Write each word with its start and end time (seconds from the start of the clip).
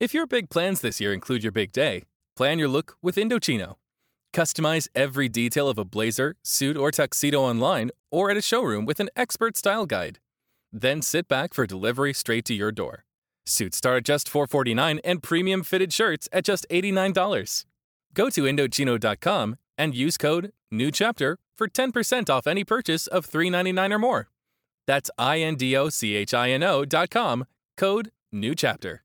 If 0.00 0.12
your 0.12 0.26
big 0.26 0.50
plans 0.50 0.80
this 0.80 1.00
year 1.00 1.12
include 1.12 1.44
your 1.44 1.52
big 1.52 1.70
day, 1.70 2.02
plan 2.36 2.58
your 2.58 2.68
look 2.68 2.96
with 3.00 3.14
Indochino. 3.14 3.76
Customize 4.32 4.88
every 4.94 5.28
detail 5.28 5.68
of 5.68 5.78
a 5.78 5.84
blazer, 5.84 6.34
suit, 6.42 6.76
or 6.76 6.90
tuxedo 6.90 7.40
online 7.40 7.92
or 8.10 8.28
at 8.30 8.36
a 8.36 8.42
showroom 8.42 8.84
with 8.86 8.98
an 8.98 9.08
expert 9.14 9.56
style 9.56 9.86
guide. 9.86 10.18
Then 10.72 11.00
sit 11.00 11.28
back 11.28 11.54
for 11.54 11.64
delivery 11.66 12.12
straight 12.12 12.44
to 12.46 12.54
your 12.54 12.72
door. 12.72 13.04
Suits 13.46 13.76
start 13.76 13.98
at 13.98 14.04
just 14.04 14.28
449 14.28 14.98
and 15.04 15.22
premium 15.22 15.62
fitted 15.62 15.92
shirts 15.92 16.28
at 16.32 16.44
just 16.44 16.66
$89. 16.70 17.64
Go 18.14 18.30
to 18.30 18.42
Indochino.com 18.42 19.56
and 19.78 19.94
use 19.94 20.18
code 20.18 20.50
NEWCHAPTER 20.72 21.36
for 21.56 21.68
10% 21.68 22.30
off 22.30 22.48
any 22.48 22.64
purchase 22.64 23.06
of 23.06 23.26
399 23.26 23.92
or 23.92 23.98
more. 24.00 24.28
That's 24.88 25.10
I-N-D-O-C-H-I-N-O 25.18 26.84
dot 26.84 27.10
com, 27.10 27.44
code 27.76 28.10
NEWCHAPTER. 28.34 29.03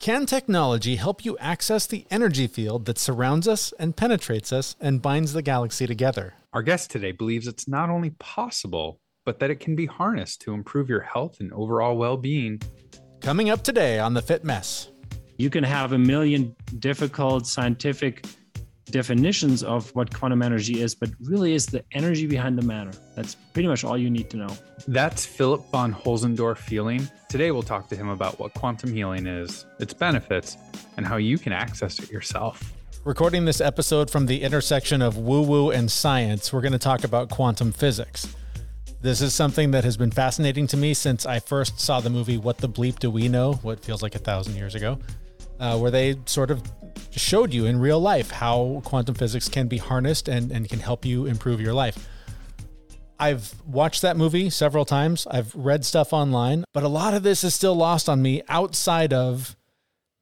Can 0.00 0.24
technology 0.24 0.96
help 0.96 1.26
you 1.26 1.36
access 1.36 1.86
the 1.86 2.06
energy 2.10 2.46
field 2.46 2.86
that 2.86 2.98
surrounds 2.98 3.46
us 3.46 3.74
and 3.78 3.94
penetrates 3.94 4.50
us 4.50 4.74
and 4.80 5.02
binds 5.02 5.34
the 5.34 5.42
galaxy 5.42 5.86
together? 5.86 6.32
Our 6.54 6.62
guest 6.62 6.90
today 6.90 7.12
believes 7.12 7.46
it's 7.46 7.68
not 7.68 7.90
only 7.90 8.08
possible, 8.18 8.98
but 9.26 9.40
that 9.40 9.50
it 9.50 9.60
can 9.60 9.76
be 9.76 9.84
harnessed 9.84 10.40
to 10.40 10.54
improve 10.54 10.88
your 10.88 11.02
health 11.02 11.40
and 11.40 11.52
overall 11.52 11.98
well 11.98 12.16
being. 12.16 12.62
Coming 13.20 13.50
up 13.50 13.62
today 13.62 13.98
on 13.98 14.14
The 14.14 14.22
Fit 14.22 14.42
Mess. 14.42 14.90
You 15.36 15.50
can 15.50 15.64
have 15.64 15.92
a 15.92 15.98
million 15.98 16.56
difficult 16.78 17.46
scientific 17.46 18.24
definitions 18.90 19.62
of 19.62 19.94
what 19.94 20.12
quantum 20.12 20.42
energy 20.42 20.80
is, 20.80 20.94
but 20.94 21.10
really 21.20 21.54
is 21.54 21.66
the 21.66 21.84
energy 21.92 22.26
behind 22.26 22.58
the 22.58 22.62
matter. 22.62 22.92
That's 23.16 23.34
pretty 23.34 23.68
much 23.68 23.84
all 23.84 23.96
you 23.96 24.10
need 24.10 24.30
to 24.30 24.36
know. 24.36 24.56
That's 24.88 25.24
Philip 25.24 25.70
von 25.70 25.94
Holtzendorff-Fehling. 25.94 27.10
Today 27.28 27.50
we'll 27.50 27.62
talk 27.62 27.88
to 27.88 27.96
him 27.96 28.08
about 28.08 28.38
what 28.38 28.54
quantum 28.54 28.92
healing 28.92 29.26
is, 29.26 29.66
its 29.78 29.94
benefits, 29.94 30.56
and 30.96 31.06
how 31.06 31.16
you 31.16 31.38
can 31.38 31.52
access 31.52 31.98
it 31.98 32.10
yourself. 32.10 32.72
Recording 33.04 33.46
this 33.46 33.60
episode 33.60 34.10
from 34.10 34.26
the 34.26 34.42
intersection 34.42 35.00
of 35.00 35.16
woo 35.16 35.42
woo 35.42 35.70
and 35.70 35.90
science, 35.90 36.52
we're 36.52 36.60
going 36.60 36.72
to 36.72 36.78
talk 36.78 37.04
about 37.04 37.30
quantum 37.30 37.72
physics. 37.72 38.34
This 39.00 39.22
is 39.22 39.32
something 39.32 39.70
that 39.70 39.84
has 39.84 39.96
been 39.96 40.10
fascinating 40.10 40.66
to 40.66 40.76
me 40.76 40.92
since 40.92 41.24
I 41.24 41.38
first 41.38 41.80
saw 41.80 42.00
the 42.00 42.10
movie 42.10 42.36
What 42.36 42.58
the 42.58 42.68
Bleep 42.68 42.98
Do 42.98 43.10
We 43.10 43.28
Know? 43.28 43.54
What 43.62 43.82
feels 43.82 44.02
like 44.02 44.14
a 44.14 44.18
thousand 44.18 44.56
years 44.56 44.74
ago, 44.74 44.98
uh, 45.60 45.78
where 45.78 45.90
they 45.90 46.16
sort 46.26 46.50
of 46.50 46.62
showed 47.10 47.52
you 47.52 47.66
in 47.66 47.78
real 47.78 48.00
life 48.00 48.30
how 48.30 48.80
quantum 48.84 49.14
physics 49.14 49.48
can 49.48 49.68
be 49.68 49.78
harnessed 49.78 50.28
and, 50.28 50.50
and 50.50 50.68
can 50.68 50.80
help 50.80 51.04
you 51.04 51.26
improve 51.26 51.60
your 51.60 51.74
life. 51.74 52.08
I've 53.18 53.54
watched 53.66 54.00
that 54.02 54.16
movie 54.16 54.48
several 54.48 54.86
times. 54.86 55.26
I've 55.30 55.54
read 55.54 55.84
stuff 55.84 56.12
online, 56.14 56.64
but 56.72 56.82
a 56.82 56.88
lot 56.88 57.12
of 57.12 57.22
this 57.22 57.44
is 57.44 57.54
still 57.54 57.74
lost 57.74 58.08
on 58.08 58.22
me 58.22 58.42
outside 58.48 59.12
of 59.12 59.56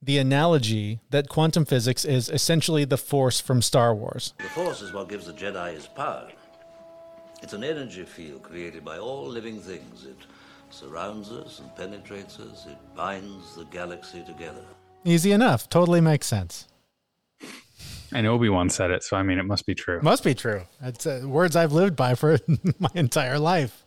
the 0.03 0.19
analogy 0.19 1.01
that 1.11 1.29
quantum 1.29 1.65
physics 1.65 2.05
is 2.05 2.29
essentially 2.29 2.85
the 2.85 2.99
force 2.99 3.41
from 3.41 3.63
Star 3.63 3.95
Wars. 3.95 4.35
The 4.39 4.45
Force 4.45 4.83
is 4.83 4.93
what 4.93 5.09
gives 5.09 5.27
the 5.27 5.33
Jedi 5.33 5.75
his 5.75 5.87
power. 5.87 6.29
It's 7.41 7.53
an 7.53 7.63
energy 7.63 8.05
field 8.05 8.43
created 8.43 8.85
by 8.85 8.99
all 8.99 9.27
living 9.29 9.61
things. 9.61 10.05
It 10.05 10.19
surrounds 10.71 11.31
us 11.31 11.61
and 11.61 11.75
penetrates 11.77 12.41
us. 12.41 12.67
It 12.67 12.79
binds 12.97 13.55
the 13.55 13.65
galaxy 13.67 14.25
together. 14.25 14.65
Easy 15.05 15.33
enough. 15.33 15.69
Totally 15.69 16.01
makes 16.01 16.27
sense. 16.27 16.67
And 18.13 18.27
Obi 18.27 18.49
Wan 18.49 18.71
said 18.71 18.91
it, 18.91 19.03
so 19.03 19.17
I 19.17 19.23
mean, 19.23 19.39
it 19.39 19.45
must 19.45 19.67
be 19.67 19.75
true. 19.75 20.01
Must 20.03 20.25
be 20.25 20.35
true. 20.35 20.63
It's 20.83 21.07
uh, 21.07 21.23
words 21.25 21.57
I've 21.57 21.73
lived 21.73 21.95
by 21.95 22.15
for 22.15 22.39
my 22.79 22.89
entire 22.95 23.39
life. 23.39 23.85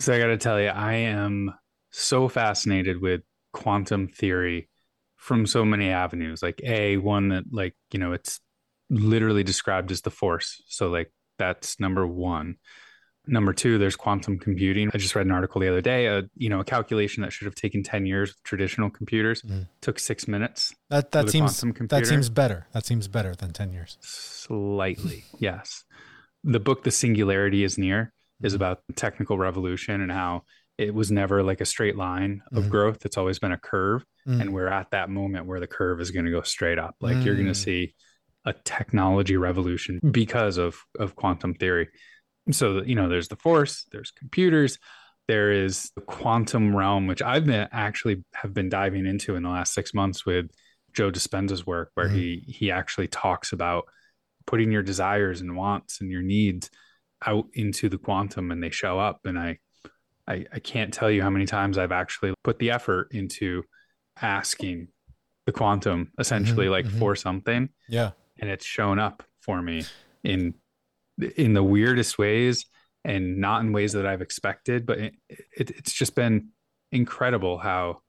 So 0.00 0.12
I 0.12 0.18
got 0.18 0.26
to 0.26 0.36
tell 0.36 0.60
you, 0.60 0.68
I 0.68 0.94
am 0.94 1.54
so 1.90 2.28
fascinated 2.28 3.00
with 3.00 3.22
quantum 3.52 4.08
theory 4.08 4.68
from 5.16 5.46
so 5.46 5.64
many 5.64 5.90
avenues. 5.90 6.42
Like, 6.42 6.60
A, 6.64 6.96
one 6.96 7.28
that, 7.28 7.44
like, 7.52 7.74
you 7.92 8.00
know, 8.00 8.12
it's 8.12 8.40
literally 8.90 9.44
described 9.44 9.90
as 9.92 10.02
the 10.02 10.10
force. 10.10 10.62
So, 10.66 10.88
like, 10.88 11.12
that's 11.38 11.78
number 11.78 12.06
one. 12.06 12.56
Number 13.28 13.52
two, 13.52 13.76
there's 13.78 13.94
quantum 13.94 14.38
computing. 14.38 14.90
I 14.94 14.98
just 14.98 15.14
read 15.14 15.26
an 15.26 15.32
article 15.32 15.60
the 15.60 15.68
other 15.68 15.80
day. 15.82 16.06
A 16.06 16.22
you 16.34 16.48
know 16.48 16.60
a 16.60 16.64
calculation 16.64 17.22
that 17.22 17.32
should 17.32 17.44
have 17.44 17.54
taken 17.54 17.82
ten 17.82 18.06
years 18.06 18.30
with 18.30 18.42
traditional 18.42 18.88
computers 18.90 19.42
took 19.82 19.98
six 19.98 20.26
minutes. 20.26 20.74
That 20.90 21.12
that 21.12 21.28
seems 21.30 21.60
that 21.60 22.06
seems 22.06 22.28
better. 22.30 22.66
That 22.72 22.86
seems 22.86 23.06
better 23.06 23.34
than 23.34 23.52
ten 23.52 23.72
years. 23.72 23.98
Slightly, 24.00 25.24
yes. 25.38 25.84
The 26.42 26.60
book 26.60 26.84
"The 26.84 26.90
Singularity 26.90 27.64
Is 27.64 27.76
Near" 27.78 28.12
is 28.42 28.54
about 28.54 28.80
the 28.86 28.94
technical 28.94 29.36
revolution 29.36 30.00
and 30.00 30.10
how 30.10 30.44
it 30.78 30.94
was 30.94 31.10
never 31.10 31.42
like 31.42 31.60
a 31.60 31.64
straight 31.66 31.96
line 31.96 32.40
of 32.52 32.64
Mhm. 32.64 32.70
growth. 32.70 33.04
It's 33.04 33.16
always 33.18 33.38
been 33.40 33.52
a 33.52 33.58
curve, 33.58 34.04
Mm. 34.28 34.40
and 34.40 34.54
we're 34.54 34.68
at 34.68 34.90
that 34.92 35.10
moment 35.10 35.46
where 35.46 35.58
the 35.60 35.66
curve 35.66 36.00
is 36.00 36.10
going 36.12 36.24
to 36.26 36.30
go 36.30 36.42
straight 36.42 36.78
up. 36.78 36.94
Like 37.00 37.24
you're 37.24 37.34
going 37.34 37.46
Mm. 37.48 37.54
to 37.54 37.60
see 37.60 37.94
a 38.44 38.52
technology 38.64 39.36
revolution 39.36 39.98
because 40.10 40.56
of 40.56 40.76
of 40.98 41.14
quantum 41.16 41.54
theory. 41.54 41.88
So 42.50 42.82
you 42.82 42.94
know, 42.94 43.08
there's 43.08 43.28
the 43.28 43.36
force, 43.36 43.84
there's 43.92 44.10
computers, 44.10 44.78
there 45.26 45.52
is 45.52 45.90
the 45.94 46.00
quantum 46.02 46.74
realm, 46.74 47.06
which 47.06 47.20
I've 47.22 47.44
been 47.46 47.68
actually 47.72 48.24
have 48.34 48.54
been 48.54 48.68
diving 48.68 49.06
into 49.06 49.36
in 49.36 49.42
the 49.42 49.50
last 49.50 49.74
six 49.74 49.92
months 49.92 50.24
with 50.24 50.50
Joe 50.94 51.10
Dispenza's 51.10 51.66
work, 51.66 51.90
where 51.94 52.08
he 52.08 52.44
he 52.46 52.70
actually 52.70 53.08
talks 53.08 53.52
about 53.52 53.84
putting 54.46 54.72
your 54.72 54.82
desires 54.82 55.40
and 55.42 55.54
wants 55.56 56.00
and 56.00 56.10
your 56.10 56.22
needs 56.22 56.70
out 57.26 57.46
into 57.52 57.88
the 57.88 57.98
quantum, 57.98 58.50
and 58.50 58.62
they 58.62 58.70
show 58.70 58.98
up. 58.98 59.20
And 59.26 59.38
I 59.38 59.58
I, 60.26 60.46
I 60.52 60.58
can't 60.60 60.92
tell 60.92 61.10
you 61.10 61.22
how 61.22 61.30
many 61.30 61.46
times 61.46 61.78
I've 61.78 61.92
actually 61.92 62.34
put 62.44 62.58
the 62.58 62.70
effort 62.70 63.08
into 63.12 63.64
asking 64.20 64.88
the 65.46 65.52
quantum 65.52 66.12
essentially 66.18 66.66
Mhm, 66.66 66.70
like 66.70 66.86
mhm. 66.86 66.98
for 66.98 67.16
something 67.16 67.70
Yeah. 67.88 68.10
and 68.38 68.50
it's 68.50 68.66
shown 68.66 68.98
up 68.98 69.22
for 69.40 69.62
me 69.62 69.84
in 70.22 70.54
in 71.36 71.52
the 71.54 71.62
weirdest 71.62 72.18
ways 72.18 72.64
and 73.04 73.38
not 73.38 73.62
in 73.62 73.72
ways 73.72 73.92
that 73.92 74.06
I've 74.06 74.22
expected 74.22 74.86
but 74.86 74.98
it, 74.98 75.14
it, 75.28 75.70
it's 75.70 75.92
just 75.92 76.14
been 76.14 76.48
incredible 76.92 77.58
how 77.58 78.00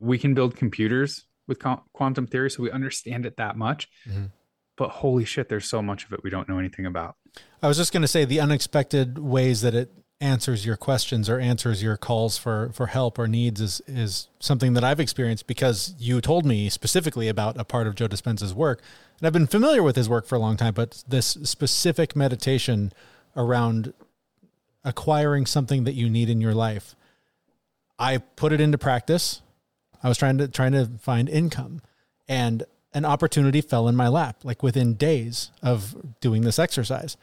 we 0.00 0.18
can 0.18 0.34
build 0.34 0.56
computers 0.56 1.26
with 1.48 1.58
qu- 1.58 1.80
quantum 1.92 2.26
theory 2.26 2.50
so 2.50 2.62
we 2.62 2.70
understand 2.70 3.26
it 3.26 3.36
that 3.36 3.56
much 3.56 3.88
Mhm. 4.08 4.30
but 4.76 4.90
holy 4.90 5.24
shit 5.24 5.48
there's 5.48 5.68
so 5.68 5.82
much 5.82 6.04
of 6.04 6.12
it 6.12 6.22
we 6.22 6.30
don't 6.30 6.48
know 6.48 6.58
anything 6.58 6.86
about 6.86 7.16
I 7.62 7.68
was 7.68 7.76
just 7.78 7.92
going 7.92 8.02
to 8.02 8.08
say 8.08 8.24
the 8.24 8.40
unexpected 8.40 9.18
ways 9.18 9.62
that 9.62 9.74
it 9.74 9.90
answers 10.22 10.64
your 10.64 10.76
questions 10.76 11.28
or 11.28 11.40
answers 11.40 11.82
your 11.82 11.96
calls 11.96 12.38
for 12.38 12.70
for 12.72 12.86
help 12.86 13.18
or 13.18 13.26
needs 13.26 13.60
is 13.60 13.82
is 13.86 14.28
something 14.38 14.72
that 14.74 14.84
I've 14.84 15.00
experienced 15.00 15.46
because 15.48 15.94
you 15.98 16.20
told 16.20 16.46
me 16.46 16.70
specifically 16.70 17.28
about 17.28 17.58
a 17.58 17.64
part 17.64 17.86
of 17.88 17.96
Joe 17.96 18.06
Dispenza's 18.06 18.54
work. 18.54 18.80
And 19.18 19.26
I've 19.26 19.32
been 19.32 19.48
familiar 19.48 19.82
with 19.82 19.96
his 19.96 20.08
work 20.08 20.26
for 20.26 20.36
a 20.36 20.38
long 20.38 20.56
time, 20.56 20.74
but 20.74 21.02
this 21.08 21.26
specific 21.42 22.14
meditation 22.14 22.92
around 23.36 23.92
acquiring 24.84 25.44
something 25.46 25.84
that 25.84 25.94
you 25.94 26.08
need 26.08 26.30
in 26.30 26.40
your 26.40 26.54
life. 26.54 26.94
I 27.98 28.18
put 28.18 28.52
it 28.52 28.60
into 28.60 28.78
practice. 28.78 29.42
I 30.02 30.08
was 30.08 30.18
trying 30.18 30.38
to 30.38 30.46
trying 30.46 30.72
to 30.72 30.86
find 31.00 31.28
income 31.28 31.82
and 32.28 32.62
an 32.94 33.04
opportunity 33.04 33.60
fell 33.60 33.88
in 33.88 33.96
my 33.96 34.06
lap 34.08 34.44
like 34.44 34.62
within 34.62 34.94
days 34.94 35.50
of 35.62 35.96
doing 36.20 36.42
this 36.42 36.58
exercise 36.58 37.16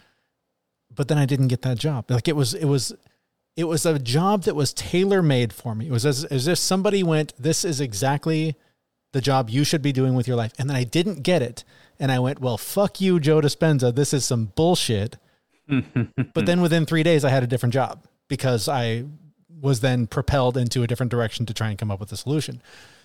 but 0.93 1.07
then 1.07 1.17
I 1.17 1.25
didn't 1.25 1.47
get 1.47 1.61
that 1.63 1.77
job. 1.77 2.09
Like 2.09 2.27
it 2.27 2.35
was, 2.35 2.53
it 2.53 2.65
was, 2.65 2.93
it 3.55 3.65
was 3.65 3.85
a 3.85 3.99
job 3.99 4.43
that 4.43 4.55
was 4.55 4.73
tailor 4.73 5.21
made 5.21 5.51
for 5.53 5.75
me. 5.75 5.87
It 5.87 5.91
was 5.91 6.05
as, 6.05 6.25
as 6.25 6.47
if 6.47 6.57
somebody 6.57 7.03
went, 7.03 7.33
"This 7.37 7.65
is 7.65 7.81
exactly 7.81 8.55
the 9.11 9.21
job 9.21 9.49
you 9.49 9.63
should 9.63 9.81
be 9.81 9.91
doing 9.91 10.13
with 10.13 10.27
your 10.27 10.37
life," 10.37 10.53
and 10.57 10.69
then 10.69 10.77
I 10.77 10.83
didn't 10.83 11.23
get 11.23 11.41
it, 11.41 11.63
and 11.99 12.11
I 12.11 12.19
went, 12.19 12.39
"Well, 12.39 12.57
fuck 12.57 13.01
you, 13.01 13.19
Joe 13.19 13.41
Dispenza. 13.41 13.93
This 13.93 14.13
is 14.13 14.25
some 14.25 14.53
bullshit." 14.55 15.17
but 16.33 16.45
then 16.45 16.61
within 16.61 16.85
three 16.85 17.03
days, 17.03 17.23
I 17.25 17.29
had 17.29 17.43
a 17.43 17.47
different 17.47 17.73
job 17.73 18.05
because 18.27 18.69
I 18.69 19.05
was 19.61 19.81
then 19.81 20.07
propelled 20.07 20.57
into 20.57 20.83
a 20.83 20.87
different 20.87 21.11
direction 21.11 21.45
to 21.45 21.53
try 21.53 21.69
and 21.69 21.77
come 21.77 21.91
up 21.91 21.99
with 21.99 22.11
a 22.11 22.17
solution. 22.17 22.61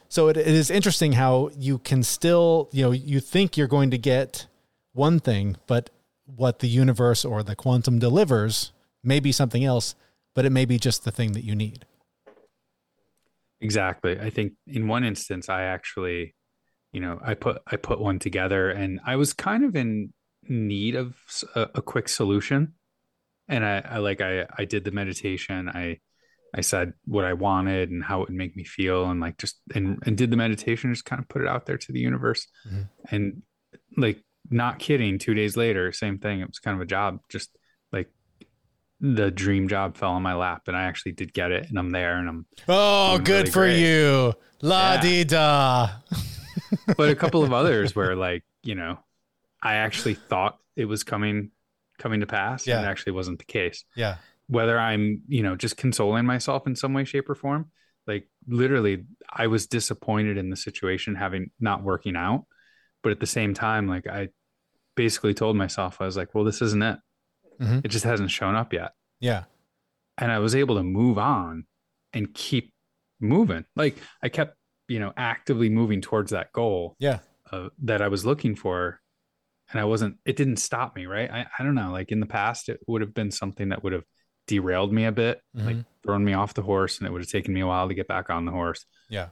So 0.08 0.28
it, 0.28 0.36
it 0.36 0.46
is 0.46 0.70
interesting 0.70 1.12
how 1.12 1.50
you 1.58 1.78
can 1.78 2.02
still, 2.02 2.68
you 2.72 2.84
know, 2.84 2.92
you 2.92 3.20
think 3.20 3.56
you're 3.56 3.66
going 3.66 3.90
to 3.90 3.98
get 3.98 4.46
one 4.92 5.18
thing, 5.18 5.56
but 5.66 5.90
what 6.26 6.58
the 6.60 6.68
universe 6.68 7.24
or 7.24 7.42
the 7.42 7.54
quantum 7.56 7.98
delivers 7.98 8.72
may 9.02 9.20
be 9.20 9.32
something 9.32 9.64
else, 9.64 9.94
but 10.34 10.44
it 10.44 10.50
may 10.50 10.64
be 10.64 10.78
just 10.78 11.04
the 11.04 11.10
thing 11.12 11.32
that 11.32 11.44
you 11.44 11.54
need. 11.54 11.84
Exactly. 13.60 14.18
I 14.20 14.30
think 14.30 14.54
in 14.66 14.88
one 14.88 15.04
instance, 15.04 15.48
I 15.48 15.62
actually, 15.62 16.34
you 16.92 17.00
know, 17.00 17.18
I 17.22 17.34
put 17.34 17.62
I 17.66 17.76
put 17.76 18.00
one 18.00 18.18
together, 18.18 18.70
and 18.70 19.00
I 19.06 19.16
was 19.16 19.32
kind 19.32 19.64
of 19.64 19.74
in 19.76 20.12
need 20.48 20.94
of 20.96 21.14
a 21.54 21.80
quick 21.80 22.08
solution, 22.08 22.74
and 23.48 23.64
I, 23.64 23.78
I 23.88 23.98
like 23.98 24.20
I 24.20 24.46
I 24.58 24.64
did 24.64 24.84
the 24.84 24.90
meditation. 24.90 25.68
I 25.68 26.00
I 26.54 26.60
said 26.60 26.92
what 27.06 27.24
I 27.24 27.32
wanted 27.32 27.90
and 27.90 28.04
how 28.04 28.22
it 28.22 28.28
would 28.28 28.36
make 28.36 28.54
me 28.54 28.64
feel, 28.64 29.08
and 29.10 29.20
like 29.20 29.38
just 29.38 29.56
and 29.74 29.98
and 30.04 30.16
did 30.18 30.30
the 30.30 30.36
meditation, 30.36 30.92
just 30.92 31.04
kind 31.06 31.20
of 31.22 31.28
put 31.28 31.40
it 31.42 31.48
out 31.48 31.64
there 31.66 31.78
to 31.78 31.92
the 31.92 32.00
universe, 32.00 32.46
Mhm. 32.70 32.88
and 33.10 33.42
like 33.96 34.22
not 34.50 34.78
kidding, 34.78 35.18
two 35.18 35.34
days 35.34 35.56
later, 35.56 35.92
same 35.92 36.18
thing. 36.18 36.40
It 36.40 36.46
was 36.48 36.58
kind 36.58 36.74
of 36.76 36.80
a 36.80 36.86
job, 36.86 37.20
just 37.28 37.50
like 37.92 38.08
the 39.00 39.30
dream 39.30 39.68
job 39.68 39.96
fell 39.96 40.12
on 40.12 40.22
my 40.22 40.34
lap 40.34 40.62
and 40.68 40.76
I 40.76 40.84
actually 40.84 41.12
did 41.12 41.32
get 41.32 41.50
it 41.50 41.68
and 41.68 41.78
I'm 41.78 41.90
there 41.90 42.16
and 42.18 42.28
I'm 42.28 42.46
Oh, 42.68 43.16
doing 43.16 43.24
good 43.24 43.32
really 43.34 43.50
for 43.50 43.60
great. 43.60 43.80
you. 43.80 44.34
La 44.62 44.94
Yeah. 44.94 45.00
di 45.00 45.24
da. 45.24 45.88
but 46.96 47.10
a 47.10 47.14
couple 47.16 47.42
of 47.42 47.52
others 47.52 47.94
where 47.94 48.14
like, 48.16 48.44
you 48.62 48.74
know, 48.74 48.98
I 49.62 49.74
actually 49.74 50.14
thought 50.14 50.58
it 50.76 50.84
was 50.86 51.04
coming 51.04 51.50
coming 51.98 52.20
to 52.20 52.26
pass 52.26 52.66
and 52.66 52.84
it 52.84 52.88
actually 52.88 53.12
wasn't 53.12 53.38
the 53.38 53.44
case. 53.44 53.84
Yeah. 53.94 54.16
Whether 54.48 54.78
I'm, 54.78 55.22
you 55.28 55.42
know, 55.42 55.54
just 55.56 55.76
consoling 55.76 56.26
myself 56.26 56.66
in 56.66 56.74
some 56.76 56.92
way, 56.92 57.04
shape, 57.04 57.28
or 57.30 57.34
form. 57.34 57.70
Like 58.06 58.28
literally 58.46 59.04
I 59.32 59.46
was 59.46 59.66
disappointed 59.66 60.36
in 60.36 60.50
the 60.50 60.56
situation 60.56 61.14
having 61.14 61.50
not 61.60 61.82
working 61.82 62.16
out. 62.16 62.44
But 63.04 63.12
at 63.12 63.20
the 63.20 63.26
same 63.26 63.54
time, 63.54 63.86
like 63.86 64.08
I 64.08 64.30
basically 64.96 65.34
told 65.34 65.56
myself, 65.56 66.00
I 66.00 66.06
was 66.06 66.16
like, 66.16 66.34
well, 66.34 66.42
this 66.42 66.60
isn't 66.62 66.82
it. 66.82 66.98
Mhm. 67.60 67.84
It 67.84 67.88
just 67.88 68.04
hasn't 68.04 68.30
shown 68.32 68.56
up 68.56 68.72
yet. 68.72 68.92
Yeah. 69.20 69.44
and 70.18 70.30
I 70.32 70.38
was 70.38 70.54
able 70.54 70.76
to 70.76 70.82
move 70.84 71.18
on 71.18 71.66
and 72.12 72.32
keep 72.34 72.72
moving. 73.20 73.64
Like 73.76 73.96
I 74.22 74.28
kept, 74.28 74.56
you 74.88 75.00
know, 75.00 75.12
actively 75.16 75.68
moving 75.68 76.00
towards 76.00 76.30
that 76.30 76.52
goal 76.52 76.94
Yeah. 77.00 77.18
uh, 77.52 77.70
that 77.82 78.00
I 78.00 78.06
was 78.08 78.24
looking 78.24 78.54
for. 78.54 79.00
And 79.72 79.80
I 79.80 79.84
wasn't, 79.86 80.18
it 80.24 80.36
didn't 80.36 80.58
stop 80.58 80.94
me, 80.94 81.06
right? 81.06 81.28
I, 81.30 81.46
I 81.58 81.62
don't 81.64 81.74
know. 81.74 81.90
Like 81.90 82.12
in 82.12 82.20
the 82.20 82.26
past, 82.26 82.68
it 82.68 82.78
would 82.86 83.00
have 83.00 83.12
been 83.12 83.30
something 83.32 83.70
that 83.70 83.82
would 83.82 83.92
have 83.92 84.04
derailed 84.46 84.92
me 84.92 85.04
a 85.04 85.10
bit, 85.12 85.40
like 85.52 85.76
Mhm. 85.78 85.86
thrown 86.04 86.24
me 86.24 86.32
off 86.34 86.54
the 86.54 86.62
horse, 86.62 86.98
and 86.98 87.08
it 87.08 87.10
would 87.10 87.22
have 87.22 87.30
taken 87.30 87.52
me 87.52 87.60
a 87.62 87.66
while 87.66 87.88
to 87.88 87.94
get 87.94 88.06
back 88.06 88.30
on 88.30 88.44
the 88.44 88.52
horse. 88.52 88.86
Yeah. 89.08 89.30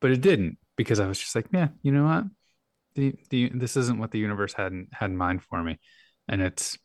But 0.00 0.12
it 0.12 0.20
didn't 0.22 0.56
because 0.76 1.00
I 1.00 1.06
was 1.06 1.18
just 1.18 1.34
like, 1.34 1.48
yeah, 1.52 1.68
you 1.82 1.92
know 1.92 2.04
what? 2.04 2.24
The, 2.98 3.14
the, 3.30 3.50
this 3.54 3.76
isn't 3.76 3.98
what 4.00 4.10
the 4.10 4.18
universe 4.18 4.52
had 4.54 4.72
in, 4.72 4.88
had 4.92 5.10
in 5.10 5.16
mind 5.16 5.44
for 5.44 5.62
me. 5.62 5.78
And 6.28 6.42
it's, 6.42 6.76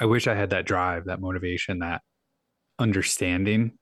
I 0.00 0.06
wish 0.06 0.26
I 0.26 0.34
had 0.34 0.50
that 0.50 0.64
drive, 0.64 1.04
that 1.04 1.20
motivation, 1.20 1.80
that 1.80 2.00
understanding 2.78 3.72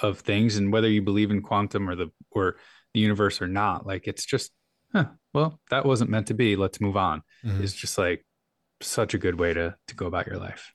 of 0.00 0.20
things 0.20 0.56
and 0.56 0.70
whether 0.72 0.88
you 0.88 1.00
believe 1.02 1.30
in 1.30 1.40
quantum 1.42 1.88
or 1.88 1.94
the 1.94 2.08
or 2.30 2.56
the 2.94 3.00
universe 3.00 3.40
or 3.42 3.46
not 3.46 3.86
like 3.86 4.08
it's 4.08 4.24
just 4.24 4.50
huh, 4.94 5.04
well 5.34 5.60
that 5.70 5.84
wasn't 5.84 6.08
meant 6.10 6.26
to 6.26 6.34
be 6.34 6.56
let's 6.56 6.80
move 6.80 6.96
on 6.96 7.22
Mhm. 7.44 7.62
it's 7.62 7.74
just 7.74 7.98
like 7.98 8.24
such 8.80 9.12
a 9.14 9.18
good 9.18 9.38
way 9.38 9.52
to 9.52 9.76
to 9.88 9.94
go 9.94 10.06
about 10.06 10.26
your 10.26 10.38
life 10.38 10.72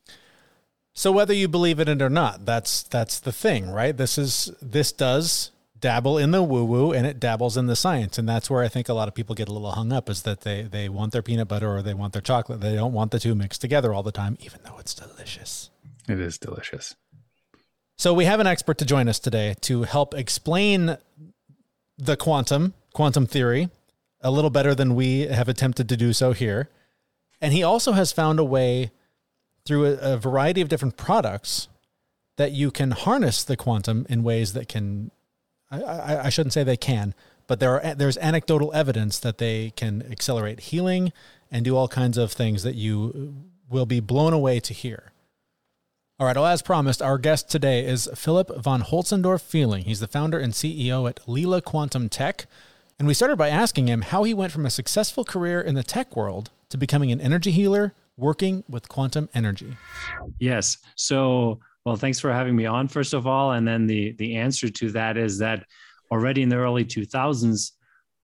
So 0.94 1.12
whether 1.12 1.34
you 1.34 1.48
believe 1.50 1.80
in 1.82 1.90
it 1.90 2.02
or 2.02 2.10
not, 2.10 2.46
that's 2.46 2.84
that's 2.84 3.20
the 3.20 3.34
thing, 3.34 3.70
right? 3.70 3.98
This 3.98 4.18
is 4.18 4.52
this 4.62 4.94
does 4.94 5.52
dabble 5.86 6.18
in 6.18 6.32
the 6.32 6.42
woo 6.42 6.66
woo 6.66 6.92
and 6.92 7.06
it 7.06 7.20
dabbles 7.20 7.58
in 7.58 7.68
the 7.68 7.76
science, 7.76 8.18
and 8.18 8.28
that's 8.28 8.50
where 8.50 8.64
I 8.64 8.68
think 8.68 8.90
a 8.90 8.94
lot 8.96 9.08
of 9.08 9.14
people 9.14 9.36
get 9.36 9.48
a 9.48 9.54
little 9.54 9.70
hung 9.70 9.94
up 9.94 10.10
is 10.10 10.24
that 10.24 10.42
they 10.42 10.64
they 10.64 10.90
want 10.90 11.14
their 11.14 11.22
peanut 11.22 11.48
butter 11.48 11.72
or 11.72 11.84
they 11.84 11.94
want 11.94 12.14
their 12.14 12.24
chocolate. 12.24 12.60
They 12.60 12.74
don't 12.74 12.92
want 12.92 13.12
the 13.12 13.20
two 13.20 13.36
mixed 13.36 13.62
together 13.62 13.94
all 13.94 14.02
the 14.02 14.12
time, 14.12 14.36
even 14.40 14.62
though 14.66 14.80
it's 14.80 14.96
delicious. 14.96 15.70
it 16.10 16.20
is 16.20 16.40
delicious 16.40 16.96
So 18.00 18.16
we 18.16 18.26
have 18.26 18.40
an 18.40 18.48
expert 18.48 18.80
to 18.80 18.86
join 18.86 19.08
us 19.08 19.20
today 19.20 19.54
to 19.62 19.84
help 19.84 20.16
explain 20.16 20.98
the 22.00 22.18
quantum 22.18 22.74
quantum 22.94 23.28
theory 23.28 23.70
a 24.22 24.32
little 24.32 24.50
better 24.50 24.74
than 24.74 24.96
we 24.96 25.28
have 25.28 25.48
attempted 25.48 25.88
to 25.90 25.96
do 25.96 26.14
so 26.14 26.32
here. 26.32 26.68
And 27.40 27.54
he 27.54 27.62
also 27.62 27.92
has 27.92 28.12
found 28.12 28.40
a 28.40 28.44
way 28.44 28.90
through 29.68 29.86
a, 29.86 30.14
a 30.14 30.18
variety 30.18 30.62
of 30.62 30.70
different 30.70 30.98
products 30.98 31.68
that 32.38 32.54
you 32.54 32.72
can 32.72 32.90
harness 32.90 33.44
the 33.44 33.56
quantum 33.56 34.08
in 34.10 34.24
ways 34.24 34.54
that 34.54 34.68
can 34.68 35.12
I, 35.72 36.26
I, 36.26 36.30
shouldn't 36.30 36.54
say 36.54 36.64
they 36.64 36.78
can, 36.78 37.14
but 37.48 37.60
there 37.60 37.84
are 37.84 37.96
there's 37.96 38.18
anecdotal 38.18 38.72
evidence 38.74 39.20
that 39.20 39.40
they 39.40 39.72
can 39.76 40.04
accelerate 40.12 40.60
healing 40.60 41.12
and 41.52 41.66
do 41.66 41.76
all 41.76 41.88
kinds 41.88 42.18
of 42.18 42.32
things 42.32 42.64
that 42.64 42.76
you 42.76 43.36
will 43.70 43.86
be 43.86 44.00
blown 44.00 44.34
away 44.34 44.60
to 44.60 44.74
hear. 44.74 45.12
All 46.18 46.28
right, 46.28 46.36
well, 46.36 46.46
as 46.46 46.62
promised, 46.62 47.02
our 47.02 47.18
guest 47.18 47.50
today 47.50 47.86
is 47.86 48.10
Philip 48.16 48.50
von 48.64 48.84
Holtzendorff-Fehling. 48.84 49.84
He's 49.84 50.00
the 50.00 50.08
founder 50.08 50.40
and 50.40 50.54
CEO 50.54 51.10
at 51.10 51.20
Leela 51.26 51.62
Quantum 51.62 52.08
Tech. 52.08 52.46
And 52.98 53.06
we 53.06 53.14
started 53.14 53.36
by 53.36 53.50
asking 53.50 53.90
him 53.90 54.02
how 54.02 54.24
he 54.24 54.34
went 54.34 54.54
from 54.54 54.66
a 54.66 54.70
successful 54.70 55.26
career 55.26 55.60
in 55.60 55.76
the 55.76 55.84
tech 55.84 56.16
world 56.16 56.52
to 56.70 56.78
becoming 56.78 57.12
an 57.12 57.20
energy 57.20 57.52
healer 57.52 57.94
working 58.16 58.64
with 58.70 58.88
quantum 58.88 59.28
energy. 59.34 59.76
Yes. 60.40 60.78
So, 60.96 61.60
well, 61.86 61.96
thanks 61.96 62.20
for 62.20 62.34
having 62.34 62.56
me 62.56 62.66
on, 62.66 62.88
first 62.88 63.14
of 63.14 63.28
all. 63.28 63.52
And 63.52 63.68
then 63.68 63.86
the 63.86 64.14
the 64.14 64.36
answer 64.38 64.70
to 64.70 64.92
that 64.92 65.18
is 65.18 65.38
that 65.40 65.66
already 66.12 66.42
in 66.42 66.50
the 66.50 66.58
early 66.58 66.84
2000s, 66.84 67.72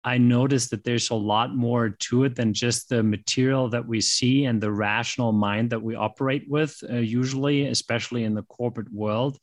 I 0.05 0.19
noticed 0.19 0.71
that 0.71 0.85
there's 0.85 1.11
a 1.11 1.15
lot 1.15 1.57
more 1.57 1.91
to 1.91 2.25
it 2.25 2.37
than 2.37 2.53
just 2.53 2.89
the 2.89 3.03
material 3.03 3.69
that 3.71 3.87
we 3.87 4.01
see 4.01 4.45
and 4.45 4.61
the 4.61 4.71
rational 4.71 5.33
mind 5.33 5.71
that 5.71 5.83
we 5.83 5.97
operate 5.97 6.45
with, 6.49 6.77
uh, 6.89 6.97
usually, 6.97 7.67
especially 7.67 8.25
in 8.25 8.35
the 8.35 8.45
corporate 8.45 8.93
world. 8.93 9.39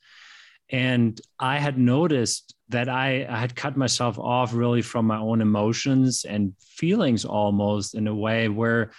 And 0.69 1.19
I 1.39 1.57
had 1.57 1.77
noticed 1.77 2.56
that 2.69 2.88
I, 2.88 3.25
I 3.30 3.38
had 3.38 3.56
cut 3.56 3.75
myself 3.75 4.18
off 4.18 4.54
really 4.54 4.81
from 4.81 5.06
my 5.06 5.18
own 5.18 5.42
emotions 5.42 6.24
and 6.24 6.54
feelings 6.60 7.25
almost 7.25 7.94
in 7.94 8.07
a 8.07 8.15
way 8.15 8.48
where 8.48 8.92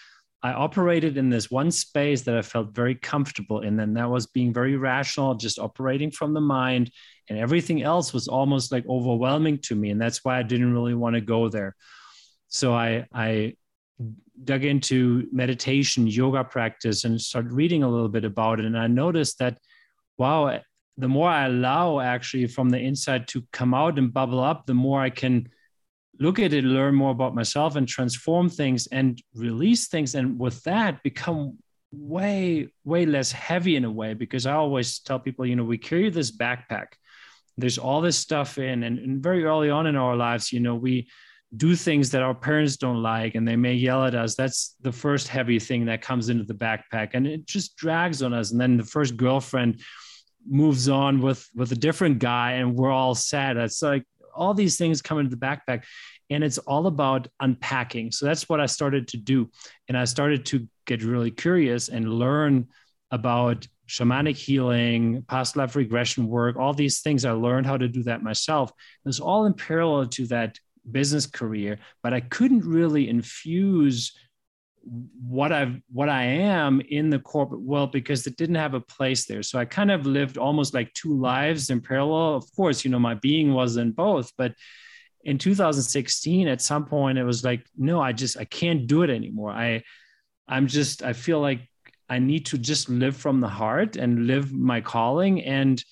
I 0.44 0.52
operated 0.52 1.16
in 1.16 1.30
this 1.30 1.50
one 1.50 1.70
space 1.70 2.20
that 2.22 2.36
I 2.36 2.42
felt 2.42 2.74
very 2.74 2.94
comfortable 2.94 3.62
in. 3.62 3.80
And 3.80 3.96
that 3.96 4.10
was 4.10 4.26
being 4.26 4.52
very 4.52 4.76
rational, 4.76 5.34
just 5.34 5.58
operating 5.58 6.10
from 6.10 6.34
the 6.34 6.40
mind. 6.42 6.90
And 7.30 7.38
everything 7.38 7.82
else 7.82 8.12
was 8.12 8.28
almost 8.28 8.70
like 8.70 8.84
overwhelming 8.86 9.58
to 9.60 9.74
me. 9.74 9.88
And 9.88 9.98
that's 9.98 10.22
why 10.22 10.38
I 10.38 10.42
didn't 10.42 10.74
really 10.74 10.92
want 10.92 11.14
to 11.14 11.22
go 11.22 11.48
there. 11.48 11.74
So 12.48 12.74
I, 12.74 13.06
I 13.10 13.56
dug 14.44 14.66
into 14.66 15.26
meditation, 15.32 16.06
yoga 16.06 16.44
practice, 16.44 17.04
and 17.04 17.18
started 17.18 17.52
reading 17.52 17.82
a 17.82 17.88
little 17.88 18.10
bit 18.10 18.26
about 18.26 18.60
it. 18.60 18.66
And 18.66 18.78
I 18.78 18.86
noticed 18.86 19.38
that, 19.38 19.56
wow, 20.18 20.60
the 20.98 21.08
more 21.08 21.30
I 21.30 21.46
allow 21.46 22.00
actually 22.00 22.48
from 22.48 22.68
the 22.68 22.78
inside 22.78 23.28
to 23.28 23.42
come 23.50 23.72
out 23.72 23.98
and 23.98 24.12
bubble 24.12 24.40
up, 24.40 24.66
the 24.66 24.74
more 24.74 25.00
I 25.00 25.08
can 25.08 25.48
look 26.20 26.38
at 26.38 26.52
it, 26.52 26.64
learn 26.64 26.94
more 26.94 27.10
about 27.10 27.34
myself, 27.34 27.76
and 27.76 27.88
transform 27.88 28.48
things 28.48 28.86
and 28.88 29.20
release 29.34 29.88
things. 29.88 30.14
And 30.14 30.38
with 30.38 30.62
that, 30.64 31.02
become 31.02 31.58
way, 31.92 32.68
way 32.84 33.06
less 33.06 33.32
heavy 33.32 33.76
in 33.76 33.84
a 33.84 33.90
way. 33.90 34.14
Because 34.14 34.46
I 34.46 34.54
always 34.54 34.98
tell 35.00 35.18
people, 35.18 35.46
you 35.46 35.56
know, 35.56 35.64
we 35.64 35.78
carry 35.78 36.10
this 36.10 36.36
backpack, 36.36 36.86
there's 37.56 37.78
all 37.78 38.00
this 38.00 38.18
stuff 38.18 38.58
in. 38.58 38.82
And, 38.82 38.98
and 38.98 39.22
very 39.22 39.44
early 39.44 39.70
on 39.70 39.86
in 39.86 39.96
our 39.96 40.16
lives, 40.16 40.52
you 40.52 40.60
know, 40.60 40.74
we, 40.74 41.08
do 41.56 41.76
things 41.76 42.10
that 42.10 42.22
our 42.22 42.34
parents 42.34 42.76
don't 42.76 43.02
like 43.02 43.34
and 43.34 43.46
they 43.46 43.56
may 43.56 43.74
yell 43.74 44.04
at 44.04 44.14
us 44.14 44.34
that's 44.34 44.76
the 44.80 44.92
first 44.92 45.28
heavy 45.28 45.58
thing 45.58 45.84
that 45.84 46.02
comes 46.02 46.28
into 46.28 46.44
the 46.44 46.54
backpack 46.54 47.10
and 47.14 47.26
it 47.26 47.46
just 47.46 47.76
drags 47.76 48.22
on 48.22 48.32
us 48.32 48.50
and 48.50 48.60
then 48.60 48.76
the 48.76 48.84
first 48.84 49.16
girlfriend 49.16 49.80
moves 50.46 50.88
on 50.88 51.20
with 51.20 51.48
with 51.54 51.70
a 51.72 51.76
different 51.76 52.18
guy 52.18 52.52
and 52.52 52.74
we're 52.74 52.90
all 52.90 53.14
sad 53.14 53.56
it's 53.56 53.82
like 53.82 54.04
all 54.34 54.54
these 54.54 54.76
things 54.76 55.02
come 55.02 55.18
into 55.18 55.30
the 55.30 55.36
backpack 55.36 55.84
and 56.30 56.42
it's 56.42 56.58
all 56.58 56.86
about 56.86 57.28
unpacking. 57.40 58.10
So 58.12 58.26
that's 58.26 58.48
what 58.48 58.60
i 58.60 58.66
started 58.66 59.08
to 59.08 59.16
do. 59.16 59.50
And 59.88 59.96
i 59.96 60.04
started 60.04 60.46
to 60.46 60.68
get 60.86 61.02
really 61.02 61.30
curious 61.30 61.88
and 61.88 62.18
learn 62.18 62.68
about 63.10 63.66
shamanic 63.88 64.36
healing 64.36 65.24
past 65.28 65.56
life 65.56 65.76
regression 65.76 66.26
work 66.26 66.56
all 66.56 66.74
these 66.74 67.00
things. 67.00 67.24
I 67.24 67.32
learned 67.32 67.66
how 67.66 67.76
to 67.76 67.88
do 67.88 68.02
that 68.04 68.22
myself. 68.22 68.70
It 68.70 69.08
was 69.08 69.20
all 69.20 69.46
in 69.46 69.54
parallel 69.54 70.06
to 70.06 70.26
that 70.28 70.58
business 70.90 71.26
career 71.26 71.78
but 72.02 72.12
i 72.12 72.20
couldn't 72.20 72.64
really 72.64 73.08
infuse 73.08 74.12
what 74.86 75.52
I've 75.52 75.80
what 75.90 76.08
i 76.08 76.22
am 76.24 76.80
in 76.80 77.08
the 77.08 77.18
corporate 77.18 77.62
world 77.62 77.92
because 77.92 78.26
it 78.26 78.36
didn't 78.36 78.56
have 78.56 78.74
a 78.74 78.80
place 78.80 79.24
there. 79.26 79.42
So 79.42 79.58
i 79.58 79.64
kind 79.64 79.90
of 79.90 80.06
lived 80.06 80.38
almost 80.38 80.74
like 80.74 80.92
two 80.92 81.14
lives 81.14 81.70
in 81.70 81.80
parallel. 81.80 82.34
Of 82.36 82.44
course 82.54 82.84
you 82.84 82.90
know 82.90 82.98
my 82.98 83.14
being 83.14 83.54
was 83.54 83.76
in 83.76 83.92
both 83.92 84.32
but 84.36 84.54
in 85.24 85.38
2016 85.38 86.48
at 86.48 86.60
some 86.60 86.84
point 86.84 87.16
it 87.16 87.24
was 87.24 87.42
like 87.44 87.66
no 87.78 87.98
i 87.98 88.12
just 88.12 88.36
i 88.38 88.44
can't 88.44 88.86
do 88.86 89.02
it 89.02 89.10
anymore. 89.10 89.50
I 89.50 89.82
i'm 90.48 90.66
just 90.66 91.02
i 91.02 91.12
feel 91.12 91.40
like 91.40 91.60
i 92.10 92.18
need 92.18 92.46
to 92.46 92.58
just 92.58 92.90
live 92.90 93.16
from 93.16 93.40
the 93.40 93.48
heart 93.48 93.96
and 93.96 94.26
live 94.26 94.52
my 94.52 94.80
calling. 94.80 95.42
And 95.42 95.82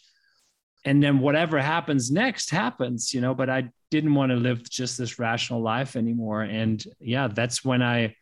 and 0.85 1.03
then 1.03 1.21
whatever 1.21 1.61
happens 1.61 2.11
next 2.11 2.51
happens 2.51 3.15
you 3.15 3.21
know 3.21 3.35
but 3.35 3.49
i 3.49 3.71
didn't 3.93 4.15
want 4.15 4.31
to 4.31 4.37
live 4.37 4.69
just 4.69 4.97
this 4.97 5.19
rational 5.19 5.61
life 5.61 5.97
anymore. 5.97 6.43
And 6.43 6.83
yeah 6.99 7.29
that's 7.29 7.65
when 7.65 7.83
i 7.83 8.15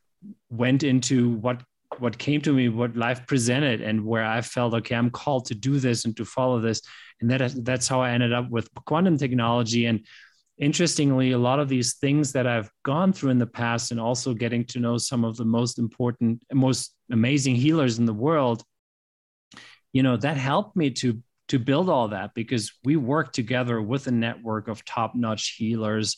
went 0.51 0.83
into 0.83 1.31
what 1.37 1.63
what 1.99 2.17
came 2.19 2.41
to 2.41 2.53
me 2.53 2.69
what 2.69 2.97
life 2.97 3.27
presented 3.27 3.81
and 3.81 4.05
where 4.05 4.25
i 4.25 4.41
felt 4.41 4.73
okay 4.75 4.95
i'm 4.95 5.11
called 5.11 5.45
to 5.45 5.55
do 5.55 5.79
this 5.79 6.05
and 6.05 6.17
to 6.17 6.25
follow 6.25 6.61
this. 6.61 6.83
And 7.21 7.31
that 7.31 7.53
that's 7.65 7.89
how 7.89 8.01
i 8.01 8.11
ended 8.11 8.33
up 8.33 8.49
with 8.51 8.73
quantum 8.87 9.19
technology. 9.19 9.87
And 9.87 10.07
interestingly 10.61 11.33
a 11.33 11.39
lot 11.39 11.59
of 11.59 11.69
these 11.69 11.95
things 11.95 12.33
that 12.33 12.47
i've 12.47 12.71
gone 12.85 13.13
through 13.13 13.31
in 13.31 13.39
the 13.39 13.47
past 13.47 13.91
and 13.91 13.99
also 13.99 14.35
getting 14.35 14.65
to 14.67 14.79
know 14.79 14.99
some 14.99 15.25
of 15.25 15.37
the 15.37 15.45
most 15.45 15.79
important 15.79 16.43
most 16.53 16.95
amazing 17.11 17.55
healers 17.55 17.99
in 17.99 18.05
the 18.05 18.13
world 18.13 18.63
you 19.95 20.03
know 20.03 20.19
that 20.19 20.37
helped 20.37 20.77
me 20.77 20.91
to 20.91 21.21
to 21.49 21.59
build 21.59 21.89
all 21.89 22.09
that 22.09 22.33
because 22.35 22.73
we 22.85 22.95
work 22.95 23.33
together 23.33 23.81
with 23.83 24.07
a 24.07 24.11
network 24.11 24.69
of 24.69 24.85
top-notch 24.85 25.55
healers 25.57 26.17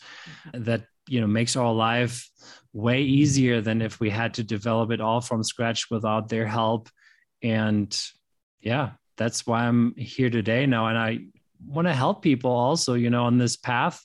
mm-hmm. 0.49 0.65
that 0.65 0.85
you 1.09 1.21
know 1.21 1.27
makes 1.27 1.57
our 1.57 1.73
life 1.73 2.29
way 2.73 3.03
easier 3.03 3.61
than 3.61 3.83
if 3.83 4.01
we 4.01 4.09
had 4.09 4.35
to 4.35 4.43
develop 4.43 4.91
it 4.91 5.01
all 5.01 5.21
from 5.21 5.43
scratch 5.43 5.91
without 5.91 6.29
their 6.29 6.47
help. 6.47 6.89
And 7.43 7.97
yeah 8.61 8.91
that's 9.17 9.47
why 9.47 9.67
i'm 9.67 9.95
here 9.97 10.31
today 10.31 10.67
now. 10.67 10.87
And 10.87 10.99
i 10.99 11.19
want 11.65 11.87
to 11.87 11.95
help 11.95 12.23
people 12.23 12.51
also 12.51 12.95
you 12.95 13.11
know 13.11 13.25
on 13.25 13.39
this 13.39 13.57
path. 13.57 14.05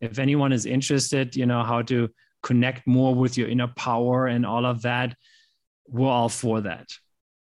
If 0.00 0.18
anyone 0.18 0.52
is 0.52 0.66
interested 0.66 1.36
you 1.36 1.46
know 1.46 1.62
how 1.62 1.82
to 1.82 2.08
connect 2.42 2.86
more 2.86 3.14
with 3.14 3.36
your 3.36 3.48
inner 3.48 3.68
power 3.68 4.26
and 4.26 4.46
all 4.46 4.64
of 4.64 4.82
that 4.82 5.16
we're 5.88 6.10
all 6.10 6.28
for 6.28 6.60
that. 6.60 6.88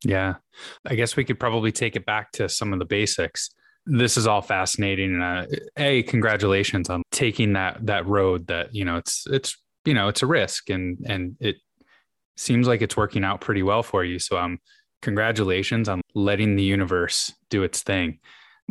Yeah. 0.04 0.36
I 0.86 0.96
guess 0.96 1.16
we 1.16 1.26
could 1.26 1.40
probably 1.40 1.72
take 1.72 1.96
it 1.96 2.06
back 2.06 2.32
to 2.34 2.50
some 2.50 2.74
of 2.74 2.80
the 2.80 2.86
basics 2.86 3.52
this 3.86 4.18
is 4.18 4.28
all 4.28 4.42
fascinating. 4.42 5.16
And 5.16 5.24
uh, 5.24 5.46
a 5.78 6.04
congratulations 6.04 6.90
on 6.90 7.04
taking 7.12 7.54
that 7.54 7.86
that 7.86 8.06
road 8.06 8.48
that 8.48 8.74
you 8.74 8.86
know 8.86 8.98
it's 8.98 9.26
it's 9.28 9.58
you 9.86 9.94
know 9.94 10.08
it's 10.08 10.22
a 10.22 10.28
risk 10.28 10.70
and 10.70 10.98
and 11.08 11.36
it 11.40 11.58
seems 12.38 12.68
like 12.68 12.82
it's 12.82 12.98
working 12.98 13.24
out 13.24 13.42
pretty 13.42 13.64
well 13.64 13.84
for 13.84 14.04
you. 14.04 14.20
So 14.20 14.38
um 14.38 14.60
congratulations 15.02 15.90
on 15.90 16.02
letting 16.14 16.56
the 16.56 16.64
universe 16.64 17.34
do 17.50 17.64
its 17.64 17.82
thing. 17.82 18.20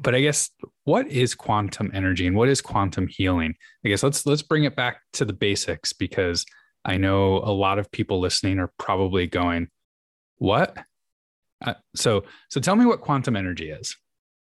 But 0.03 0.15
i 0.15 0.21
guess 0.21 0.51
what 0.85 1.09
is 1.09 1.35
quantum 1.35 1.91
energy 1.93 2.27
and 2.27 2.37
what 2.37 2.49
is 2.49 2.61
quantum 2.61 3.07
healing? 3.09 3.55
I 3.85 3.89
guess 3.89 4.03
let's 4.03 4.25
let's 4.27 4.43
bring 4.43 4.65
it 4.65 4.77
back 4.77 5.01
to 5.15 5.25
the 5.25 5.33
basics 5.33 5.93
because 5.93 6.47
i 6.85 6.97
know 6.97 7.39
a 7.39 7.53
lot 7.53 7.79
of 7.79 7.91
people 7.91 8.21
listening 8.21 8.59
are 8.59 8.73
probably 8.79 9.27
going 9.27 9.69
what? 10.39 10.79
Uh, 11.63 11.75
so 11.95 12.25
so 12.49 12.61
tell 12.61 12.77
me 12.77 12.87
what 12.87 13.03
quantum 13.03 13.37
energy 13.37 13.71
is 13.71 13.95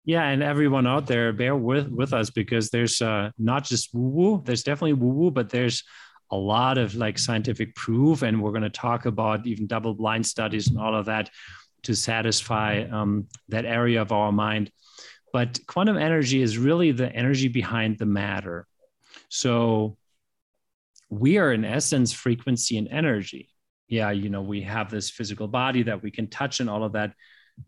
yeah 0.09 0.27
and 0.29 0.41
everyone 0.41 0.87
out 0.87 1.05
there 1.05 1.31
bear 1.31 1.55
with 1.55 1.87
with 1.89 2.13
us 2.13 2.31
because 2.31 2.71
there's 2.71 2.99
uh, 2.99 3.29
not 3.37 3.63
just 3.63 3.93
woo 3.93 4.09
woo 4.09 4.41
there's 4.43 4.63
definitely 4.63 4.93
woo 4.93 5.13
woo 5.13 5.29
but 5.29 5.51
there's 5.51 5.83
a 6.31 6.35
lot 6.35 6.79
of 6.79 6.95
like 6.95 7.19
scientific 7.19 7.75
proof 7.75 8.23
and 8.23 8.41
we're 8.41 8.49
going 8.57 8.63
to 8.63 8.71
talk 8.71 9.05
about 9.05 9.45
even 9.45 9.67
double 9.67 9.93
blind 9.93 10.25
studies 10.25 10.67
and 10.67 10.79
all 10.79 10.95
of 10.95 11.05
that 11.05 11.29
to 11.83 11.95
satisfy 11.95 12.83
um, 12.91 13.27
that 13.49 13.65
area 13.65 14.01
of 14.01 14.11
our 14.11 14.31
mind. 14.31 14.71
But 15.31 15.59
quantum 15.67 15.97
energy 15.97 16.41
is 16.41 16.57
really 16.57 16.91
the 16.91 17.11
energy 17.11 17.47
behind 17.47 17.99
the 17.99 18.07
matter. 18.07 18.67
So 19.29 19.95
we 21.09 21.37
are 21.37 21.53
in 21.53 21.65
essence 21.65 22.13
frequency 22.13 22.79
and 22.79 22.87
energy. 22.87 23.49
Yeah 23.87 24.09
you 24.09 24.29
know 24.29 24.41
we 24.41 24.61
have 24.61 24.89
this 24.89 25.09
physical 25.11 25.47
body 25.47 25.83
that 25.83 26.01
we 26.01 26.09
can 26.09 26.27
touch 26.27 26.61
and 26.61 26.69
all 26.69 26.83
of 26.83 26.93
that 26.93 27.13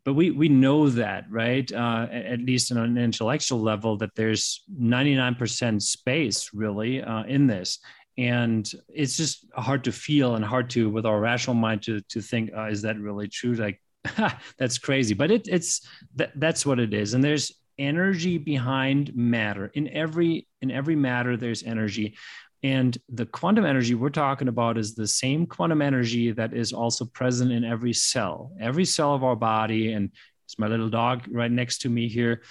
but 0.04 0.14
we 0.14 0.32
we 0.32 0.50
know 0.50 0.90
that 0.90 1.26
right? 1.30 1.72
Uh, 1.72 2.08
at 2.12 2.40
least 2.40 2.72
on 2.72 2.78
an 2.78 2.98
intellectual 2.98 3.62
level 3.62 3.98
that 3.98 4.16
there's 4.16 4.64
99% 4.80 5.82
space 5.82 6.50
really 6.54 7.02
uh, 7.02 7.24
in 7.24 7.48
this. 7.48 7.80
And 8.18 8.70
it's 8.90 9.16
just 9.18 9.46
hard 9.56 9.84
to 9.86 9.92
feel 9.92 10.36
and 10.36 10.44
hard 10.44 10.70
to 10.72 10.90
with 10.90 11.06
our 11.06 11.20
rational 11.20 11.56
mind 11.56 11.84
to 11.84 12.02
to 12.10 12.22
think 12.22 12.52
uh, 12.56 12.68
is 12.68 12.82
that 12.84 13.00
really 13.00 13.28
true? 13.28 13.54
Like 13.54 13.82
that's 14.58 14.78
crazy. 14.78 15.14
But 15.14 15.32
it, 15.32 15.48
it's 15.48 15.88
that, 16.16 16.32
that's 16.36 16.66
what 16.66 16.80
it 16.80 16.94
is. 16.94 17.14
And 17.14 17.24
there's 17.24 17.52
energy 17.78 18.38
behind 18.38 19.16
matter. 19.16 19.72
In 19.74 19.88
every 19.90 20.48
in 20.62 20.72
every 20.72 20.96
matter 20.96 21.38
there's 21.38 21.64
energy 21.64 22.16
and 22.64 22.96
the 23.10 23.26
quantum 23.26 23.66
energy 23.66 23.96
we're 23.96 24.10
talking 24.10 24.48
about 24.48 24.78
is 24.78 24.94
the 24.94 25.08
same 25.08 25.48
quantum 25.48 25.82
energy 25.82 26.32
that 26.32 26.54
is 26.54 26.74
also 26.74 27.06
present 27.06 27.52
in 27.52 27.64
every 27.64 27.94
cell, 27.94 28.52
every 28.60 28.86
cell 28.86 29.16
of 29.16 29.24
our 29.24 29.36
body. 29.36 29.94
And 29.94 30.12
it's 30.46 30.60
my 30.60 30.68
little 30.68 30.90
dog 30.90 31.24
right 31.32 31.52
next 31.52 31.80
to 31.80 31.90
me 31.90 32.08
here. 32.08 32.44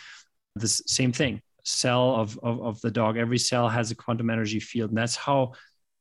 The 0.56 0.66
same 0.66 1.12
thing, 1.12 1.42
cell 1.64 2.16
of, 2.16 2.38
of, 2.42 2.60
of 2.60 2.80
the 2.80 2.90
dog. 2.90 3.18
Every 3.18 3.38
cell 3.38 3.68
has 3.68 3.92
a 3.92 3.94
quantum 3.94 4.30
energy 4.30 4.58
field. 4.58 4.90
And 4.90 4.98
that's 4.98 5.14
how 5.14 5.52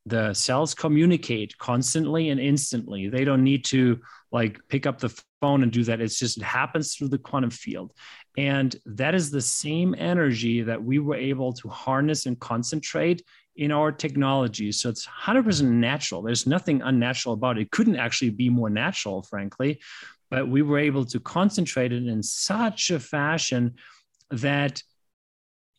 the 0.07 0.33
cells 0.33 0.73
communicate 0.73 1.55
constantly 1.59 2.29
and 2.29 2.39
instantly. 2.39 3.09
They 3.09 3.25
don't 3.25 3.43
need 3.43 3.63
to 3.65 3.99
like 4.31 4.59
pick 4.69 4.87
up 4.87 4.97
the 4.97 5.15
phone 5.39 5.61
and 5.61 5.71
do 5.71 5.83
that. 5.83 6.01
It's 6.01 6.17
just, 6.17 6.37
it 6.37 6.43
happens 6.43 6.95
through 6.95 7.09
the 7.09 7.19
quantum 7.19 7.51
field. 7.51 7.93
And 8.37 8.75
that 8.87 9.13
is 9.13 9.29
the 9.29 9.41
same 9.41 9.93
energy 9.95 10.63
that 10.63 10.83
we 10.83 10.97
were 10.97 11.15
able 11.15 11.53
to 11.53 11.69
harness 11.69 12.25
and 12.25 12.39
concentrate 12.39 13.21
in 13.59 13.73
our 13.73 13.91
technology. 13.91 14.71
So 14.71 14.89
it's 14.89 15.05
100% 15.05 15.63
natural. 15.63 16.21
There's 16.21 16.47
nothing 16.47 16.81
unnatural 16.81 17.33
about 17.33 17.57
it. 17.57 17.63
It 17.63 17.71
couldn't 17.71 17.97
actually 17.97 18.29
be 18.29 18.49
more 18.49 18.69
natural, 18.69 19.21
frankly. 19.21 19.81
But 20.31 20.47
we 20.47 20.61
were 20.61 20.79
able 20.79 21.03
to 21.05 21.19
concentrate 21.19 21.91
it 21.91 22.07
in 22.07 22.23
such 22.23 22.89
a 22.89 22.99
fashion 23.01 23.75
that 24.31 24.81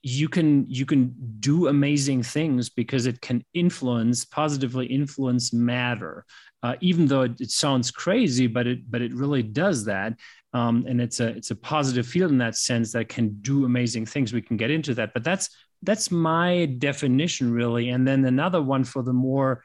you 0.02 0.28
can 0.28 0.66
you 0.68 0.84
can 0.86 1.14
do 1.40 1.68
amazing 1.68 2.22
things 2.22 2.68
because 2.70 3.06
it 3.06 3.20
can 3.20 3.44
influence 3.52 4.24
positively 4.24 4.86
influence 4.86 5.52
matter 5.52 6.24
uh, 6.62 6.74
even 6.80 7.06
though 7.06 7.20
it, 7.22 7.38
it, 7.38 7.50
sounds 7.50 7.90
crazy 7.90 8.46
but 8.46 8.66
it 8.66 8.90
but 8.90 9.02
it 9.02 9.12
really 9.12 9.42
does 9.42 9.84
that 9.84 10.14
um, 10.54 10.86
and 10.88 11.02
it's 11.02 11.20
a 11.20 11.28
it's 11.36 11.50
a 11.50 11.54
positive 11.54 12.06
field 12.06 12.32
in 12.32 12.38
that 12.38 12.56
sense 12.56 12.92
that 12.92 13.10
can 13.10 13.28
do 13.42 13.66
amazing 13.66 14.06
things 14.06 14.32
we 14.32 14.40
can 14.40 14.56
get 14.56 14.70
into 14.70 14.94
that 14.94 15.12
but 15.12 15.22
that's 15.22 15.50
that's 15.82 16.10
my 16.10 16.66
definition 16.66 17.52
really. 17.52 17.90
And 17.90 18.06
then 18.06 18.24
another 18.24 18.62
one 18.62 18.84
for 18.84 19.02
the 19.02 19.12
more 19.12 19.62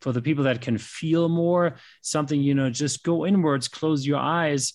for 0.00 0.12
the 0.12 0.22
people 0.22 0.44
that 0.44 0.60
can 0.60 0.78
feel 0.78 1.28
more 1.28 1.76
something 2.00 2.42
you 2.42 2.54
know 2.54 2.68
just 2.68 3.04
go 3.04 3.24
inwards 3.24 3.68
close 3.68 4.04
your 4.04 4.18
eyes 4.18 4.74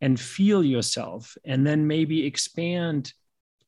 and 0.00 0.18
feel 0.18 0.64
yourself 0.64 1.36
and 1.44 1.66
then 1.66 1.86
maybe 1.86 2.24
expand 2.24 3.12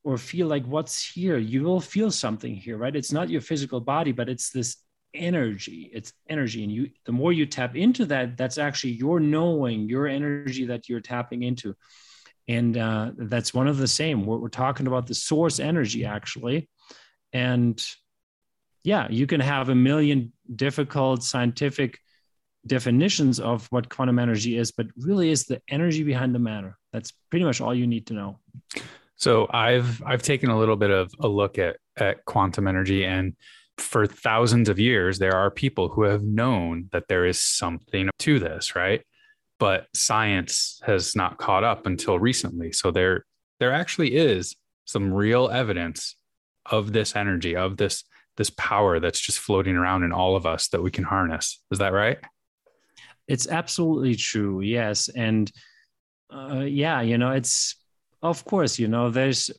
or 0.03 0.17
feel 0.17 0.47
like 0.47 0.65
what's 0.65 1.03
here? 1.13 1.37
You 1.37 1.63
will 1.63 1.79
feel 1.79 2.09
something 2.09 2.55
here 2.55 2.77
right? 2.77 2.95
It's 2.95 3.11
not 3.11 3.29
your 3.29 3.41
physical 3.41 3.79
body 3.79 4.11
but 4.11 4.29
it's 4.29 4.49
this 4.49 4.77
energy. 5.13 5.89
It's 5.93 6.11
energy. 6.27 6.63
And 6.63 6.71
you 6.71 6.89
the 7.05 7.11
more 7.11 7.31
you 7.31 7.45
tap 7.45 7.75
into 7.75 8.05
that 8.07 8.35
that's 8.35 8.57
actually 8.57 8.93
your 8.93 9.19
knowing 9.19 9.87
your 9.87 10.07
energy 10.07 10.65
that 10.65 10.89
you're 10.89 11.01
tapping 11.01 11.43
into 11.43 11.75
and 12.47 12.77
uh, 12.77 13.11
that's 13.17 13.53
one 13.53 13.67
of 13.67 13.77
the 13.77 13.87
same. 13.87 14.25
We're, 14.25 14.37
we're 14.37 14.49
talking 14.49 14.87
about 14.87 15.07
the 15.07 15.15
source 15.15 15.59
energy 15.59 16.05
actually. 16.05 16.69
And 17.33 17.83
yeah 18.85 19.07
you 19.09 19.27
can 19.27 19.41
have 19.41 19.69
a 19.69 19.75
million 19.75 20.31
difficult 20.55 21.23
scientific 21.23 21.99
definitions 22.67 23.39
of 23.39 23.67
what 23.71 23.89
quantum 23.89 24.17
energy 24.17 24.57
is 24.57 24.71
but 24.71 24.87
really 24.97 25.29
is 25.29 25.43
the 25.43 25.61
energy 25.69 26.03
behind 26.03 26.33
the 26.33 26.39
matter. 26.39 26.77
That's 26.93 27.11
pretty 27.29 27.43
much 27.43 27.59
all 27.59 27.75
you 27.75 27.87
need 27.87 28.07
to 28.07 28.13
know. 28.13 28.39
So 29.17 29.47
i've 29.51 30.01
i've 30.05 30.21
taken 30.21 30.49
a 30.49 30.57
little 30.57 30.75
bit 30.75 30.91
of 30.91 31.11
a 31.19 31.27
look 31.27 31.57
at 31.57 31.77
at 31.97 32.23
quantum 32.25 32.67
energy 32.67 33.03
and 33.05 33.33
for 33.77 34.07
thousands 34.07 34.69
of 34.69 34.79
years 34.79 35.19
there 35.19 35.35
are 35.35 35.51
people 35.51 35.89
who 35.89 36.03
have 36.03 36.23
known 36.23 36.87
that 36.91 37.07
there 37.09 37.25
is 37.25 37.41
something 37.41 38.09
to 38.19 38.39
this 38.39 38.75
right 38.75 39.01
but 39.59 39.87
science 39.93 40.81
has 40.85 41.15
not 41.15 41.37
caught 41.37 41.63
up 41.63 41.85
until 41.85 42.19
recently. 42.19 42.71
So 42.71 42.91
there, 42.91 43.25
there 43.59 43.71
actually 43.71 44.15
is 44.15 44.55
some 44.85 45.13
real 45.13 45.49
evidence 45.49 46.15
of 46.65 46.93
this 46.93 47.15
energy, 47.15 47.55
of 47.55 47.77
this 47.77 48.03
this 48.37 48.49
power 48.49 48.99
that's 48.99 49.19
just 49.19 49.39
floating 49.39 49.75
around 49.75 50.03
in 50.03 50.11
all 50.11 50.35
of 50.35 50.45
us 50.45 50.67
that 50.69 50.81
we 50.81 50.91
can 50.91 51.03
harness. 51.03 51.61
Is 51.71 51.79
that 51.79 51.93
right? 51.93 52.17
It's 53.27 53.47
absolutely 53.47 54.15
true. 54.15 54.61
Yes, 54.61 55.07
and 55.07 55.51
uh, 56.29 56.65
yeah, 56.67 57.01
you 57.01 57.17
know, 57.17 57.31
it's 57.31 57.75
of 58.21 58.43
course, 58.45 58.77
you 58.77 58.87
know, 58.87 59.09
there's 59.09 59.49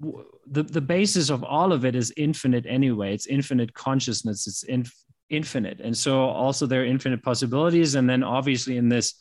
the 0.00 0.62
the 0.62 0.80
basis 0.80 1.30
of 1.30 1.44
all 1.44 1.72
of 1.72 1.84
it 1.84 1.94
is 1.94 2.12
infinite 2.16 2.64
anyway. 2.66 3.14
It's 3.14 3.26
infinite 3.26 3.74
consciousness. 3.74 4.46
It's 4.46 4.62
in, 4.62 4.86
infinite. 5.30 5.80
And 5.80 5.96
so 5.96 6.24
also 6.24 6.66
there 6.66 6.82
are 6.82 6.86
infinite 6.86 7.22
possibilities. 7.22 7.94
And 7.94 8.10
then 8.10 8.22
obviously 8.22 8.76
in 8.76 8.88
this 8.88 9.14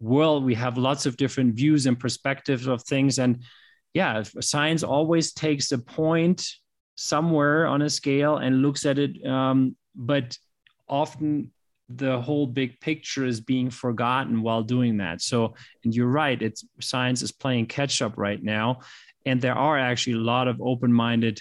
world, 0.00 0.44
we 0.44 0.54
have 0.54 0.76
lots 0.76 1.06
of 1.06 1.16
different 1.16 1.54
views 1.54 1.86
and 1.86 1.98
perspectives 1.98 2.66
of 2.66 2.82
things. 2.82 3.18
And 3.18 3.42
yeah, 3.94 4.24
science 4.40 4.82
always 4.82 5.32
takes 5.32 5.72
a 5.72 5.78
point 5.78 6.46
somewhere 6.96 7.66
on 7.66 7.82
a 7.82 7.90
scale 7.90 8.36
and 8.36 8.62
looks 8.62 8.84
at 8.84 8.98
it. 8.98 9.24
Um, 9.24 9.76
but 9.94 10.36
often 10.88 11.52
the 11.88 12.20
whole 12.20 12.46
big 12.46 12.80
picture 12.80 13.24
is 13.24 13.40
being 13.40 13.70
forgotten 13.70 14.42
while 14.42 14.62
doing 14.62 14.98
that. 14.98 15.22
So, 15.22 15.54
and 15.84 15.94
you're 15.94 16.08
right, 16.08 16.40
it's 16.40 16.64
science 16.80 17.22
is 17.22 17.32
playing 17.32 17.66
catch 17.66 18.02
up 18.02 18.14
right 18.16 18.42
now. 18.42 18.80
And 19.26 19.40
there 19.40 19.54
are 19.54 19.78
actually 19.78 20.14
a 20.14 20.18
lot 20.18 20.48
of 20.48 20.60
open 20.60 20.92
minded 20.92 21.40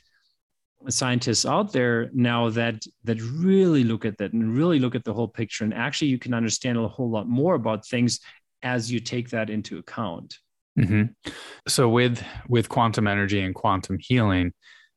scientists 0.90 1.46
out 1.46 1.72
there 1.72 2.10
now 2.14 2.50
that 2.50 2.86
that 3.04 3.22
really 3.22 3.84
look 3.84 4.06
at 4.06 4.18
that 4.18 4.34
and 4.34 4.56
really 4.58 4.80
look 4.80 4.96
at 4.96 5.04
the 5.04 5.14
whole 5.14 5.28
picture. 5.28 5.64
And 5.64 5.74
actually 5.74 6.10
you 6.10 6.20
can 6.20 6.34
understand 6.34 6.78
a 6.78 6.88
whole 6.88 7.10
lot 7.10 7.28
more 7.28 7.56
about 7.56 7.86
things 7.86 8.20
as 8.62 8.92
you 8.92 9.00
take 9.00 9.30
that 9.30 9.50
into 9.50 9.78
account. 9.78 10.38
Mm-hmm. 10.80 11.30
so 11.68 11.88
with 11.88 12.24
with 12.48 12.68
quantum 12.68 13.06
energy 13.06 13.40
and 13.40 13.54
quantum 13.54 14.00
healing 14.00 14.54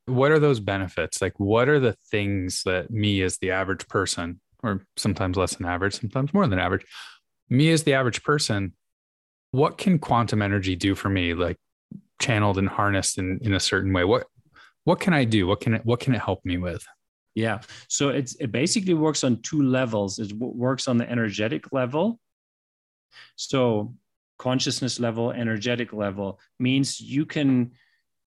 what 0.07 0.31
are 0.31 0.39
those 0.39 0.59
benefits? 0.59 1.21
Like 1.21 1.39
what 1.39 1.69
are 1.69 1.79
the 1.79 1.95
things 2.11 2.63
that 2.65 2.91
me 2.91 3.21
as 3.21 3.37
the 3.39 3.51
average 3.51 3.87
person 3.89 4.41
or 4.63 4.87
sometimes 4.97 5.37
less 5.37 5.57
than 5.57 5.67
average 5.67 6.01
sometimes 6.01 6.33
more 6.33 6.47
than 6.47 6.59
average 6.59 6.87
me 7.51 7.71
as 7.73 7.83
the 7.83 7.93
average 7.93 8.23
person 8.23 8.73
what 9.51 9.79
can 9.79 9.99
quantum 9.99 10.43
energy 10.43 10.77
do 10.77 10.95
for 10.95 11.09
me 11.09 11.35
like 11.35 11.57
channeled 12.21 12.59
and 12.59 12.69
harnessed 12.69 13.19
in, 13.19 13.39
in 13.43 13.55
a 13.55 13.61
certain 13.61 13.93
way? 13.93 14.05
What 14.05 14.27
what 14.87 15.01
can 15.01 15.13
I 15.13 15.25
do? 15.25 15.49
What 15.49 15.61
can 15.61 15.75
it 15.75 15.85
what 15.85 15.99
can 15.99 16.15
it 16.15 16.21
help 16.21 16.45
me 16.45 16.59
with? 16.59 16.87
Yeah. 17.35 17.59
So 17.89 18.11
it's 18.11 18.37
it 18.37 18.53
basically 18.53 18.95
works 18.95 19.25
on 19.25 19.43
two 19.43 19.63
levels. 19.63 20.21
It 20.21 20.33
works 20.33 20.87
on 20.87 20.97
the 20.97 21.11
energetic 21.11 21.73
level. 21.73 22.21
So 23.35 23.95
consciousness 24.39 25.01
level, 25.01 25.33
energetic 25.33 25.93
level 25.93 26.39
means 26.61 27.01
you 27.01 27.27
can 27.27 27.73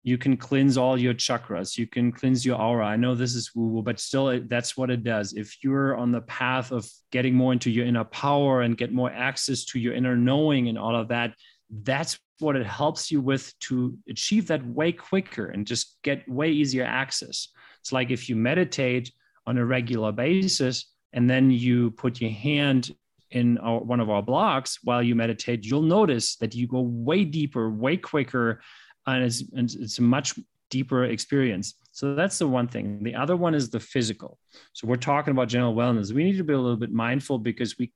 you 0.04 0.18
can 0.18 0.38
cleanse 0.38 0.78
all 0.78 0.98
your 1.00 1.16
chakras 1.16 1.80
you 1.80 1.88
can 1.88 2.12
cleanse 2.12 2.46
your 2.46 2.62
aura 2.62 2.86
i 2.86 2.96
know 2.96 3.16
this 3.16 3.34
is 3.34 3.56
woo 3.56 3.70
woo 3.70 3.82
but 3.82 4.00
still 4.00 4.40
that's 4.46 4.78
what 4.78 4.92
it 4.92 5.04
does 5.04 5.34
if 5.34 5.58
you're 5.64 5.98
on 5.98 6.12
the 6.12 6.22
path 6.22 6.72
of 6.72 6.88
getting 7.12 7.34
more 7.34 7.52
into 7.52 7.72
your 7.72 7.88
inner 7.88 8.04
power 8.04 8.62
and 8.62 8.78
get 8.78 8.94
more 8.94 9.12
access 9.12 9.66
to 9.66 9.80
your 9.80 9.96
inner 9.96 10.16
knowing 10.16 10.68
and 10.70 10.78
all 10.78 10.96
of 10.96 11.08
that 11.08 11.34
that's 11.72 12.20
what 12.40 12.56
it 12.56 12.66
helps 12.66 13.12
you 13.12 13.22
with 13.22 13.58
to 13.60 13.98
achieve 14.10 14.48
that 14.48 14.66
way 14.68 14.92
quicker 14.92 15.48
and 15.48 15.66
just 15.66 15.98
get 16.04 16.28
way 16.28 16.50
easier 16.50 16.84
access 16.84 17.50
it's 17.80 17.92
like 17.92 18.12
if 18.12 18.30
you 18.30 18.36
meditate 18.36 19.12
on 19.48 19.58
a 19.58 19.66
regular 19.66 20.12
basis 20.12 20.92
and 21.14 21.30
then 21.30 21.50
you 21.50 21.92
put 21.92 22.20
your 22.20 22.32
hand 22.32 22.94
in 23.32 23.58
our, 23.60 23.80
one 23.80 24.00
of 24.00 24.10
our 24.10 24.22
blocks 24.22 24.80
while 24.84 25.02
you 25.02 25.16
meditate 25.16 25.66
you'll 25.66 25.82
notice 25.82 26.36
that 26.38 26.54
you 26.54 26.68
go 26.68 26.82
way 26.82 27.24
deeper 27.24 27.70
way 27.70 27.98
quicker 27.98 28.62
and 29.08 29.24
it's, 29.24 29.44
it's 29.54 30.00
a 30.00 30.02
much 30.02 30.36
deeper 30.70 31.06
experience. 31.06 31.76
So 31.92 32.16
that's 32.16 32.40
the 32.40 32.48
one 32.48 32.68
thing. 32.68 33.04
The 33.04 33.16
other 33.16 33.36
one 33.36 33.56
is 33.56 33.70
the 33.70 33.80
physical. 33.80 34.38
So 34.74 34.88
we're 34.88 34.98
talking 34.98 35.32
about 35.32 35.48
general 35.48 35.76
wellness. 35.76 36.12
We 36.12 36.24
need 36.24 36.38
to 36.38 36.44
be 36.44 36.54
a 36.54 36.60
little 36.60 36.78
bit 36.78 36.92
mindful 36.92 37.40
because 37.40 37.78
we 37.78 37.92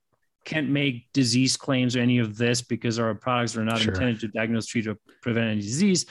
can't 0.46 0.70
make 0.70 1.12
disease 1.14 1.58
claims 1.58 1.96
or 1.96 2.00
any 2.00 2.20
of 2.20 2.38
this 2.38 2.62
because 2.62 3.00
our 3.00 3.14
products 3.16 3.56
are 3.56 3.66
not 3.66 3.80
sure. 3.80 3.94
intended 3.94 4.20
to 4.22 4.28
diagnose, 4.30 4.68
treat, 4.68 4.88
or 4.88 4.98
prevent 5.22 5.48
any 5.48 5.62
disease. 5.62 6.06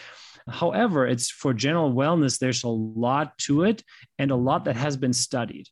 However, 0.49 1.07
it's 1.07 1.31
for 1.31 1.53
general 1.53 1.93
wellness, 1.93 2.39
there's 2.39 2.65
a 2.65 2.69
lot 2.69 3.37
to 3.39 3.65
it 3.65 3.83
and 4.19 4.31
a 4.31 4.37
lot 4.37 4.65
that 4.65 4.77
has 4.77 4.97
been 4.97 5.13
studied. 5.13 5.67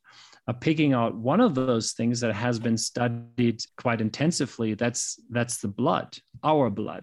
Uh, 0.48 0.52
picking 0.52 0.92
out 0.92 1.16
one 1.16 1.40
of 1.40 1.56
those 1.56 1.92
things 1.92 2.20
that 2.20 2.32
has 2.32 2.60
been 2.60 2.76
studied 2.76 3.60
quite 3.80 4.00
intensively, 4.00 4.74
that's 4.74 5.18
that's 5.30 5.58
the 5.58 5.66
blood, 5.66 6.16
our 6.44 6.70
blood 6.70 7.02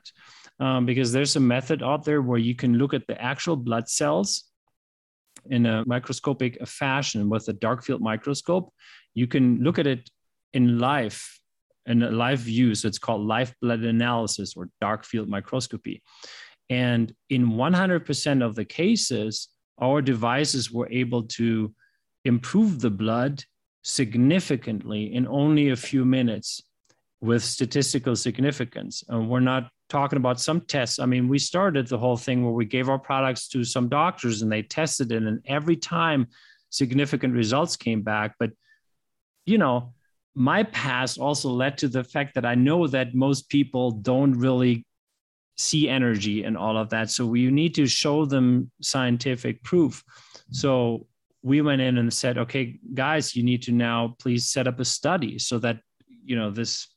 um, 0.60 0.86
because 0.86 1.12
there's 1.12 1.36
a 1.36 1.40
method 1.40 1.84
out 1.84 2.06
there 2.06 2.22
where 2.22 2.38
you 2.38 2.56
can 2.56 2.78
look 2.78 2.94
at 2.94 3.08
the 3.08 3.22
actual 3.22 3.56
blood 3.56 3.90
cells 3.90 4.46
in 5.50 5.66
a 5.66 5.84
microscopic 5.86 6.66
fashion 6.68 7.30
with 7.30 7.48
a 7.48 7.54
dark 7.54 7.84
field 7.84 8.02
microscope. 8.02 8.72
You 9.14 9.28
can 9.28 9.60
look 9.62 9.80
at 9.80 9.88
it 9.88 10.10
in 10.54 10.80
life, 10.80 11.40
in 11.86 12.04
a 12.04 12.12
live 12.12 12.40
view. 12.40 12.76
So 12.76 12.88
it's 12.88 13.00
called 13.00 13.26
live 13.26 13.54
blood 13.62 13.82
analysis 13.82 14.56
or 14.56 14.70
dark 14.80 15.06
field 15.06 15.28
microscopy. 15.28 16.02
And 16.70 17.14
in 17.30 17.52
100% 17.52 18.46
of 18.46 18.56
the 18.56 18.66
cases, 18.66 19.50
our 19.82 20.02
devices 20.02 20.72
were 20.72 20.90
able 20.90 21.24
to 21.24 21.74
improve 22.26 22.80
the 22.80 22.90
blood 22.90 23.44
significantly 23.84 25.14
in 25.14 25.28
only 25.28 25.70
a 25.70 25.76
few 25.76 26.06
minutes 26.06 26.62
with 27.20 27.44
statistical 27.44 28.16
significance. 28.16 29.04
And 29.10 29.30
we're 29.30 29.40
not 29.40 29.70
talking 29.90 30.18
about 30.18 30.40
some 30.40 30.62
tests. 30.62 31.00
I 31.00 31.06
mean, 31.06 31.28
we 31.28 31.40
started 31.40 31.88
the 31.88 31.98
whole 31.98 32.18
thing 32.18 32.44
where 32.44 32.54
we 32.54 32.66
gave 32.66 32.90
our 32.90 33.00
products 33.00 33.48
to 33.50 33.64
some 33.64 33.90
doctors 33.90 34.42
and 34.42 34.52
they 34.52 34.62
tested 34.64 35.12
it, 35.12 35.24
and 35.24 35.42
every 35.46 35.76
time 35.76 36.28
significant 36.70 37.34
results 37.34 37.76
came 37.76 38.02
back. 38.02 38.36
But, 38.40 38.52
you 39.46 39.58
know, 39.58 39.94
my 40.36 40.64
past 40.64 41.20
also 41.20 41.50
led 41.50 41.78
to 41.80 41.88
the 41.88 42.04
fact 42.04 42.34
that 42.36 42.46
I 42.46 42.56
know 42.56 42.88
that 42.88 43.14
most 43.14 43.50
people 43.50 43.92
don't 43.92 44.34
really 44.34 44.86
see 45.56 45.88
energy 45.88 46.44
and 46.44 46.58
all 46.58 46.78
of 46.78 46.90
that. 46.90 47.10
So 47.12 47.26
we 47.26 47.52
need 47.52 47.76
to 47.76 47.86
show 47.86 48.26
them 48.26 48.72
scientific 48.82 49.64
proof. 49.64 50.04
So 50.52 51.06
we 51.44 51.62
went 51.62 51.82
in 51.82 51.98
and 51.98 52.12
said, 52.12 52.38
okay, 52.38 52.80
guys, 52.94 53.36
you 53.36 53.44
need 53.44 53.62
to 53.64 53.72
now 53.72 54.16
please 54.20 54.50
set 54.50 54.68
up 54.68 54.80
a 54.80 54.86
study 54.86 55.38
so 55.38 55.60
that, 55.60 55.80
you 56.26 56.36
know, 56.36 56.50
this 56.50 56.88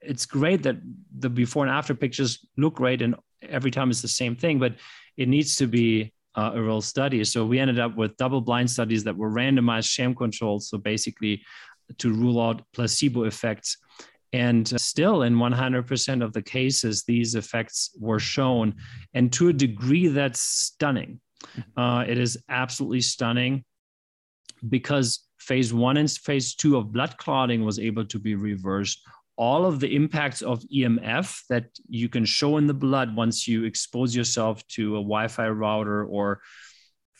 it's 0.00 0.26
great 0.26 0.64
that 0.64 0.76
the 1.18 1.30
before 1.30 1.64
and 1.64 1.72
after 1.72 1.94
pictures 1.94 2.44
look 2.56 2.74
great 2.74 3.02
and 3.02 3.14
every 3.48 3.70
time 3.70 3.88
it's 3.88 4.02
the 4.02 4.08
same 4.08 4.34
thing, 4.34 4.58
but 4.58 4.74
it 5.16 5.28
needs 5.28 5.56
to 5.56 5.66
be 5.66 6.12
uh, 6.34 6.52
a 6.54 6.62
real 6.62 6.80
study. 6.80 7.22
So 7.24 7.46
we 7.46 7.58
ended 7.58 7.78
up 7.78 7.96
with 7.96 8.16
double 8.16 8.40
blind 8.40 8.70
studies 8.70 9.04
that 9.04 9.16
were 9.16 9.30
randomized 9.30 9.88
sham 9.88 10.14
controlled. 10.14 10.64
So 10.64 10.78
basically 10.78 11.42
to 11.98 12.12
rule 12.12 12.40
out 12.40 12.62
placebo 12.72 13.24
effects. 13.24 13.76
And 14.32 14.66
still, 14.80 15.22
in 15.22 15.34
100% 15.36 16.24
of 16.24 16.32
the 16.32 16.42
cases, 16.42 17.04
these 17.04 17.34
effects 17.34 17.90
were 17.98 18.18
shown. 18.18 18.74
And 19.12 19.32
to 19.34 19.48
a 19.48 19.52
degree 19.52 20.08
that's 20.08 20.40
stunning. 20.40 21.20
Uh, 21.76 22.04
it 22.06 22.18
is 22.18 22.38
absolutely 22.48 23.00
stunning 23.00 23.64
because 24.68 25.26
phase 25.38 25.74
one 25.74 25.96
and 25.96 26.10
phase 26.10 26.54
two 26.54 26.76
of 26.76 26.92
blood 26.92 27.16
clotting 27.18 27.64
was 27.64 27.80
able 27.80 28.04
to 28.06 28.18
be 28.18 28.36
reversed 28.36 29.00
all 29.36 29.64
of 29.64 29.80
the 29.80 29.94
impacts 29.94 30.42
of 30.42 30.62
EMF 30.72 31.46
that 31.48 31.64
you 31.88 32.08
can 32.08 32.24
show 32.24 32.58
in 32.58 32.66
the 32.66 32.74
blood 32.74 33.16
once 33.16 33.48
you 33.48 33.64
expose 33.64 34.14
yourself 34.14 34.66
to 34.68 34.96
a 34.96 34.98
Wi-Fi 35.00 35.48
router 35.48 36.04
or 36.04 36.40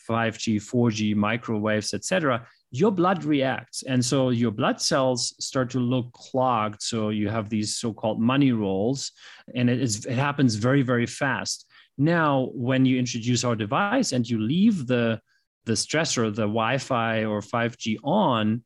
5G, 0.09 0.57
4G, 0.57 1.16
microwaves, 1.16 1.94
etc., 1.94 2.47
your 2.73 2.91
blood 2.91 3.23
reacts. 3.25 3.83
And 3.85 4.05
so 4.05 4.31
your 4.31 4.51
blood 4.51 4.81
cells 4.81 5.35
start 5.39 5.71
to 5.71 5.79
look 5.79 6.11
clogged. 6.13 6.83
So 6.83 7.11
you 7.11 7.29
have 7.29 7.49
these 7.49 7.77
so-called 7.77 8.19
money 8.19 8.51
rolls, 8.53 9.13
and 9.55 9.71
it, 9.71 9.81
is, 9.81 10.07
it 10.07 10.15
happens 10.15 10.55
very, 10.57 10.83
very 10.83 11.07
fast. 11.07 11.67
Now, 11.99 12.49
when 12.55 12.87
you 12.87 12.99
introduce 12.99 13.45
our 13.45 13.55
device 13.55 14.13
and 14.13 14.29
you 14.29 14.41
leave 14.41 14.87
the 14.87 15.21
the 15.65 15.75
stressor, 15.75 16.35
the 16.35 16.43
Wi-Fi 16.43 17.25
or 17.25 17.41
5G 17.41 17.99
on, 18.03 18.65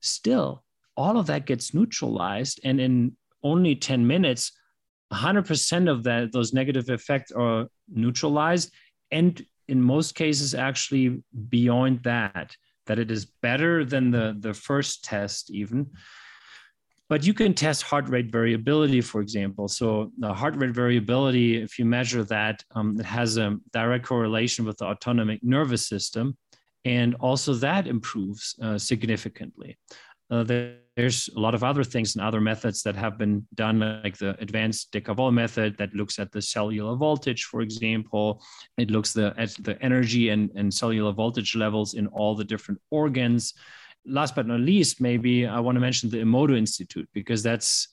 still 0.00 0.64
all 0.96 1.16
of 1.16 1.26
that 1.26 1.46
gets 1.46 1.72
neutralized. 1.72 2.60
And 2.64 2.80
in 2.80 3.16
only 3.42 3.76
10 3.76 4.06
minutes, 4.06 4.52
100% 5.12 5.90
of 5.90 6.02
that, 6.04 6.32
those 6.32 6.52
negative 6.52 6.90
effects 6.90 7.32
are 7.32 7.68
neutralized. 7.88 8.72
And 9.10 9.40
in 9.68 9.80
most 9.80 10.14
cases, 10.14 10.54
actually 10.54 11.22
beyond 11.48 12.02
that, 12.02 12.56
that 12.90 12.98
it 12.98 13.12
is 13.12 13.24
better 13.24 13.84
than 13.84 14.10
the, 14.10 14.36
the 14.40 14.52
first 14.52 15.04
test, 15.04 15.48
even. 15.52 15.88
But 17.08 17.24
you 17.24 17.32
can 17.32 17.54
test 17.54 17.84
heart 17.84 18.08
rate 18.08 18.32
variability, 18.32 19.00
for 19.00 19.20
example. 19.20 19.68
So 19.68 20.10
the 20.18 20.34
heart 20.34 20.56
rate 20.56 20.72
variability, 20.72 21.62
if 21.62 21.78
you 21.78 21.84
measure 21.84 22.24
that, 22.24 22.64
um, 22.74 22.98
it 22.98 23.06
has 23.06 23.36
a 23.36 23.58
direct 23.72 24.04
correlation 24.04 24.64
with 24.64 24.78
the 24.78 24.86
autonomic 24.86 25.38
nervous 25.44 25.86
system. 25.86 26.36
And 26.84 27.14
also 27.20 27.54
that 27.54 27.86
improves 27.86 28.56
uh, 28.60 28.76
significantly. 28.76 29.78
Uh, 30.30 30.44
there's 30.96 31.28
a 31.36 31.40
lot 31.40 31.54
of 31.54 31.64
other 31.64 31.82
things 31.82 32.14
and 32.14 32.24
other 32.24 32.40
methods 32.40 32.82
that 32.82 32.94
have 32.94 33.18
been 33.18 33.46
done, 33.54 33.80
like 34.04 34.16
the 34.18 34.36
advanced 34.40 34.92
Decavol 34.92 35.32
method 35.32 35.76
that 35.78 35.94
looks 35.94 36.18
at 36.18 36.30
the 36.30 36.42
cellular 36.42 36.94
voltage, 36.94 37.44
for 37.44 37.62
example. 37.62 38.42
It 38.76 38.90
looks 38.90 39.12
the, 39.12 39.34
at 39.38 39.50
the 39.60 39.80
energy 39.82 40.28
and, 40.28 40.50
and 40.54 40.72
cellular 40.72 41.12
voltage 41.12 41.56
levels 41.56 41.94
in 41.94 42.06
all 42.08 42.34
the 42.36 42.44
different 42.44 42.80
organs. 42.90 43.54
Last 44.06 44.34
but 44.34 44.46
not 44.46 44.60
least, 44.60 45.00
maybe 45.00 45.46
I 45.46 45.58
want 45.60 45.76
to 45.76 45.80
mention 45.80 46.10
the 46.10 46.18
Emoto 46.18 46.56
Institute, 46.56 47.08
because 47.12 47.42
that's 47.42 47.88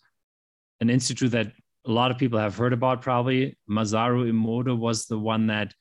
an 0.80 0.90
institute 0.90 1.32
that 1.32 1.52
a 1.86 1.92
lot 1.92 2.12
of 2.12 2.18
people 2.18 2.40
have 2.40 2.56
heard 2.56 2.74
about 2.74 3.02
probably. 3.02 3.58
Masaru 3.70 4.30
Emoto 4.30 4.78
was 4.78 5.06
the 5.06 5.18
one 5.18 5.48
that 5.48 5.74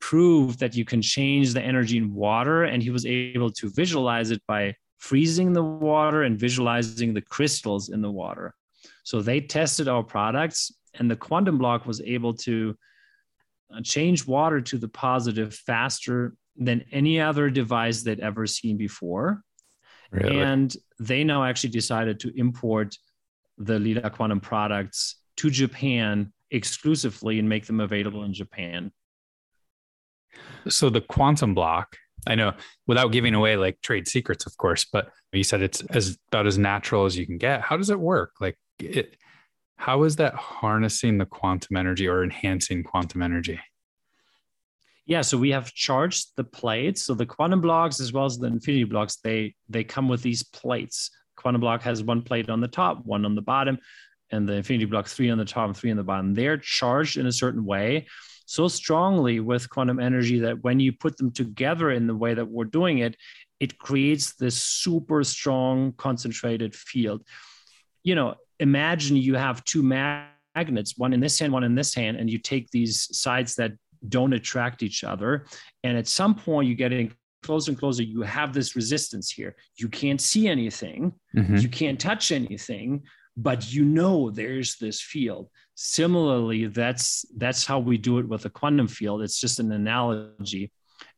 proved 0.00 0.58
that 0.60 0.74
you 0.74 0.84
can 0.84 1.00
change 1.00 1.52
the 1.52 1.62
energy 1.62 1.96
in 1.98 2.14
water, 2.14 2.64
and 2.64 2.82
he 2.82 2.90
was 2.90 3.06
able 3.06 3.50
to 3.52 3.70
visualize 3.70 4.30
it 4.30 4.42
by 4.46 4.74
freezing 5.00 5.52
the 5.52 5.62
water 5.62 6.22
and 6.22 6.38
visualizing 6.38 7.14
the 7.14 7.22
crystals 7.22 7.88
in 7.88 8.02
the 8.02 8.10
water. 8.10 8.54
So 9.02 9.22
they 9.22 9.40
tested 9.40 9.88
our 9.88 10.04
products, 10.04 10.72
and 10.94 11.10
the 11.10 11.16
quantum 11.16 11.58
block 11.58 11.86
was 11.86 12.00
able 12.02 12.34
to 12.34 12.76
uh, 13.74 13.80
change 13.82 14.26
water 14.26 14.60
to 14.60 14.78
the 14.78 14.88
positive 14.88 15.54
faster 15.54 16.34
than 16.56 16.84
any 16.92 17.18
other 17.18 17.48
device 17.48 18.02
they'd 18.02 18.20
ever 18.20 18.46
seen 18.46 18.76
before. 18.76 19.42
Really? 20.10 20.38
And 20.38 20.76
they 20.98 21.24
now 21.24 21.44
actually 21.44 21.70
decided 21.70 22.20
to 22.20 22.38
import 22.38 22.96
the 23.56 23.78
Leela 23.78 24.12
Quantum 24.12 24.40
products 24.40 25.16
to 25.36 25.50
Japan 25.50 26.32
exclusively 26.50 27.38
and 27.38 27.48
make 27.48 27.64
them 27.66 27.80
available 27.80 28.24
in 28.24 28.34
Japan. 28.34 28.92
So 30.68 30.90
the 30.90 31.00
quantum 31.00 31.54
block 31.54 31.96
I 32.26 32.34
know 32.34 32.52
without 32.86 33.12
giving 33.12 33.34
away 33.34 33.56
like 33.56 33.80
trade 33.82 34.08
secrets, 34.08 34.46
of 34.46 34.56
course, 34.56 34.84
but 34.84 35.10
you 35.32 35.44
said 35.44 35.62
it's 35.62 35.82
as 35.90 36.18
about 36.28 36.46
as 36.46 36.58
natural 36.58 37.04
as 37.04 37.16
you 37.16 37.26
can 37.26 37.38
get. 37.38 37.62
How 37.62 37.76
does 37.76 37.90
it 37.90 37.98
work? 37.98 38.32
Like 38.40 38.58
it, 38.78 39.16
how 39.76 40.02
is 40.02 40.16
that 40.16 40.34
harnessing 40.34 41.18
the 41.18 41.26
quantum 41.26 41.76
energy 41.76 42.06
or 42.06 42.22
enhancing 42.22 42.82
quantum 42.84 43.22
energy? 43.22 43.58
Yeah, 45.06 45.22
so 45.22 45.38
we 45.38 45.50
have 45.50 45.72
charged 45.72 46.36
the 46.36 46.44
plates. 46.44 47.02
So 47.02 47.14
the 47.14 47.26
quantum 47.26 47.60
blocks 47.60 47.98
as 48.00 48.12
well 48.12 48.26
as 48.26 48.38
the 48.38 48.46
infinity 48.46 48.84
blocks, 48.84 49.16
they 49.24 49.54
they 49.68 49.82
come 49.82 50.08
with 50.08 50.22
these 50.22 50.42
plates. 50.42 51.10
Quantum 51.36 51.60
block 51.60 51.82
has 51.82 52.02
one 52.02 52.22
plate 52.22 52.50
on 52.50 52.60
the 52.60 52.68
top, 52.68 53.04
one 53.06 53.24
on 53.24 53.34
the 53.34 53.42
bottom, 53.42 53.78
and 54.30 54.48
the 54.48 54.54
infinity 54.54 54.84
block 54.84 55.06
three 55.06 55.30
on 55.30 55.38
the 55.38 55.44
top 55.44 55.66
and 55.66 55.76
three 55.76 55.90
on 55.90 55.96
the 55.96 56.04
bottom. 56.04 56.34
They're 56.34 56.58
charged 56.58 57.16
in 57.16 57.26
a 57.26 57.32
certain 57.32 57.64
way 57.64 58.06
so 58.50 58.66
strongly 58.66 59.38
with 59.38 59.70
quantum 59.70 60.00
energy 60.00 60.40
that 60.40 60.64
when 60.64 60.80
you 60.80 60.90
put 60.92 61.16
them 61.16 61.30
together 61.30 61.92
in 61.92 62.08
the 62.08 62.16
way 62.16 62.34
that 62.34 62.48
we're 62.48 62.64
doing 62.64 62.98
it, 62.98 63.16
it 63.60 63.78
creates 63.78 64.34
this 64.34 64.60
super 64.60 65.22
strong 65.22 65.92
concentrated 65.92 66.74
field. 66.74 67.22
You 68.02 68.16
know, 68.16 68.34
imagine 68.58 69.16
you 69.16 69.36
have 69.36 69.62
two 69.62 69.84
magnets, 69.84 70.98
one 70.98 71.12
in 71.12 71.20
this 71.20 71.38
hand, 71.38 71.52
one 71.52 71.62
in 71.62 71.76
this 71.76 71.94
hand, 71.94 72.16
and 72.16 72.28
you 72.28 72.38
take 72.38 72.68
these 72.72 73.16
sides 73.16 73.54
that 73.54 73.70
don't 74.08 74.32
attract 74.32 74.82
each 74.82 75.04
other. 75.04 75.46
And 75.84 75.96
at 75.96 76.08
some 76.08 76.34
point, 76.34 76.66
you 76.66 76.74
get 76.74 76.92
in 76.92 77.12
closer 77.44 77.70
and 77.70 77.78
closer. 77.78 78.02
You 78.02 78.22
have 78.22 78.52
this 78.52 78.74
resistance 78.74 79.30
here. 79.30 79.54
You 79.76 79.88
can't 79.88 80.20
see 80.20 80.48
anything, 80.48 81.12
mm-hmm. 81.36 81.54
you 81.54 81.68
can't 81.68 82.00
touch 82.00 82.32
anything, 82.32 83.04
but 83.36 83.72
you 83.72 83.84
know 83.84 84.28
there's 84.32 84.76
this 84.76 85.00
field. 85.00 85.50
Similarly, 85.82 86.66
that's 86.66 87.24
that's 87.38 87.64
how 87.64 87.78
we 87.78 87.96
do 87.96 88.18
it 88.18 88.28
with 88.28 88.42
the 88.42 88.50
quantum 88.50 88.86
field. 88.86 89.22
It's 89.22 89.40
just 89.40 89.60
an 89.60 89.72
analogy 89.72 90.72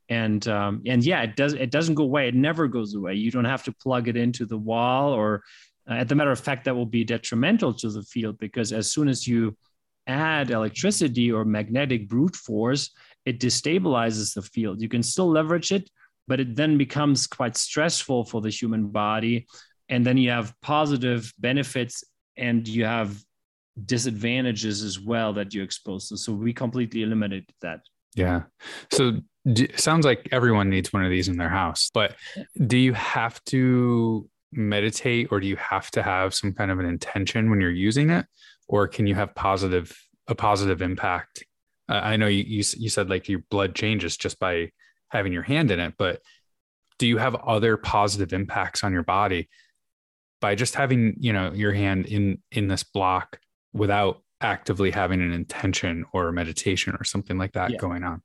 and 0.08 0.46
um, 0.46 0.82
and 0.86 1.04
yeah, 1.04 1.22
it 1.22 1.36
does 1.36 1.54
it 1.54 1.70
doesn't 1.70 1.94
go 1.94 2.04
away. 2.04 2.28
It 2.28 2.34
never 2.34 2.68
goes 2.68 2.94
away. 2.94 3.14
You 3.14 3.30
don't 3.30 3.44
have 3.44 3.64
to 3.64 3.72
plug 3.72 4.08
it 4.08 4.16
into 4.16 4.44
the 4.46 4.58
wall, 4.58 5.12
or 5.12 5.42
uh, 5.90 5.94
at 5.94 6.08
the 6.08 6.14
matter 6.14 6.30
of 6.30 6.38
fact, 6.38 6.64
that 6.64 6.76
will 6.76 6.86
be 6.86 7.02
detrimental 7.02 7.72
to 7.74 7.90
the 7.90 8.02
field 8.02 8.38
because 8.38 8.72
as 8.72 8.92
soon 8.92 9.08
as 9.08 9.26
you 9.26 9.56
add 10.06 10.50
electricity 10.50 11.32
or 11.32 11.44
magnetic 11.44 12.08
brute 12.08 12.36
force, 12.36 12.90
it 13.24 13.40
destabilizes 13.40 14.34
the 14.34 14.42
field. 14.42 14.82
You 14.82 14.88
can 14.88 15.02
still 15.02 15.30
leverage 15.30 15.72
it, 15.72 15.88
but 16.28 16.40
it 16.40 16.54
then 16.54 16.76
becomes 16.76 17.26
quite 17.26 17.56
stressful 17.56 18.26
for 18.26 18.40
the 18.40 18.50
human 18.50 18.88
body. 18.88 19.46
And 19.88 20.04
then 20.04 20.18
you 20.18 20.30
have 20.30 20.54
positive 20.60 21.32
benefits 21.38 22.04
and 22.36 22.66
you 22.68 22.84
have 22.84 23.22
disadvantages 23.84 24.82
as 24.82 25.00
well 25.00 25.32
that 25.32 25.54
you 25.54 25.62
expose 25.62 26.08
to. 26.08 26.16
So 26.16 26.32
we 26.32 26.52
completely 26.52 27.02
eliminated 27.02 27.50
that. 27.62 27.80
Yeah. 28.14 28.42
So 28.92 29.20
sounds 29.76 30.04
like 30.04 30.28
everyone 30.30 30.70
needs 30.70 30.92
one 30.92 31.04
of 31.04 31.10
these 31.10 31.28
in 31.28 31.36
their 31.36 31.48
house, 31.48 31.90
but 31.92 32.14
do 32.66 32.76
you 32.76 32.92
have 32.92 33.42
to 33.44 34.28
meditate 34.52 35.28
or 35.30 35.40
do 35.40 35.46
you 35.46 35.56
have 35.56 35.90
to 35.90 36.02
have 36.02 36.34
some 36.34 36.52
kind 36.52 36.70
of 36.70 36.78
an 36.78 36.84
intention 36.84 37.50
when 37.50 37.60
you're 37.60 37.70
using 37.70 38.10
it 38.10 38.26
or 38.68 38.86
can 38.86 39.06
you 39.06 39.14
have 39.14 39.34
positive 39.34 39.98
a 40.28 40.34
positive 40.34 40.82
impact 40.82 41.42
uh, 41.88 41.94
i 41.94 42.16
know 42.16 42.26
you, 42.26 42.44
you 42.46 42.62
you 42.76 42.90
said 42.90 43.08
like 43.08 43.28
your 43.28 43.42
blood 43.50 43.74
changes 43.74 44.16
just 44.16 44.38
by 44.38 44.70
having 45.08 45.32
your 45.32 45.42
hand 45.42 45.70
in 45.70 45.80
it 45.80 45.94
but 45.96 46.20
do 46.98 47.06
you 47.06 47.16
have 47.16 47.34
other 47.34 47.76
positive 47.76 48.32
impacts 48.32 48.84
on 48.84 48.92
your 48.92 49.02
body 49.02 49.48
by 50.40 50.54
just 50.54 50.74
having 50.74 51.14
you 51.18 51.32
know 51.32 51.50
your 51.52 51.72
hand 51.72 52.06
in 52.06 52.38
in 52.50 52.68
this 52.68 52.82
block 52.82 53.38
without 53.72 54.22
actively 54.40 54.90
having 54.90 55.20
an 55.20 55.32
intention 55.32 56.04
or 56.12 56.32
meditation 56.32 56.96
or 56.98 57.04
something 57.04 57.38
like 57.38 57.52
that 57.52 57.70
yeah. 57.70 57.76
going 57.76 58.02
on 58.02 58.22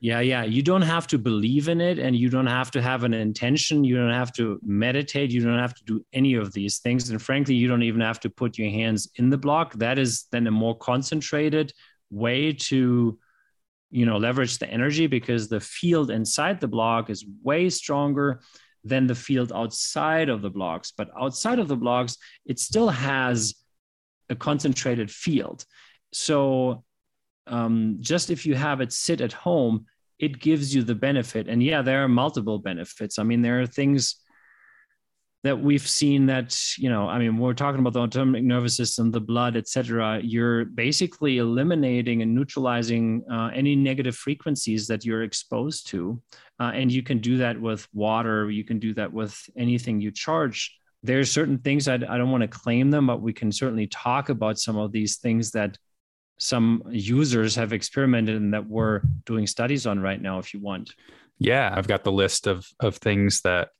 yeah, 0.00 0.20
yeah. 0.20 0.44
You 0.44 0.62
don't 0.62 0.82
have 0.82 1.08
to 1.08 1.18
believe 1.18 1.68
in 1.68 1.80
it 1.80 1.98
and 1.98 2.14
you 2.14 2.28
don't 2.28 2.46
have 2.46 2.70
to 2.72 2.82
have 2.82 3.02
an 3.02 3.14
intention. 3.14 3.82
You 3.82 3.96
don't 3.96 4.12
have 4.12 4.32
to 4.34 4.60
meditate. 4.62 5.32
You 5.32 5.42
don't 5.42 5.58
have 5.58 5.74
to 5.74 5.84
do 5.84 6.04
any 6.12 6.34
of 6.34 6.52
these 6.52 6.78
things. 6.78 7.10
And 7.10 7.20
frankly, 7.20 7.56
you 7.56 7.66
don't 7.66 7.82
even 7.82 8.00
have 8.00 8.20
to 8.20 8.30
put 8.30 8.58
your 8.58 8.70
hands 8.70 9.08
in 9.16 9.28
the 9.28 9.38
block. 9.38 9.74
That 9.74 9.98
is 9.98 10.26
then 10.30 10.46
a 10.46 10.52
more 10.52 10.76
concentrated 10.76 11.72
way 12.10 12.52
to 12.52 13.18
you 13.90 14.06
know 14.06 14.18
leverage 14.18 14.58
the 14.58 14.68
energy 14.68 15.06
because 15.06 15.48
the 15.48 15.60
field 15.60 16.10
inside 16.10 16.60
the 16.60 16.68
block 16.68 17.10
is 17.10 17.24
way 17.42 17.68
stronger 17.68 18.40
than 18.84 19.06
the 19.06 19.14
field 19.14 19.52
outside 19.52 20.28
of 20.28 20.42
the 20.42 20.50
blocks 20.50 20.92
but 20.96 21.10
outside 21.18 21.58
of 21.58 21.68
the 21.68 21.76
blocks 21.76 22.16
it 22.46 22.58
still 22.58 22.88
has 22.88 23.54
a 24.30 24.36
concentrated 24.36 25.10
field 25.10 25.64
so 26.12 26.84
um, 27.48 27.96
just 28.00 28.30
if 28.30 28.46
you 28.46 28.54
have 28.54 28.80
it 28.80 28.92
sit 28.92 29.20
at 29.20 29.32
home, 29.32 29.86
it 30.18 30.40
gives 30.40 30.74
you 30.74 30.82
the 30.82 30.94
benefit. 30.94 31.48
And 31.48 31.62
yeah, 31.62 31.82
there 31.82 32.04
are 32.04 32.08
multiple 32.08 32.58
benefits. 32.58 33.18
I 33.18 33.22
mean, 33.22 33.42
there 33.42 33.60
are 33.60 33.66
things 33.66 34.16
that 35.44 35.60
we've 35.60 35.86
seen 35.86 36.26
that 36.26 36.58
you 36.76 36.90
know 36.90 37.08
i 37.08 37.16
mean 37.16 37.38
we're 37.38 37.54
talking 37.54 37.78
about 37.78 37.92
the 37.92 38.00
autonomic 38.00 38.42
nervous 38.42 38.76
system 38.76 39.12
the 39.12 39.20
blood 39.20 39.56
etc 39.56 40.20
you're 40.20 40.64
basically 40.64 41.38
eliminating 41.38 42.22
and 42.22 42.34
neutralizing 42.34 43.22
uh, 43.30 43.48
any 43.54 43.76
negative 43.76 44.16
frequencies 44.16 44.88
that 44.88 45.04
you're 45.04 45.22
exposed 45.22 45.86
to 45.86 46.20
uh, 46.58 46.72
and 46.74 46.90
you 46.90 47.04
can 47.04 47.18
do 47.18 47.36
that 47.36 47.58
with 47.58 47.86
water 47.94 48.50
you 48.50 48.64
can 48.64 48.80
do 48.80 48.92
that 48.92 49.12
with 49.12 49.40
anything 49.56 50.00
you 50.00 50.10
charge 50.10 50.77
there's 51.02 51.30
certain 51.30 51.58
things 51.58 51.88
I, 51.88 51.94
I 51.94 52.18
don't 52.18 52.30
want 52.30 52.42
to 52.42 52.48
claim 52.48 52.90
them 52.90 53.06
but 53.06 53.22
we 53.22 53.32
can 53.32 53.52
certainly 53.52 53.86
talk 53.86 54.28
about 54.28 54.58
some 54.58 54.76
of 54.76 54.92
these 54.92 55.16
things 55.16 55.52
that 55.52 55.78
some 56.38 56.82
users 56.90 57.56
have 57.56 57.72
experimented 57.72 58.36
and 58.36 58.54
that 58.54 58.66
we're 58.66 59.02
doing 59.26 59.46
studies 59.46 59.86
on 59.86 59.98
right 60.00 60.20
now 60.20 60.38
if 60.38 60.54
you 60.54 60.60
want. 60.60 60.94
Yeah 61.38 61.72
i've 61.74 61.88
got 61.88 62.04
the 62.04 62.12
list 62.12 62.46
of 62.46 62.66
of 62.80 62.96
things 62.96 63.40
that 63.42 63.70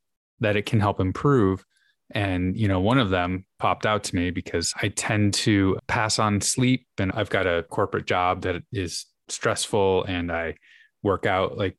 that 0.40 0.56
it 0.56 0.66
can 0.66 0.80
help 0.80 1.00
improve. 1.00 1.64
And 2.12 2.56
you 2.56 2.68
know 2.68 2.80
one 2.80 2.98
of 2.98 3.10
them 3.10 3.44
popped 3.58 3.84
out 3.84 4.04
to 4.04 4.16
me 4.16 4.30
because 4.30 4.72
i 4.80 4.88
tend 4.88 5.34
to 5.34 5.78
pass 5.88 6.18
on 6.18 6.40
sleep 6.40 6.86
and 6.96 7.12
i've 7.12 7.28
got 7.28 7.46
a 7.46 7.64
corporate 7.64 8.06
job 8.06 8.42
that 8.42 8.62
is 8.72 9.04
stressful 9.28 10.04
and 10.04 10.32
i 10.32 10.54
work 11.02 11.26
out 11.26 11.58
like 11.58 11.76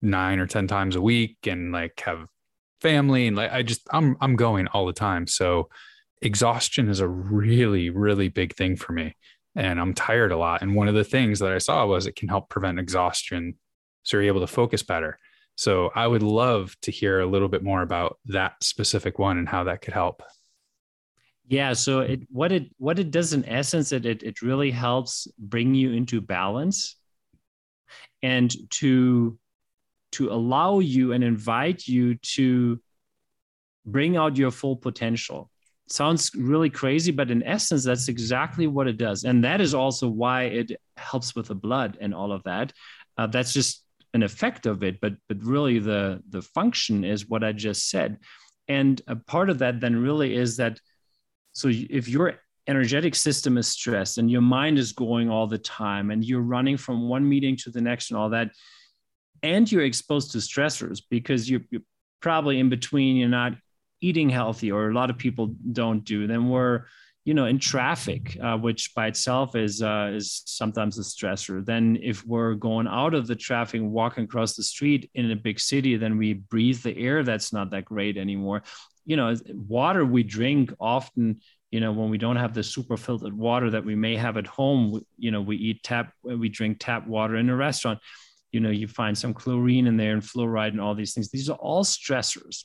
9 0.00 0.38
or 0.38 0.46
10 0.46 0.68
times 0.68 0.94
a 0.94 1.00
week 1.00 1.38
and 1.46 1.72
like 1.72 2.00
have 2.04 2.28
family 2.88 3.26
and 3.26 3.36
like 3.36 3.50
i 3.52 3.62
just 3.62 3.80
i'm 3.90 4.16
i'm 4.20 4.36
going 4.36 4.66
all 4.68 4.86
the 4.86 4.92
time 4.92 5.26
so 5.26 5.68
exhaustion 6.22 6.88
is 6.88 7.00
a 7.00 7.08
really 7.08 7.90
really 7.90 8.28
big 8.28 8.54
thing 8.54 8.76
for 8.76 8.92
me 8.92 9.14
and 9.56 9.80
I'm 9.80 9.94
tired 9.94 10.32
a 10.32 10.36
lot. 10.36 10.62
And 10.62 10.74
one 10.74 10.88
of 10.88 10.94
the 10.94 11.04
things 11.04 11.38
that 11.38 11.52
I 11.52 11.58
saw 11.58 11.86
was 11.86 12.06
it 12.06 12.16
can 12.16 12.28
help 12.28 12.48
prevent 12.48 12.78
exhaustion. 12.78 13.54
So 14.02 14.16
you're 14.16 14.26
able 14.26 14.40
to 14.40 14.46
focus 14.46 14.82
better. 14.82 15.18
So 15.56 15.90
I 15.94 16.06
would 16.06 16.22
love 16.22 16.74
to 16.82 16.90
hear 16.90 17.20
a 17.20 17.26
little 17.26 17.48
bit 17.48 17.62
more 17.62 17.82
about 17.82 18.18
that 18.26 18.54
specific 18.62 19.18
one 19.18 19.38
and 19.38 19.48
how 19.48 19.64
that 19.64 19.82
could 19.82 19.94
help. 19.94 20.22
Yeah. 21.46 21.74
So 21.74 22.00
it 22.00 22.22
what 22.30 22.52
it 22.52 22.64
what 22.78 22.98
it 22.98 23.10
does 23.10 23.32
in 23.32 23.44
essence, 23.44 23.92
it 23.92 24.06
it, 24.06 24.22
it 24.22 24.42
really 24.42 24.70
helps 24.70 25.28
bring 25.38 25.74
you 25.74 25.92
into 25.92 26.20
balance 26.20 26.96
and 28.22 28.52
to 28.70 29.38
to 30.14 30.30
allow 30.30 30.78
you 30.78 31.12
and 31.12 31.22
invite 31.22 31.86
you 31.86 32.16
to 32.16 32.80
bring 33.86 34.16
out 34.16 34.36
your 34.36 34.50
full 34.50 34.76
potential 34.76 35.50
sounds 35.88 36.30
really 36.34 36.70
crazy, 36.70 37.12
but 37.12 37.30
in 37.30 37.42
essence, 37.42 37.84
that's 37.84 38.08
exactly 38.08 38.66
what 38.66 38.88
it 38.88 38.96
does. 38.96 39.24
And 39.24 39.44
that 39.44 39.60
is 39.60 39.74
also 39.74 40.08
why 40.08 40.44
it 40.44 40.72
helps 40.96 41.34
with 41.34 41.48
the 41.48 41.54
blood 41.54 41.98
and 42.00 42.14
all 42.14 42.32
of 42.32 42.42
that. 42.44 42.72
Uh, 43.18 43.26
that's 43.26 43.52
just 43.52 43.84
an 44.14 44.22
effect 44.22 44.66
of 44.66 44.82
it, 44.82 45.00
but 45.00 45.14
but 45.28 45.42
really 45.42 45.78
the 45.78 46.22
the 46.28 46.42
function 46.42 47.04
is 47.04 47.28
what 47.28 47.44
I 47.44 47.52
just 47.52 47.90
said. 47.90 48.18
And 48.68 49.00
a 49.06 49.16
part 49.16 49.50
of 49.50 49.58
that 49.58 49.80
then 49.80 49.96
really 49.96 50.34
is 50.34 50.56
that 50.56 50.80
so 51.52 51.68
if 51.70 52.08
your 52.08 52.34
energetic 52.66 53.14
system 53.14 53.58
is 53.58 53.68
stressed 53.68 54.18
and 54.18 54.30
your 54.30 54.40
mind 54.40 54.78
is 54.78 54.92
going 54.92 55.30
all 55.30 55.46
the 55.46 55.58
time 55.58 56.10
and 56.10 56.24
you're 56.24 56.40
running 56.40 56.76
from 56.76 57.08
one 57.08 57.28
meeting 57.28 57.56
to 57.56 57.70
the 57.70 57.80
next 57.80 58.10
and 58.10 58.18
all 58.18 58.30
that, 58.30 58.50
and 59.44 59.70
you're 59.70 59.84
exposed 59.84 60.32
to 60.32 60.38
stressors 60.38 61.02
because 61.10 61.48
you're, 61.48 61.60
you're 61.70 61.82
probably 62.20 62.58
in 62.58 62.70
between, 62.70 63.16
you're 63.16 63.28
not 63.28 63.52
eating 64.00 64.30
healthy 64.30 64.72
or 64.72 64.88
a 64.88 64.94
lot 64.94 65.10
of 65.10 65.16
people 65.16 65.54
don't 65.72 66.04
do 66.04 66.26
then 66.26 66.48
we're 66.50 66.84
you 67.24 67.32
know 67.32 67.46
in 67.46 67.58
traffic 67.58 68.36
uh, 68.42 68.56
which 68.56 68.94
by 68.94 69.06
itself 69.06 69.56
is 69.56 69.80
uh, 69.82 70.10
is 70.12 70.42
sometimes 70.44 70.98
a 70.98 71.02
stressor. 71.02 71.64
Then 71.64 71.98
if 72.02 72.26
we're 72.26 72.54
going 72.54 72.86
out 72.86 73.14
of 73.14 73.26
the 73.26 73.36
traffic 73.36 73.80
walking 73.82 74.24
across 74.24 74.56
the 74.56 74.62
street 74.62 75.10
in 75.14 75.30
a 75.30 75.36
big 75.36 75.58
city 75.58 75.96
then 75.96 76.18
we 76.18 76.34
breathe 76.34 76.82
the 76.82 76.96
air 76.98 77.22
that's 77.22 77.50
not 77.50 77.70
that 77.70 77.86
great 77.86 78.18
anymore. 78.18 78.62
You 79.06 79.16
know 79.16 79.34
water 79.48 80.04
we 80.04 80.22
drink 80.22 80.72
often 80.78 81.40
you 81.70 81.80
know 81.80 81.92
when 81.92 82.10
we 82.10 82.18
don't 82.18 82.36
have 82.36 82.52
the 82.52 82.62
super 82.62 82.98
filtered 82.98 83.36
water 83.36 83.70
that 83.70 83.84
we 83.84 83.94
may 83.94 84.16
have 84.16 84.36
at 84.36 84.46
home 84.46 85.00
you 85.16 85.30
know 85.30 85.40
we 85.40 85.56
eat 85.56 85.82
tap 85.82 86.12
we 86.22 86.48
drink 86.48 86.76
tap 86.78 87.06
water 87.06 87.36
in 87.36 87.48
a 87.48 87.56
restaurant 87.56 88.00
you 88.54 88.60
know 88.60 88.70
you 88.70 88.88
find 88.88 89.16
some 89.16 89.34
chlorine 89.34 89.86
in 89.86 89.96
there 89.96 90.12
and 90.12 90.22
fluoride 90.22 90.68
and 90.68 90.80
all 90.80 90.94
these 90.94 91.12
things 91.12 91.28
these 91.30 91.50
are 91.50 91.58
all 91.58 91.84
stressors 91.84 92.64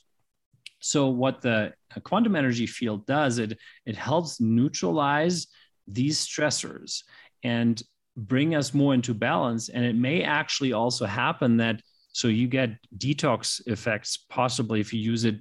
so 0.80 1.08
what 1.08 1.42
the 1.42 1.74
quantum 2.02 2.34
energy 2.34 2.66
field 2.66 3.06
does, 3.06 3.38
it, 3.38 3.58
it 3.86 3.96
helps 3.96 4.40
neutralize 4.40 5.46
these 5.86 6.26
stressors 6.26 7.04
and 7.44 7.80
bring 8.16 8.54
us 8.54 8.74
more 8.74 8.94
into 8.94 9.14
balance. 9.14 9.68
And 9.68 9.84
it 9.84 9.94
may 9.94 10.22
actually 10.22 10.72
also 10.72 11.06
happen 11.06 11.58
that 11.58 11.80
so 12.12 12.28
you 12.28 12.48
get 12.48 12.70
detox 12.98 13.60
effects, 13.68 14.16
possibly 14.28 14.80
if 14.80 14.92
you 14.92 15.00
use 15.00 15.24
it 15.24 15.36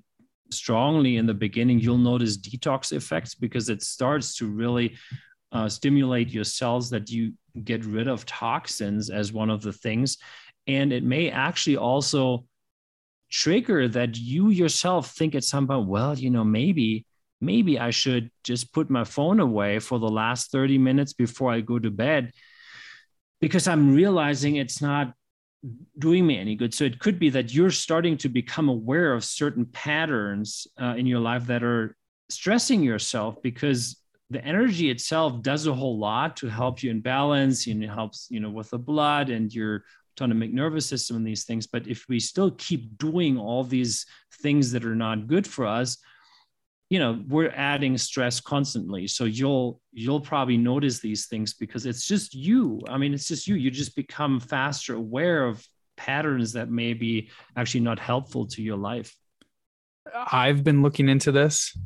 strongly 0.52 1.18
in 1.18 1.26
the 1.26 1.34
beginning, 1.34 1.80
you'll 1.80 1.98
notice 1.98 2.38
detox 2.38 2.92
effects 2.92 3.34
because 3.34 3.70
it 3.70 3.82
starts 3.82 4.36
to 4.36 4.46
really 4.46 4.96
uh, 5.52 5.68
stimulate 5.70 6.30
your 6.30 6.44
cells 6.44 6.90
that 6.90 7.10
you 7.10 7.34
get 7.64 7.86
rid 7.86 8.08
of 8.08 8.26
toxins 8.26 9.10
as 9.10 9.34
one 9.34 9.50
of 9.50 9.62
the 9.62 9.74
things. 9.74 10.18
And 10.68 10.94
it 10.94 11.04
may 11.04 11.30
actually 11.30 11.78
also 11.78 12.46
trigger 13.32 13.88
that 13.88 14.18
you 14.18 14.50
yourself 14.50 15.12
think 15.12 15.36
at 15.36 15.44
some 15.44 15.68
point, 15.68 15.88
well, 15.88 16.18
you 16.18 16.30
know, 16.30 16.44
maybe 16.44 17.06
maybe 17.42 17.80
I 17.80 17.90
should 17.92 18.32
just 18.44 18.74
put 18.74 18.90
my 18.90 19.06
phone 19.06 19.40
away 19.40 19.80
for 19.80 19.98
the 19.98 20.10
last 20.10 20.52
30 20.52 20.78
minutes 20.78 21.14
before 21.14 21.52
I 21.52 21.62
go 21.62 21.80
to 21.80 21.90
bed 21.90 22.34
because 23.40 23.68
I'm 23.68 23.96
realizing 23.96 24.58
it's 24.58 24.82
not 24.82 25.14
doing 25.98 26.26
me 26.26 26.38
any 26.38 26.56
good. 26.56 26.74
So 26.74 26.84
it 26.84 27.00
could 27.00 27.20
be 27.20 27.30
that 27.32 27.54
you're 27.54 27.72
starting 27.72 28.18
to 28.18 28.30
become 28.30 28.70
aware 28.70 29.14
of 29.14 29.24
certain 29.24 29.66
patterns 29.66 30.68
uh, 30.82 30.96
in 30.98 31.06
your 31.06 31.20
life 31.20 31.48
that 31.48 31.64
are 31.64 31.96
stressing 32.30 32.84
yourself 32.84 33.42
because 33.42 33.98
the 34.30 34.44
energy 34.46 34.90
itself 34.90 35.42
does 35.42 35.66
a 35.66 35.74
whole 35.74 35.98
lot 35.98 36.38
to 36.38 36.48
help 36.48 36.84
you 36.84 36.92
in 36.92 37.02
balance 37.02 37.68
and 37.68 37.84
it 37.84 37.90
helps 37.90 38.28
you 38.30 38.40
know 38.40 38.50
with 38.50 38.70
the 38.70 38.78
blood 38.78 39.30
and 39.30 39.54
your 39.54 39.84
autonomic 40.14 40.54
nervous 40.54 40.86
system 40.86 41.16
and 41.18 41.26
these 41.26 41.46
things. 41.46 41.66
But 41.66 41.88
if 41.88 42.06
we 42.10 42.20
still 42.20 42.52
keep 42.52 42.98
doing 42.98 43.38
all 43.38 43.64
these 43.64 44.06
things 44.42 44.72
that 44.72 44.86
are 44.86 44.96
not 44.96 45.28
good 45.28 45.48
for 45.48 45.66
us 45.66 45.98
you 46.90 46.98
know 46.98 47.24
we're 47.28 47.52
adding 47.52 47.98
stress 48.00 48.40
constantly. 48.40 49.06
So 49.06 49.26
you'll 49.26 49.80
you'll 49.92 50.22
probably 50.22 50.58
notice 50.58 51.00
these 51.00 51.28
things 51.28 51.54
because 51.54 51.86
it's 51.86 52.08
just 52.08 52.34
you. 52.34 52.82
I 52.90 52.98
mean 52.98 53.14
it's 53.14 53.28
just 53.28 53.48
you. 53.48 53.56
You 53.56 53.70
just 53.70 53.96
become 53.96 54.40
faster 54.40 54.96
aware 54.96 55.46
of 55.46 55.64
patterns 55.98 56.54
that 56.54 56.72
may 56.72 56.94
be 56.94 57.30
actually 57.56 57.82
not 57.82 58.00
helpful 58.00 58.48
to 58.48 58.64
your 58.64 58.78
life. 58.78 59.16
I've 60.16 60.64
been 60.64 60.82
looking 60.82 61.10
into 61.10 61.32
this 61.32 61.78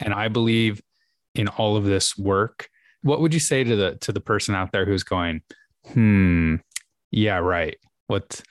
and 0.00 0.12
i 0.12 0.28
believe 0.28 0.80
in 1.34 1.48
all 1.48 1.76
of 1.76 1.84
this 1.84 2.16
work 2.16 2.68
what 3.02 3.20
would 3.20 3.32
you 3.32 3.40
say 3.40 3.62
to 3.64 3.76
the 3.76 3.96
to 3.96 4.12
the 4.12 4.20
person 4.20 4.54
out 4.54 4.72
there 4.72 4.84
who's 4.84 5.04
going 5.04 5.40
hmm 5.92 6.56
yeah 7.10 7.38
right. 7.38 7.76
What 8.06 8.42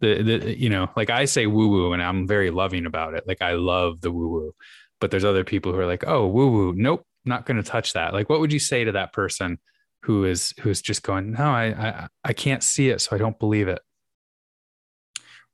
the 0.00 0.22
the 0.22 0.58
you 0.58 0.68
know 0.68 0.88
like 0.94 1.08
i 1.08 1.24
say 1.24 1.46
woo 1.46 1.68
woo 1.68 1.92
and 1.94 2.02
i'm 2.02 2.26
very 2.26 2.50
loving 2.50 2.86
about 2.86 3.14
it. 3.14 3.24
Like 3.26 3.42
i 3.42 3.52
love 3.52 4.00
the 4.00 4.10
woo 4.10 4.28
woo. 4.28 4.54
But 5.00 5.10
there's 5.10 5.24
other 5.24 5.44
people 5.44 5.72
who 5.72 5.78
are 5.78 5.86
like 5.86 6.04
oh 6.06 6.26
woo 6.26 6.50
woo 6.50 6.74
nope 6.76 7.06
not 7.24 7.44
going 7.44 7.56
to 7.56 7.62
touch 7.62 7.94
that. 7.94 8.12
Like 8.12 8.28
what 8.28 8.38
would 8.40 8.52
you 8.52 8.60
say 8.60 8.84
to 8.84 8.92
that 8.92 9.12
person 9.12 9.58
who 10.02 10.24
is 10.24 10.54
who's 10.60 10.80
just 10.80 11.02
going 11.02 11.32
no 11.32 11.44
I, 11.44 11.64
I 11.66 12.08
i 12.24 12.32
can't 12.32 12.62
see 12.62 12.90
it 12.90 13.00
so 13.00 13.16
i 13.16 13.18
don't 13.18 13.38
believe 13.40 13.66
it 13.66 13.80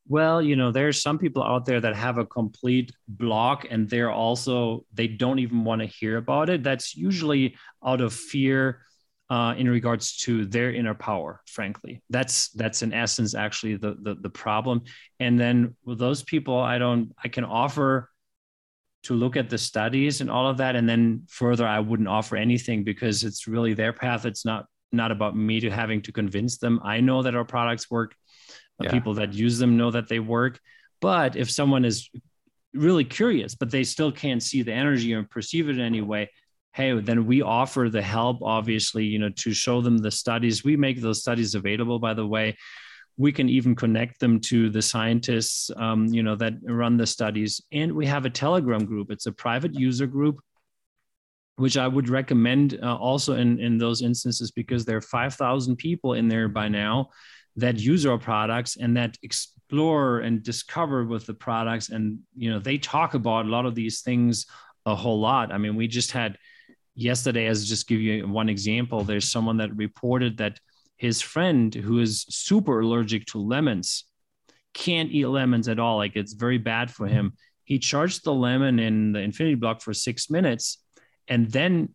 well 0.09 0.43
you 0.43 0.57
know 0.57 0.73
there's 0.73 1.01
some 1.01 1.19
people 1.19 1.43
out 1.43 1.65
there 1.65 1.81
that 1.81 1.95
have 1.95 2.19
a 2.19 2.27
complete 2.27 2.93
block 3.09 3.67
and 3.71 3.89
they're 3.89 4.11
also 4.11 4.85
they 4.93 5.07
don't 5.07 5.39
even 5.39 5.65
want 5.65 5.81
to 5.81 5.87
hear 5.87 6.17
about 6.17 6.49
it. 6.49 6.63
That's 6.63 6.97
usually 6.97 7.57
out 7.85 8.01
of 8.01 8.13
fear 8.13 8.83
uh, 9.31 9.55
in 9.57 9.69
regards 9.69 10.17
to 10.19 10.45
their 10.45 10.73
inner 10.73 10.95
power 10.95 11.41
frankly. 11.47 12.03
That's 12.11 12.51
that's 12.51 12.83
in 12.83 12.93
essence 12.93 13.35
actually 13.35 13.77
the, 13.77 13.97
the 14.03 14.15
the 14.15 14.31
problem. 14.31 14.83
And 15.21 15.39
then 15.39 15.77
with 15.85 15.99
those 15.99 16.23
people 16.23 16.59
i 16.59 16.79
don't 16.79 17.13
i 17.23 17.29
can 17.29 17.45
offer 17.45 18.09
to 19.05 19.15
look 19.15 19.37
at 19.37 19.51
the 19.51 19.59
studies 19.59 20.21
and 20.21 20.31
all 20.31 20.49
of 20.49 20.59
that. 20.59 20.77
And 20.77 20.89
then 20.89 21.23
further 21.29 21.67
i 21.67 21.79
wouldn't 21.79 22.09
offer 22.09 22.37
anything 22.37 22.83
because 22.83 23.25
it's 23.25 23.47
really 23.47 23.75
their 23.75 23.93
path. 23.93 24.27
It's 24.27 24.45
not 24.45 24.67
not 24.93 25.11
about 25.11 25.37
me 25.37 25.61
to 25.61 25.71
having 25.71 26.03
to 26.03 26.13
convince 26.13 26.59
them. 26.59 26.81
I 26.85 27.01
know 27.01 27.23
that 27.23 27.35
our 27.35 27.45
products 27.45 27.91
work 27.91 28.15
yeah. 28.81 28.91
people 28.91 29.15
that 29.15 29.33
use 29.33 29.59
them 29.59 29.77
know 29.77 29.91
that 29.91 30.09
they 30.09 30.19
work. 30.19 30.61
But 31.01 31.37
if 31.37 31.51
someone 31.51 31.85
is 31.85 32.09
really 32.75 33.05
curious 33.05 33.55
but 33.55 33.71
they 33.71 33.85
still 33.85 34.11
can't 34.11 34.43
see 34.43 34.63
the 34.63 34.73
energy 34.73 35.13
or 35.13 35.23
perceive 35.25 35.69
it 35.69 35.77
in 35.77 35.81
any 35.81 36.01
way 36.01 36.31
hey 36.73 36.99
then 37.01 37.27
we 37.27 37.43
offer 37.43 37.91
the 37.91 38.01
help 38.01 38.39
obviously 38.43 39.05
you 39.05 39.19
know 39.19 39.29
to 39.31 39.53
show 39.53 39.81
them 39.81 39.99
the 39.99 40.11
studies. 40.11 40.65
We 40.65 40.77
make 40.77 41.01
those 41.01 41.21
studies 41.21 41.55
available 41.55 41.99
by 41.99 42.15
the 42.15 42.27
way. 42.27 42.57
We 43.19 43.31
can 43.31 43.51
even 43.51 43.75
connect 43.75 44.21
them 44.21 44.41
to 44.41 44.71
the 44.71 44.81
scientists 44.81 45.71
um, 45.77 46.07
you 46.07 46.23
know 46.23 46.35
that 46.37 46.55
run 46.63 46.97
the 46.97 47.07
studies. 47.07 47.61
And 47.71 47.93
we 47.93 48.07
have 48.07 48.25
a 48.25 48.31
telegram 48.31 48.87
group. 48.87 49.11
It's 49.11 49.27
a 49.27 49.33
private 49.33 49.75
user 49.75 50.07
group 50.07 50.41
which 51.57 51.77
i 51.77 51.87
would 51.87 52.09
recommend 52.09 52.79
uh, 52.83 52.97
also 52.97 53.35
in 53.35 53.61
in 53.61 53.77
those 53.77 54.01
instances 54.01 54.51
because 54.51 54.87
there 54.87 54.97
are 54.97 55.03
5000 55.03 55.77
people 55.77 56.15
in 56.15 56.27
there 56.27 56.49
by 56.49 56.67
now 56.67 57.11
that 57.57 57.79
use 57.79 58.07
our 58.07 58.19
products 58.19 58.77
and 58.77 58.97
that 58.97 59.19
explore 59.23 60.21
and 60.21 60.43
discover 60.43 61.05
with 61.05 61.27
the 61.27 61.35
products. 61.35 61.91
And 61.91 62.21
you 62.37 62.51
know 62.51 62.59
they 62.59 62.79
talk 62.79 63.15
about 63.15 63.47
a 63.47 63.51
lot 63.51 63.67
of 63.67 63.75
these 63.75 64.01
things 64.01 64.47
a 64.87 64.95
whole 64.95 65.21
lot. 65.21 65.53
I 65.53 65.59
mean 65.59 65.77
we 65.77 65.89
just 65.89 66.13
had 66.13 66.39
yesterday 66.95 67.47
as 67.47 67.69
just 67.69 67.89
give 67.89 68.01
you 68.01 68.27
one 68.29 68.49
example. 68.49 69.05
There's 69.05 69.31
someone 69.31 69.59
that 69.59 69.77
reported 69.77 70.39
that 70.39 70.59
his 70.97 71.21
friend 71.21 71.75
who 71.75 72.01
is 72.01 72.27
super 72.29 72.81
allergic 72.81 73.27
to 73.27 73.39
lemons 73.39 74.05
can't 74.75 75.11
eat 75.11 75.27
lemons 75.27 75.69
at 75.69 75.79
all. 75.79 75.97
Like 75.97 76.17
it's 76.17 76.33
very 76.33 76.59
bad 76.59 76.91
for 76.91 77.07
him. 77.07 77.35
He 77.65 77.79
charged 77.79 78.25
the 78.25 78.35
lemon 78.35 78.79
in 78.79 79.13
the 79.13 79.21
infinity 79.21 79.55
block 79.55 79.83
for 79.83 79.95
six 79.95 80.31
minutes 80.31 80.79
and 81.29 81.51
then 81.51 81.95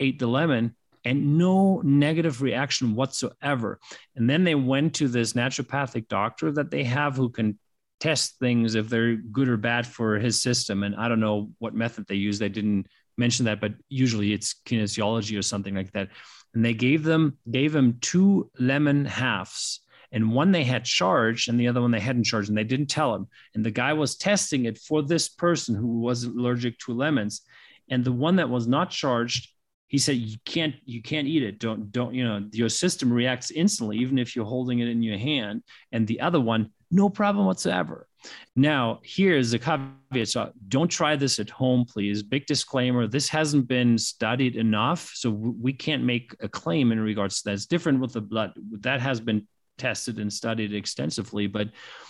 ate 0.00 0.18
the 0.18 0.26
lemon 0.26 0.76
and 1.04 1.38
no 1.38 1.80
negative 1.84 2.42
reaction 2.42 2.94
whatsoever. 2.94 3.80
And 4.16 4.28
then 4.28 4.44
they 4.44 4.54
went 4.54 4.94
to 4.96 5.08
this 5.08 5.32
naturopathic 5.32 6.08
doctor 6.08 6.52
that 6.52 6.70
they 6.70 6.84
have 6.84 7.16
who 7.16 7.28
can 7.28 7.58
test 8.00 8.38
things 8.38 8.74
if 8.74 8.88
they're 8.88 9.16
good 9.16 9.48
or 9.48 9.56
bad 9.56 9.86
for 9.86 10.18
his 10.18 10.40
system. 10.42 10.82
And 10.82 10.96
I 10.96 11.08
don't 11.08 11.20
know 11.20 11.50
what 11.58 11.74
method 11.74 12.06
they 12.06 12.16
use. 12.16 12.38
They 12.38 12.48
didn't 12.48 12.86
mention 13.16 13.44
that, 13.46 13.60
but 13.60 13.74
usually 13.88 14.32
it's 14.32 14.54
kinesiology 14.66 15.38
or 15.38 15.42
something 15.42 15.74
like 15.74 15.92
that. 15.92 16.08
And 16.54 16.64
they 16.64 16.74
gave 16.74 17.02
them 17.02 17.38
gave 17.50 17.74
him 17.74 17.98
two 18.00 18.50
lemon 18.58 19.04
halves. 19.04 19.80
And 20.10 20.32
one 20.32 20.52
they 20.52 20.64
had 20.64 20.84
charged 20.84 21.48
and 21.48 21.58
the 21.58 21.68
other 21.68 21.80
one 21.80 21.90
they 21.90 22.00
hadn't 22.00 22.24
charged, 22.24 22.50
and 22.50 22.58
they 22.58 22.64
didn't 22.64 22.90
tell 22.90 23.14
him. 23.14 23.28
And 23.54 23.64
the 23.64 23.70
guy 23.70 23.94
was 23.94 24.16
testing 24.16 24.66
it 24.66 24.76
for 24.78 25.02
this 25.02 25.28
person 25.28 25.74
who 25.74 26.00
was 26.00 26.24
allergic 26.24 26.78
to 26.80 26.92
lemons. 26.92 27.40
And 27.88 28.04
the 28.04 28.12
one 28.12 28.36
that 28.36 28.50
was 28.50 28.66
not 28.66 28.90
charged 28.90 29.48
he 29.92 29.98
said 29.98 30.16
you 30.16 30.38
can't 30.46 30.74
you 30.86 31.02
can't 31.02 31.28
eat 31.28 31.42
it. 31.42 31.58
Don't 31.58 31.92
don't 31.92 32.14
you 32.14 32.24
know 32.24 32.48
your 32.50 32.70
system 32.70 33.12
reacts 33.12 33.50
instantly 33.50 33.98
even 33.98 34.18
if 34.18 34.34
you're 34.34 34.46
holding 34.46 34.78
it 34.78 34.88
in 34.88 35.02
your 35.02 35.18
hand 35.18 35.62
and 35.92 36.06
the 36.08 36.18
other 36.20 36.40
one 36.40 36.70
no 36.90 37.10
problem 37.10 37.44
whatsoever. 37.44 38.08
Now 38.56 39.00
here's 39.04 39.50
the 39.50 39.58
caveat. 39.58 40.28
So 40.28 40.50
don't 40.68 40.88
try 40.88 41.14
this 41.14 41.38
at 41.38 41.50
home 41.50 41.84
please. 41.84 42.22
Big 42.22 42.46
disclaimer 42.46 43.06
this 43.06 43.28
hasn't 43.28 43.68
been 43.68 43.98
studied 43.98 44.56
enough 44.56 45.12
so 45.14 45.28
we 45.30 45.74
can't 45.74 46.02
make 46.02 46.34
a 46.40 46.48
claim 46.48 46.90
in 46.90 46.98
regards 46.98 47.42
to 47.42 47.50
that. 47.50 47.54
It's 47.54 47.66
different 47.66 48.00
with 48.00 48.14
the 48.14 48.22
blood. 48.22 48.52
That 48.80 49.02
has 49.02 49.20
been 49.20 49.46
tested 49.76 50.18
and 50.18 50.32
studied 50.32 50.72
extensively 50.72 51.46
but 51.46 51.68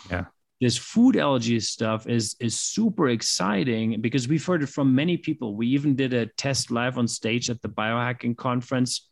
yeah 0.08 0.26
this 0.62 0.78
food 0.78 1.16
allergy 1.16 1.58
stuff 1.58 2.06
is 2.06 2.36
is 2.38 2.54
super 2.56 3.08
exciting 3.08 4.00
because 4.00 4.28
we've 4.28 4.46
heard 4.46 4.62
it 4.62 4.68
from 4.68 4.94
many 4.94 5.16
people. 5.16 5.56
We 5.56 5.66
even 5.66 5.96
did 5.96 6.14
a 6.14 6.26
test 6.26 6.70
live 6.70 6.98
on 6.98 7.08
stage 7.08 7.50
at 7.50 7.60
the 7.62 7.68
biohacking 7.68 8.36
conference, 8.36 9.08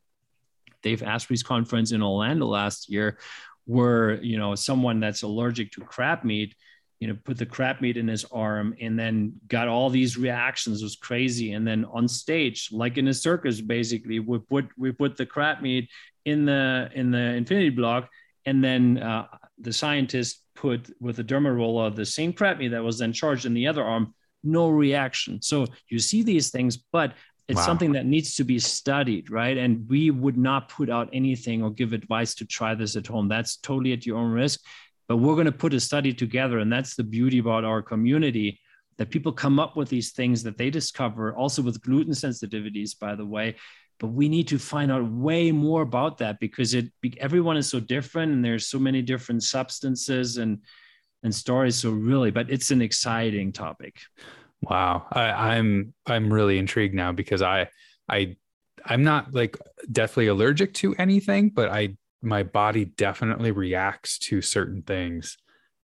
Dave 0.80 1.02
Asprey's 1.02 1.42
conference 1.42 1.90
in 1.90 2.04
Orlando 2.04 2.46
last 2.46 2.88
year, 2.88 3.18
where 3.64 4.22
you 4.22 4.38
know 4.38 4.54
someone 4.54 5.00
that's 5.00 5.22
allergic 5.22 5.72
to 5.72 5.80
crab 5.80 6.22
meat, 6.22 6.54
you 7.00 7.08
know, 7.08 7.18
put 7.24 7.36
the 7.36 7.46
crab 7.46 7.80
meat 7.80 7.96
in 7.96 8.06
his 8.06 8.24
arm 8.26 8.76
and 8.80 8.96
then 8.96 9.32
got 9.48 9.66
all 9.66 9.90
these 9.90 10.16
reactions. 10.16 10.82
It 10.82 10.84
was 10.84 10.94
crazy. 10.94 11.54
And 11.54 11.66
then 11.66 11.84
on 11.86 12.06
stage, 12.06 12.68
like 12.70 12.96
in 12.96 13.08
a 13.08 13.14
circus, 13.14 13.60
basically, 13.60 14.20
we 14.20 14.38
put 14.38 14.68
we 14.78 14.92
put 14.92 15.16
the 15.16 15.26
crab 15.26 15.62
meat 15.62 15.90
in 16.24 16.44
the 16.44 16.90
in 16.94 17.10
the 17.10 17.34
infinity 17.40 17.70
block, 17.70 18.08
and 18.46 18.62
then 18.62 18.98
uh, 18.98 19.26
the 19.58 19.72
scientist 19.72 20.44
put 20.60 20.94
with 21.00 21.18
a 21.18 21.24
derma 21.24 21.56
roller 21.56 21.88
the 21.90 22.04
same 22.04 22.32
crab 22.32 22.58
meat 22.58 22.68
that 22.68 22.84
was 22.84 22.98
then 22.98 23.12
charged 23.12 23.46
in 23.46 23.54
the 23.54 23.66
other 23.66 23.82
arm, 23.82 24.14
no 24.44 24.68
reaction. 24.68 25.40
So 25.40 25.66
you 25.88 25.98
see 25.98 26.22
these 26.22 26.50
things, 26.50 26.76
but 26.76 27.14
it's 27.48 27.56
wow. 27.56 27.66
something 27.66 27.92
that 27.92 28.06
needs 28.06 28.36
to 28.36 28.44
be 28.44 28.58
studied, 28.58 29.30
right? 29.30 29.56
And 29.56 29.88
we 29.88 30.10
would 30.10 30.36
not 30.36 30.68
put 30.68 30.90
out 30.90 31.08
anything 31.12 31.62
or 31.62 31.70
give 31.70 31.92
advice 31.92 32.34
to 32.36 32.44
try 32.44 32.74
this 32.74 32.94
at 32.94 33.06
home. 33.06 33.28
That's 33.28 33.56
totally 33.56 33.92
at 33.92 34.06
your 34.06 34.18
own 34.18 34.30
risk. 34.30 34.60
But 35.08 35.16
we're 35.16 35.34
going 35.34 35.46
to 35.46 35.52
put 35.64 35.74
a 35.74 35.80
study 35.80 36.12
together. 36.12 36.58
And 36.58 36.72
that's 36.72 36.94
the 36.94 37.02
beauty 37.02 37.38
about 37.38 37.64
our 37.64 37.82
community 37.82 38.60
that 38.98 39.10
people 39.10 39.32
come 39.32 39.58
up 39.58 39.76
with 39.76 39.88
these 39.88 40.12
things 40.12 40.42
that 40.42 40.58
they 40.58 40.70
discover, 40.70 41.34
also 41.34 41.62
with 41.62 41.82
gluten 41.82 42.12
sensitivities, 42.12 42.96
by 42.96 43.14
the 43.16 43.26
way, 43.26 43.56
but 44.00 44.08
we 44.08 44.28
need 44.28 44.48
to 44.48 44.58
find 44.58 44.90
out 44.90 45.04
way 45.08 45.52
more 45.52 45.82
about 45.82 46.18
that 46.18 46.40
because 46.40 46.74
it 46.74 46.90
everyone 47.18 47.56
is 47.56 47.68
so 47.68 47.78
different 47.78 48.32
and 48.32 48.44
there's 48.44 48.66
so 48.66 48.78
many 48.78 49.02
different 49.02 49.42
substances 49.42 50.38
and 50.38 50.58
and 51.22 51.34
stories. 51.34 51.76
So 51.76 51.90
really 51.90 52.30
but 52.30 52.50
it's 52.50 52.70
an 52.70 52.82
exciting 52.82 53.52
topic. 53.52 54.00
Wow. 54.62 55.06
I, 55.10 55.56
i'm 55.56 55.94
i'm 56.06 56.32
really 56.32 56.58
intrigued 56.58 56.94
now 56.94 57.12
because 57.12 57.40
i 57.40 57.68
i 58.10 58.36
i'm 58.84 59.04
not 59.04 59.32
like 59.32 59.56
definitely 59.90 60.26
allergic 60.26 60.74
to 60.74 60.94
anything 60.96 61.48
but 61.48 61.70
i 61.70 61.96
my 62.20 62.42
body 62.42 62.84
definitely 62.84 63.52
reacts 63.52 64.18
to 64.18 64.42
certain 64.42 64.82
things 64.82 65.38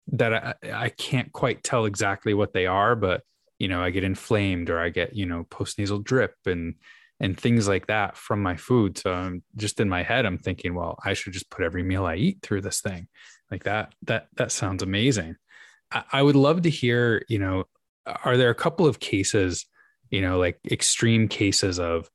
that 0.08 0.34
I, 0.34 0.56
I 0.73 0.89
can't 0.89 1.32
quite 1.32 1.63
tell 1.63 1.86
exactly 1.86 2.34
what 2.34 2.51
they 2.51 2.65
are 2.65 2.97
but 2.97 3.21
you 3.60 3.69
know 3.69 3.82
i 3.82 3.91
get 3.91 4.04
inflamed 4.04 4.69
or 4.69 4.80
i 4.80 4.89
get 4.89 5.15
you 5.15 5.25
know 5.25 5.45
postnasal 5.45 6.04
drip 6.04 6.36
and 6.45 6.75
and 7.19 7.39
things 7.39 7.67
like 7.67 7.88
that 7.88 8.17
from 8.17 8.41
my 8.41 8.56
food. 8.58 8.97
So 8.97 9.13
I'm 9.13 9.43
just 9.56 9.80
in 9.80 9.88
my 9.88 10.04
head, 10.04 10.25
I'm 10.25 10.38
thinking, 10.38 10.75
well, 10.75 10.97
I 11.04 11.13
should 11.13 11.34
just 11.34 11.49
put 11.49 11.63
every 11.63 11.84
meal 11.84 12.06
I 12.06 12.15
eat 12.15 12.39
through 12.41 12.62
this 12.62 12.82
thing. 12.82 13.08
Like 13.49 13.63
that, 13.63 13.93
that, 14.04 14.28
that 14.36 14.51
sounds 14.51 14.84
amazing. 14.84 15.36
I, 15.91 16.04
I 16.12 16.21
would 16.21 16.36
love 16.36 16.63
to 16.63 16.69
hear, 16.69 17.23
you 17.30 17.39
know, 17.39 17.65
are 18.23 18.38
there 18.38 18.49
a 18.49 18.56
couple 18.56 18.86
of 18.86 18.99
cases, 18.99 19.65
you 20.10 20.21
know, 20.21 20.38
like 20.38 20.60
extreme 20.69 21.28
cases 21.28 21.80
of, 21.80 22.10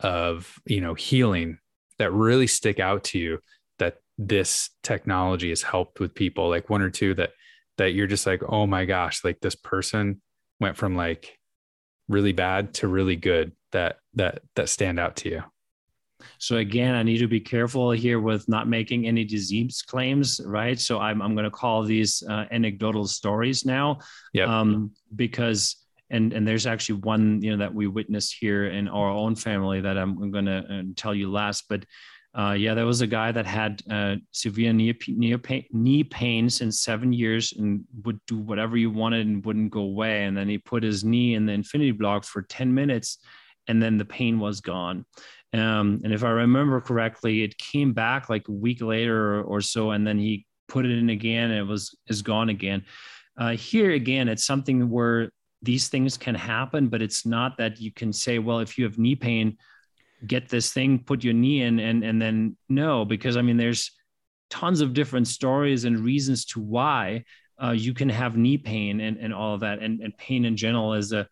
of, 0.00 0.58
you 0.64 0.80
know, 0.80 0.94
healing 0.94 1.58
that 1.98 2.12
really 2.12 2.46
stick 2.46 2.78
out 2.78 3.04
to 3.04 3.18
you 3.18 3.38
that 3.78 3.96
this 4.16 4.70
technology 4.82 5.48
has 5.48 5.62
helped 5.62 5.98
with 5.98 6.14
people 6.14 6.48
like 6.48 6.70
one 6.70 6.82
or 6.82 6.90
two 6.90 7.14
that, 7.14 7.30
that 7.78 7.94
you're 7.94 8.06
just 8.06 8.26
like, 8.26 8.42
oh 8.48 8.66
my 8.66 8.84
gosh, 8.84 9.24
like 9.24 9.40
this 9.40 9.54
person 9.54 10.20
went 10.60 10.76
from 10.76 10.94
like 10.94 11.38
really 12.08 12.32
bad 12.32 12.74
to 12.74 12.88
really 12.88 13.16
good 13.16 13.52
that 13.72 13.98
that 14.14 14.42
that 14.54 14.68
stand 14.68 14.98
out 14.98 15.16
to 15.16 15.28
you 15.28 15.42
so 16.38 16.56
again, 16.56 16.94
I 16.94 17.02
need 17.02 17.18
to 17.18 17.28
be 17.28 17.40
careful 17.40 17.90
here 17.90 18.20
with 18.20 18.48
not 18.48 18.68
making 18.68 19.06
any 19.06 19.24
disease 19.24 19.82
claims, 19.82 20.40
right? 20.44 20.78
So 20.78 20.98
I'm 20.98 21.22
I'm 21.22 21.34
going 21.34 21.44
to 21.44 21.50
call 21.50 21.82
these 21.82 22.22
uh, 22.28 22.46
anecdotal 22.50 23.06
stories 23.06 23.64
now, 23.64 23.98
yeah, 24.32 24.44
um, 24.44 24.92
because 25.14 25.76
and 26.10 26.32
and 26.32 26.46
there's 26.46 26.66
actually 26.66 27.00
one 27.00 27.42
you 27.42 27.50
know 27.50 27.58
that 27.58 27.74
we 27.74 27.86
witnessed 27.86 28.36
here 28.38 28.66
in 28.66 28.88
our 28.88 29.08
own 29.08 29.34
family 29.34 29.80
that 29.80 29.98
I'm, 29.98 30.22
I'm 30.22 30.30
going 30.30 30.46
to 30.46 30.58
uh, 30.58 30.82
tell 30.96 31.14
you 31.14 31.30
last, 31.30 31.64
but. 31.68 31.84
Uh, 32.38 32.52
yeah, 32.52 32.74
there 32.74 32.84
was 32.84 33.00
a 33.00 33.06
guy 33.06 33.32
that 33.32 33.46
had 33.46 33.80
uh, 33.90 34.14
severe 34.30 34.70
knee, 34.70 34.94
knee, 35.08 35.34
pain, 35.38 35.64
knee 35.72 36.04
pain 36.04 36.50
since 36.50 36.80
seven 36.80 37.10
years 37.10 37.54
and 37.56 37.82
would 38.04 38.20
do 38.26 38.36
whatever 38.36 38.76
you 38.76 38.90
wanted 38.90 39.26
and 39.26 39.42
wouldn't 39.46 39.70
go 39.70 39.80
away. 39.80 40.24
And 40.24 40.36
then 40.36 40.46
he 40.46 40.58
put 40.58 40.82
his 40.82 41.02
knee 41.02 41.32
in 41.32 41.46
the 41.46 41.54
infinity 41.54 41.92
block 41.92 42.24
for 42.24 42.42
10 42.42 42.74
minutes 42.74 43.20
and 43.68 43.82
then 43.82 43.98
the 43.98 44.04
pain 44.04 44.38
was 44.38 44.60
gone. 44.60 45.04
Um, 45.52 46.00
and 46.04 46.12
if 46.12 46.24
I 46.24 46.30
remember 46.30 46.80
correctly, 46.80 47.42
it 47.42 47.56
came 47.56 47.92
back 47.92 48.28
like 48.28 48.48
a 48.48 48.52
week 48.52 48.82
later 48.82 49.36
or, 49.36 49.42
or 49.42 49.60
so, 49.60 49.92
and 49.92 50.06
then 50.06 50.18
he 50.18 50.46
put 50.68 50.84
it 50.84 50.90
in 50.90 51.10
again, 51.10 51.50
and 51.50 51.60
it 51.60 51.70
was 51.70 51.96
is 52.08 52.22
gone 52.22 52.48
again. 52.48 52.84
Uh, 53.38 53.50
here 53.50 53.92
again, 53.92 54.28
it's 54.28 54.44
something 54.44 54.90
where 54.90 55.30
these 55.62 55.88
things 55.88 56.16
can 56.16 56.34
happen, 56.34 56.88
but 56.88 57.02
it's 57.02 57.24
not 57.24 57.56
that 57.58 57.80
you 57.80 57.92
can 57.92 58.12
say, 58.12 58.38
well, 58.38 58.60
if 58.60 58.76
you 58.76 58.84
have 58.84 58.98
knee 58.98 59.16
pain, 59.16 59.56
get 60.26 60.48
this 60.48 60.72
thing, 60.72 60.98
put 60.98 61.24
your 61.24 61.34
knee 61.34 61.62
in, 61.62 61.78
and 61.78 62.04
and 62.04 62.20
then 62.20 62.56
no, 62.68 63.04
because 63.04 63.36
I 63.36 63.42
mean, 63.42 63.56
there's 63.56 63.92
tons 64.50 64.80
of 64.80 64.94
different 64.94 65.28
stories 65.28 65.84
and 65.84 66.04
reasons 66.04 66.44
to 66.46 66.60
why 66.60 67.24
uh, 67.62 67.70
you 67.70 67.94
can 67.94 68.08
have 68.08 68.36
knee 68.36 68.58
pain 68.58 69.00
and, 69.00 69.16
and 69.18 69.34
all 69.34 69.54
of 69.54 69.60
that, 69.60 69.80
and, 69.80 70.00
and 70.00 70.16
pain 70.18 70.44
in 70.44 70.56
general 70.56 70.94
is 70.94 71.12
a 71.12 71.26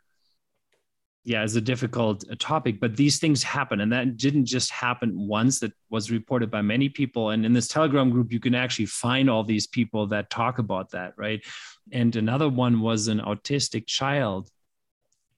yeah 1.25 1.43
is 1.43 1.57
a 1.57 1.61
difficult 1.61 2.25
uh, 2.31 2.35
topic 2.39 2.79
but 2.81 2.97
these 2.97 3.19
things 3.19 3.43
happen 3.43 3.81
and 3.81 3.93
that 3.93 4.17
didn't 4.17 4.45
just 4.45 4.71
happen 4.71 5.13
once 5.17 5.59
that 5.59 5.73
was 5.91 6.11
reported 6.11 6.51
by 6.51 6.61
many 6.61 6.89
people 6.89 7.31
and 7.31 7.45
in 7.47 7.53
this 7.53 7.69
telegram 7.69 8.11
group 8.11 8.33
you 8.33 8.41
can 8.41 8.55
actually 8.55 8.87
find 8.87 9.29
all 9.29 9.43
these 9.43 9.67
people 9.67 10.07
that 10.07 10.31
talk 10.31 10.59
about 10.59 10.91
that 10.91 11.15
right? 11.17 11.45
And 11.93 12.15
another 12.17 12.49
one 12.49 12.81
was 12.81 13.09
an 13.09 13.21
autistic 13.21 13.87
child. 13.87 14.49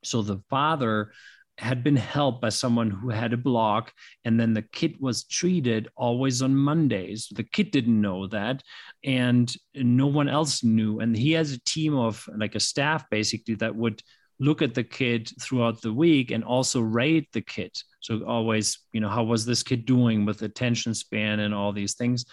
So 0.04 0.22
the 0.22 0.42
father 0.48 1.12
had 1.58 1.82
been 1.82 1.96
helped 1.96 2.42
by 2.42 2.50
someone 2.50 2.90
who 2.90 3.08
had 3.08 3.32
a 3.32 3.36
block 3.36 3.92
and 4.26 4.38
then 4.38 4.52
the 4.52 4.62
kid 4.62 4.94
was 5.00 5.24
treated 5.24 5.88
always 5.96 6.42
on 6.42 6.54
mondays. 6.54 7.28
The 7.34 7.44
kid 7.44 7.70
didn't 7.70 8.00
know 8.00 8.26
that 8.28 8.62
and 9.02 9.52
no 9.74 10.06
one 10.06 10.28
else 10.28 10.62
knew 10.62 11.00
and 11.00 11.16
he 11.16 11.32
has 11.32 11.52
a 11.52 11.64
team 11.64 11.96
of 11.96 12.28
like 12.36 12.54
a 12.56 12.60
staff 12.60 13.08
basically 13.10 13.54
that 13.56 13.74
would 13.74 14.02
look 14.38 14.62
at 14.62 14.74
the 14.74 14.84
kid 14.84 15.30
throughout 15.40 15.80
the 15.80 15.92
week 15.92 16.30
and 16.30 16.44
also 16.44 16.80
rate 16.80 17.28
the 17.32 17.40
kid. 17.40 17.72
So 18.00 18.22
always 18.24 18.78
you 18.92 19.00
know 19.00 19.08
how 19.08 19.24
was 19.24 19.46
this 19.46 19.62
kid 19.62 19.86
doing 19.86 20.24
with 20.24 20.42
attention 20.42 20.94
span 20.94 21.40
and 21.40 21.54
all 21.54 21.72
these 21.72 21.94
things? 21.94 22.26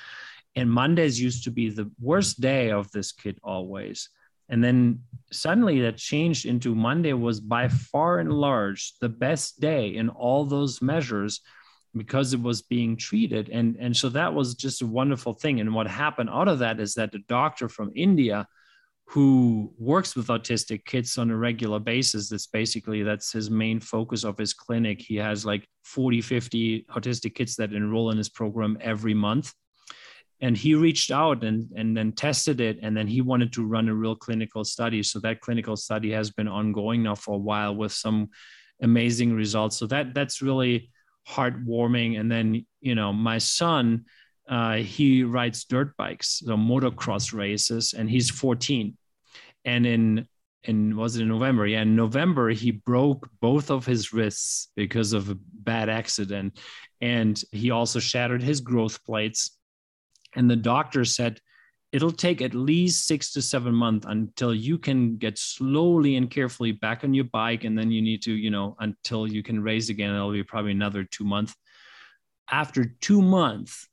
And 0.56 0.70
mondays 0.70 1.20
used 1.20 1.46
to 1.46 1.52
be 1.52 1.70
the 1.70 1.90
worst 2.00 2.40
day 2.40 2.72
of 2.72 2.92
this 2.92 3.12
kid 3.12 3.40
always. 3.44 4.10
And 4.50 4.64
then 4.64 5.02
suddenly 5.32 5.82
that 5.82 5.98
changed 5.98 6.46
into 6.46 6.76
monday 6.76 7.14
was 7.14 7.40
by 7.40 7.70
far 7.70 8.20
and 8.20 8.32
large 8.32 8.94
the 9.00 9.10
best 9.10 9.60
day 9.60 9.96
in 9.96 10.10
all 10.10 10.46
those 10.46 10.82
measures 10.82 11.42
because 11.96 12.34
it 12.34 12.42
was 12.42 12.62
being 12.62 12.98
treated. 12.98 13.50
And 13.50 13.78
and 13.80 13.96
so 13.96 14.10
that 14.10 14.34
was 14.34 14.56
just 14.56 14.82
a 14.82 14.88
wonderful 14.88 15.34
thing. 15.34 15.62
And 15.62 15.74
what 15.74 15.88
happened 15.88 16.30
out 16.30 16.48
of 16.50 16.60
that 16.60 16.80
is 16.80 16.96
that 16.96 17.12
the 17.12 17.20
doctor 17.20 17.70
from 17.70 17.92
india 17.96 18.46
who 19.06 19.72
works 19.78 20.16
with 20.16 20.28
autistic 20.28 20.86
kids 20.86 21.18
on 21.18 21.30
a 21.30 21.38
regular 21.38 21.80
basis 21.80 22.30
that's 22.30 22.48
basically 22.48 23.04
that's 23.04 23.32
his 23.32 23.50
main 23.50 23.80
focus 23.80 24.24
of 24.24 24.38
his 24.38 24.54
clinic. 24.54 25.02
He 25.02 25.16
has 25.18 25.46
like 25.46 25.68
40 25.84 26.22
50 26.22 26.86
autistic 26.92 27.36
kids 27.36 27.56
that 27.58 27.74
enroll 27.74 28.12
in 28.12 28.18
his 28.18 28.30
program 28.30 28.78
every 28.82 29.14
month. 29.14 29.54
And 30.42 30.58
he 30.58 30.76
reached 30.76 31.12
out 31.12 31.44
and 31.44 31.72
and 31.76 31.96
then 31.96 32.14
tested 32.14 32.60
it 32.60 32.80
and 32.82 32.96
then 32.96 33.08
he 33.08 33.22
wanted 33.22 33.54
to 33.54 33.66
run 33.66 33.90
a 33.90 33.94
real 33.94 34.16
clinical 34.16 34.64
study. 34.64 35.04
So 35.04 35.20
that 35.20 35.42
clinical 35.42 35.76
study 35.76 36.12
has 36.12 36.32
been 36.32 36.48
ongoing 36.48 37.04
now 37.04 37.16
for 37.16 37.36
a 37.36 37.38
while 37.38 37.76
with 37.76 37.92
some 37.92 38.30
amazing 38.82 39.34
results. 39.34 39.78
So 39.78 39.86
that 39.88 40.14
that's 40.14 40.42
really 40.42 40.92
heartwarming. 41.28 42.20
And 42.20 42.32
then 42.32 42.66
you 42.82 42.96
know 42.96 43.14
my 43.14 43.38
son 43.38 44.06
uh, 44.48 44.76
he 44.76 45.24
rides 45.24 45.66
dirt 45.66 45.96
bikes, 45.98 46.42
so 46.46 46.56
motocross 46.56 47.34
races, 47.34 47.94
and 47.94 48.10
he's 48.10 48.30
14 48.30 48.98
and 49.66 49.86
in 49.86 50.28
in 50.66 50.96
was 50.96 51.18
it 51.18 51.24
in 51.24 51.28
November? 51.28 51.68
Yeah, 51.68 51.82
in 51.82 51.96
November 51.96 52.50
he 52.50 52.72
broke 52.72 53.30
both 53.42 53.70
of 53.70 53.86
his 53.86 54.14
wrists 54.14 54.70
because 54.76 55.14
of 55.14 55.30
a 55.30 55.38
bad 55.54 55.90
accident, 55.90 56.58
and 57.02 57.42
he 57.52 57.72
also 57.72 58.00
shattered 58.00 58.42
his 58.42 58.62
growth 58.62 59.04
plates. 59.04 59.58
And 60.36 60.50
the 60.50 60.56
doctor 60.56 61.06
said 61.06 61.42
it'll 61.92 62.12
take 62.12 62.42
at 62.42 62.56
least 62.56 63.06
six 63.06 63.34
to 63.34 63.42
seven 63.42 63.74
months 63.74 64.08
until 64.10 64.54
you 64.54 64.80
can 64.80 65.18
get 65.18 65.38
slowly 65.38 66.16
and 66.16 66.32
carefully 66.32 66.72
back 66.72 67.04
on 67.04 67.14
your 67.14 67.26
bike, 67.26 67.66
and 67.66 67.78
then 67.78 67.92
you 67.92 68.02
need 68.02 68.22
to, 68.24 68.34
you 68.34 68.50
know, 68.50 68.76
until 68.80 69.28
you 69.28 69.44
can 69.44 69.62
race 69.62 69.90
again. 69.90 70.16
It'll 70.16 70.32
be 70.32 70.44
probably 70.44 70.72
another 70.72 71.04
two 71.04 71.26
months. 71.26 71.54
After 72.50 72.86
two 72.86 73.22
months, 73.22 73.88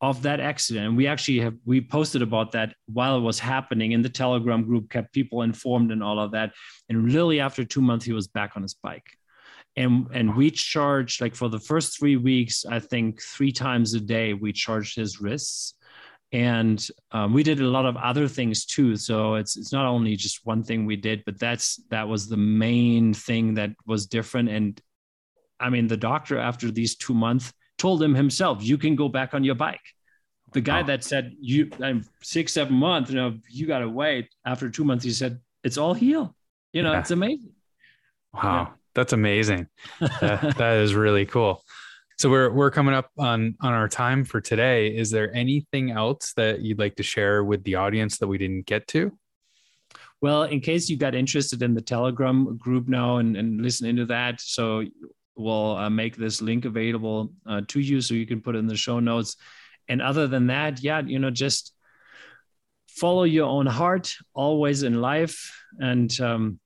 of 0.00 0.22
that 0.22 0.40
accident. 0.40 0.86
And 0.86 0.96
we 0.96 1.06
actually 1.06 1.40
have 1.40 1.54
we 1.64 1.80
posted 1.80 2.22
about 2.22 2.52
that 2.52 2.74
while 2.86 3.16
it 3.16 3.22
was 3.22 3.38
happening 3.38 3.92
in 3.92 4.02
the 4.02 4.08
Telegram 4.08 4.64
group, 4.64 4.90
kept 4.90 5.12
people 5.12 5.42
informed 5.42 5.90
and 5.90 6.02
all 6.02 6.18
of 6.18 6.32
that. 6.32 6.52
And 6.88 7.06
literally 7.06 7.40
after 7.40 7.64
two 7.64 7.80
months, 7.80 8.04
he 8.04 8.12
was 8.12 8.28
back 8.28 8.52
on 8.56 8.62
his 8.62 8.74
bike. 8.74 9.06
And 9.76 10.06
and 10.12 10.36
we 10.36 10.50
charged 10.50 11.20
like 11.20 11.34
for 11.34 11.48
the 11.48 11.58
first 11.58 11.98
three 11.98 12.16
weeks, 12.16 12.64
I 12.66 12.78
think 12.78 13.22
three 13.22 13.52
times 13.52 13.94
a 13.94 14.00
day 14.00 14.34
we 14.34 14.52
charged 14.52 14.96
his 14.96 15.20
wrists. 15.20 15.74
And 16.32 16.84
um, 17.12 17.32
we 17.32 17.42
did 17.42 17.60
a 17.60 17.68
lot 17.68 17.86
of 17.86 17.96
other 17.96 18.26
things 18.26 18.66
too. 18.66 18.96
So 18.96 19.36
it's 19.36 19.56
it's 19.56 19.72
not 19.72 19.86
only 19.86 20.16
just 20.16 20.44
one 20.44 20.62
thing 20.62 20.84
we 20.84 20.96
did, 20.96 21.22
but 21.24 21.38
that's 21.38 21.76
that 21.90 22.08
was 22.08 22.28
the 22.28 22.36
main 22.36 23.14
thing 23.14 23.54
that 23.54 23.70
was 23.86 24.06
different. 24.06 24.50
And 24.50 24.80
I 25.58 25.70
mean, 25.70 25.86
the 25.86 25.96
doctor 25.96 26.38
after 26.38 26.70
these 26.70 26.96
two 26.96 27.14
months 27.14 27.52
told 27.78 28.02
him 28.02 28.14
himself, 28.14 28.62
"You 28.62 28.78
can 28.78 28.96
go 28.96 29.08
back 29.08 29.34
on 29.34 29.44
your 29.44 29.54
bike." 29.54 29.80
The 30.52 30.60
guy 30.60 30.82
that 30.84 31.04
said 31.04 31.36
you 31.40 31.70
I'm 31.82 32.04
six 32.22 32.52
seven 32.52 32.74
months, 32.74 33.10
you 33.10 33.16
know, 33.16 33.38
you 33.50 33.66
got 33.66 33.80
to 33.80 33.88
wait. 33.88 34.28
After 34.44 34.70
two 34.70 34.84
months, 34.84 35.04
he 35.04 35.10
said 35.10 35.40
it's 35.64 35.76
all 35.76 35.94
healed. 35.94 36.30
You 36.72 36.82
know, 36.82 36.92
yeah. 36.92 37.00
it's 37.00 37.10
amazing. 37.10 37.52
Wow, 38.32 38.42
yeah. 38.42 38.74
that's 38.94 39.12
amazing. 39.12 39.68
that, 40.00 40.54
that 40.58 40.76
is 40.78 40.94
really 40.94 41.26
cool. 41.26 41.62
So 42.18 42.30
we're 42.30 42.50
we're 42.50 42.70
coming 42.70 42.94
up 42.94 43.10
on 43.18 43.56
on 43.60 43.74
our 43.74 43.88
time 43.88 44.24
for 44.24 44.40
today. 44.40 44.88
Is 44.88 45.10
there 45.10 45.34
anything 45.34 45.90
else 45.90 46.32
that 46.36 46.62
you'd 46.62 46.78
like 46.78 46.96
to 46.96 47.02
share 47.02 47.44
with 47.44 47.62
the 47.64 47.74
audience 47.74 48.18
that 48.18 48.26
we 48.26 48.38
didn't 48.38 48.64
get 48.66 48.86
to? 48.88 49.12
Well, 50.22 50.44
in 50.44 50.60
case 50.60 50.88
you 50.88 50.96
got 50.96 51.14
interested 51.14 51.62
in 51.62 51.74
the 51.74 51.82
Telegram 51.82 52.56
group 52.56 52.88
now 52.88 53.18
and, 53.18 53.36
and 53.36 53.60
listen 53.60 53.86
into 53.86 54.06
that, 54.06 54.40
so 54.40 54.84
we'll 55.36 55.76
uh, 55.76 55.90
make 55.90 56.16
this 56.16 56.40
link 56.40 56.64
available 56.64 57.32
uh, 57.46 57.62
to 57.68 57.80
you 57.80 58.00
so 58.00 58.14
you 58.14 58.26
can 58.26 58.40
put 58.40 58.56
it 58.56 58.58
in 58.58 58.66
the 58.66 58.76
show 58.76 59.00
notes. 59.00 59.36
And 59.88 60.02
other 60.02 60.26
than 60.26 60.48
that, 60.48 60.82
yeah, 60.82 61.00
you 61.00 61.18
know, 61.18 61.30
just 61.30 61.72
follow 62.88 63.24
your 63.24 63.46
own 63.46 63.66
heart 63.66 64.14
always 64.34 64.82
in 64.82 65.00
life. 65.00 65.62
And 65.78 66.18
um, 66.20 66.58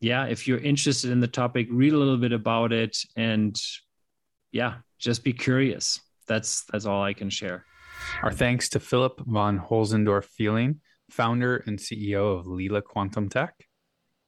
yeah, 0.00 0.24
if 0.24 0.48
you're 0.48 0.58
interested 0.58 1.10
in 1.10 1.20
the 1.20 1.28
topic, 1.28 1.68
read 1.70 1.92
a 1.92 1.98
little 1.98 2.16
bit 2.16 2.32
about 2.32 2.72
it, 2.72 2.96
and 3.16 3.56
yeah, 4.52 4.76
just 4.98 5.24
be 5.24 5.32
curious. 5.32 6.00
That's 6.26 6.64
that's 6.70 6.86
all 6.86 7.02
I 7.02 7.12
can 7.12 7.30
share. 7.30 7.64
Our 8.22 8.32
thanks 8.32 8.68
to 8.70 8.80
Philip 8.80 9.20
von 9.26 9.58
Holtzendorff-Fehling, 9.58 10.76
founder 11.10 11.64
and 11.66 11.78
CEO 11.78 12.38
of 12.38 12.46
Leela 12.46 12.82
Quantum 12.82 13.28
Tech. 13.28 13.67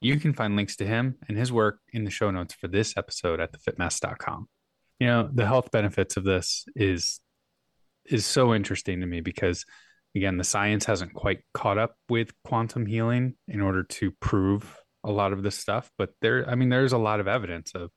You 0.00 0.18
can 0.18 0.32
find 0.32 0.56
links 0.56 0.76
to 0.76 0.86
him 0.86 1.16
and 1.28 1.36
his 1.36 1.52
work 1.52 1.80
in 1.92 2.04
the 2.04 2.10
show 2.10 2.30
notes 2.30 2.54
for 2.54 2.68
this 2.68 2.96
episode 2.96 3.40
at 3.40 3.52
thefitmess.com. 3.52 4.48
You 4.98 5.06
know, 5.06 5.30
the 5.32 5.46
health 5.46 5.70
benefits 5.70 6.16
of 6.16 6.24
this 6.24 6.64
is 6.74 7.20
is 8.06 8.24
so 8.24 8.54
interesting 8.54 9.00
to 9.00 9.06
me 9.06 9.20
because 9.20 9.64
again, 10.14 10.38
the 10.38 10.44
science 10.44 10.84
hasn't 10.86 11.14
quite 11.14 11.40
caught 11.54 11.78
up 11.78 11.94
with 12.08 12.32
quantum 12.44 12.86
healing 12.86 13.34
in 13.46 13.60
order 13.60 13.84
to 13.84 14.10
prove 14.20 14.76
a 15.04 15.10
lot 15.10 15.32
of 15.32 15.42
this 15.42 15.56
stuff, 15.56 15.90
but 15.98 16.10
there 16.20 16.48
I 16.48 16.54
mean 16.54 16.68
there's 16.68 16.92
a 16.92 16.98
lot 16.98 17.20
of 17.20 17.28
evidence 17.28 17.72
of 17.74 17.90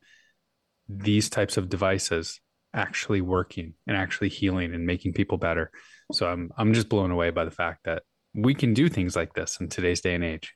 these 0.90 1.30
types 1.30 1.58
of 1.58 1.70
devices 1.70 2.40
actually 2.74 3.22
working 3.22 3.74
and 3.88 3.96
actually 3.96 4.30
healing 4.30 4.74
and 4.74 4.86
making 4.86 5.14
people 5.14 5.38
better. 5.38 5.72
So 6.12 6.28
I'm 6.28 6.52
I'm 6.58 6.74
just 6.74 6.90
blown 6.90 7.12
away 7.12 7.30
by 7.30 7.46
the 7.46 7.52
fact 7.52 7.82
that 7.86 8.04
we 8.34 8.56
can 8.56 8.74
do 8.74 8.90
things 8.90 9.16
like 9.16 9.34
this 9.34 9.60
in 9.60 9.70
today's 9.70 10.02
day 10.02 10.16
and 10.16 10.24
age. 10.24 10.54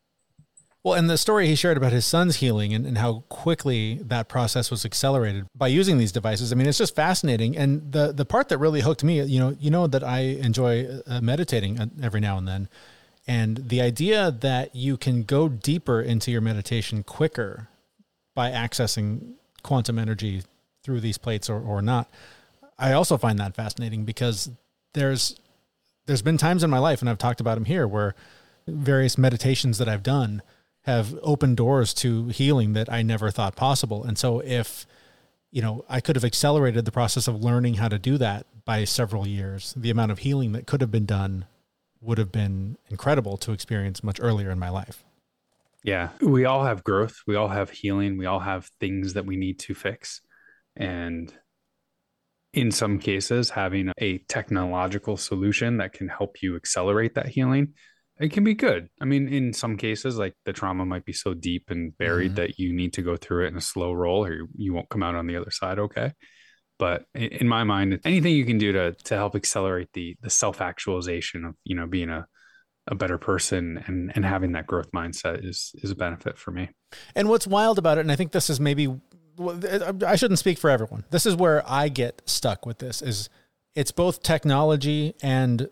Well, 0.88 0.96
and 0.96 1.10
the 1.10 1.18
story 1.18 1.48
he 1.48 1.56
shared 1.56 1.76
about 1.76 1.92
his 1.92 2.06
son's 2.06 2.38
healing 2.38 2.74
and, 2.74 2.86
and 2.86 2.98
how 2.98 3.26
quickly 3.28 3.96
that 3.96 4.30
process 4.30 4.72
was 4.72 4.86
accelerated 4.86 5.46
by 5.54 5.68
using 5.68 5.98
these 5.98 6.14
devices. 6.14 6.54
I 6.54 6.56
mean, 6.56 6.66
it's 6.66 6.78
just 6.78 6.96
fascinating. 6.96 7.58
And 7.58 7.92
the 7.92 8.14
the 8.14 8.24
part 8.24 8.48
that 8.48 8.58
really 8.58 8.80
hooked 8.80 9.04
me, 9.04 9.22
you 9.22 9.38
know, 9.38 9.58
you 9.60 9.70
know 9.70 9.88
that 9.88 10.02
I 10.02 10.20
enjoy 10.20 10.88
uh, 11.06 11.20
meditating 11.20 11.78
uh, 11.78 11.88
every 12.02 12.22
now 12.22 12.38
and 12.38 12.48
then, 12.48 12.70
and 13.28 13.68
the 13.68 13.82
idea 13.82 14.32
that 14.32 14.78
you 14.78 14.96
can 14.96 15.24
go 15.24 15.50
deeper 15.50 16.00
into 16.00 16.32
your 16.32 16.40
meditation 16.40 17.04
quicker 17.04 17.68
by 18.34 18.52
accessing 18.52 19.34
quantum 19.64 20.00
energy 20.00 20.44
through 20.84 21.02
these 21.02 21.18
plates 21.18 21.50
or, 21.50 21.60
or 21.60 21.82
not. 21.82 22.10
I 22.80 22.94
also 22.94 23.18
find 23.18 23.38
that 23.40 23.56
fascinating 23.56 24.06
because 24.06 24.50
there's 24.94 25.38
there's 26.06 26.22
been 26.22 26.38
times 26.38 26.64
in 26.64 26.70
my 26.70 26.80
life, 26.80 27.02
and 27.02 27.10
I've 27.10 27.18
talked 27.18 27.42
about 27.42 27.56
them 27.56 27.66
here, 27.66 27.86
where 27.86 28.16
various 28.68 29.18
meditations 29.18 29.80
that 29.80 29.90
I've 29.90 30.04
done 30.04 30.42
have 30.88 31.14
opened 31.22 31.58
doors 31.58 31.94
to 31.94 32.30
healing 32.30 32.74
that 32.74 32.92
I 32.92 33.04
never 33.04 33.30
thought 33.30 33.56
possible. 33.56 34.04
And 34.04 34.18
so 34.18 34.40
if 34.40 34.88
you 35.52 35.62
know, 35.62 35.86
I 35.88 36.02
could 36.02 36.16
have 36.16 36.26
accelerated 36.26 36.86
the 36.86 36.92
process 36.92 37.28
of 37.28 37.44
learning 37.44 37.76
how 37.76 37.88
to 37.88 37.98
do 37.98 38.18
that 38.18 38.46
by 38.66 38.84
several 38.84 39.26
years. 39.26 39.74
The 39.78 39.90
amount 39.90 40.12
of 40.12 40.20
healing 40.20 40.52
that 40.52 40.68
could 40.68 40.82
have 40.82 40.92
been 40.92 41.06
done 41.06 41.46
would 42.02 42.18
have 42.18 42.32
been 42.32 42.78
incredible 42.90 43.38
to 43.38 43.54
experience 43.54 44.04
much 44.04 44.20
earlier 44.22 44.52
in 44.52 44.60
my 44.60 44.70
life. 44.70 45.04
Yeah, 45.84 46.10
we 46.20 46.46
all 46.46 46.66
have 46.66 46.84
growth, 46.84 47.22
we 47.26 47.36
all 47.36 47.48
have 47.48 47.70
healing, 47.70 48.18
we 48.18 48.26
all 48.26 48.40
have 48.40 48.70
things 48.80 49.14
that 49.14 49.26
we 49.26 49.38
need 49.38 49.60
to 49.60 49.74
fix. 49.74 50.22
And 50.76 51.34
in 52.54 52.72
some 52.72 53.00
cases, 53.00 53.50
having 53.50 53.92
a 53.98 54.18
technological 54.20 55.16
solution 55.16 55.78
that 55.78 55.94
can 55.94 56.10
help 56.10 56.42
you 56.42 56.56
accelerate 56.56 57.16
that 57.16 57.30
healing, 57.30 57.74
it 58.20 58.32
can 58.32 58.44
be 58.44 58.54
good. 58.54 58.90
I 59.02 59.06
mean, 59.06 59.28
in 59.28 59.54
some 59.54 59.78
cases, 59.78 60.18
like 60.18 60.34
the 60.46 60.54
trauma 60.54 60.86
might 60.86 61.06
be 61.06 61.14
so 61.14 61.34
deep 61.34 61.70
and 61.70 61.98
buried 61.98 62.32
mm-hmm. 62.32 62.36
that 62.36 62.60
you 62.60 62.74
need 62.74 62.94
to 62.94 63.02
go 63.02 63.16
through 63.16 63.46
it 63.46 63.50
in 63.50 63.58
a 63.58 63.62
slow 63.62 63.94
roll 63.94 64.26
or 64.26 64.48
you 64.56 64.74
won't 64.74 64.90
come 64.90 65.04
out 65.04 65.16
on 65.16 65.28
the 65.28 65.36
other 65.36 65.52
side 65.52 65.80
okay. 65.80 66.14
But 66.80 67.06
in 67.16 67.48
my 67.48 67.64
mind, 67.64 68.00
anything 68.06 68.36
you 68.36 68.46
can 68.46 68.60
do 68.60 68.72
to 68.72 68.94
to 68.94 69.16
help 69.16 69.36
accelerate 69.36 69.90
the 69.94 70.16
the 70.22 70.30
self 70.30 70.62
actualization 70.62 71.46
of 71.46 71.56
you 71.64 71.76
know 71.76 71.88
being 71.88 72.10
a 72.10 72.28
a 72.90 72.96
better 72.96 73.18
person 73.18 73.84
and 73.88 74.12
and 74.16 74.24
having 74.24 74.54
that 74.54 74.68
growth 74.68 74.92
mindset 74.92 75.44
is 75.44 75.72
is 75.82 75.92
a 75.92 75.96
benefit 75.96 76.38
for 76.38 76.52
me. 76.52 76.70
And 77.16 77.30
what's 77.30 77.48
wild 77.48 77.80
about 77.80 77.98
it, 77.98 78.02
and 78.02 78.12
I 78.12 78.16
think 78.16 78.32
this 78.32 78.50
is 78.50 78.60
maybe 78.60 78.96
I 80.06 80.16
shouldn't 80.16 80.40
speak 80.40 80.58
for 80.58 80.70
everyone. 80.70 81.06
This 81.10 81.26
is 81.26 81.36
where 81.36 81.64
I 81.70 81.90
get 81.90 82.22
stuck 82.26 82.66
with 82.66 82.80
this 82.80 83.02
is 83.02 83.30
it's 83.76 83.92
both 83.92 84.24
technology 84.24 85.14
and 85.22 85.70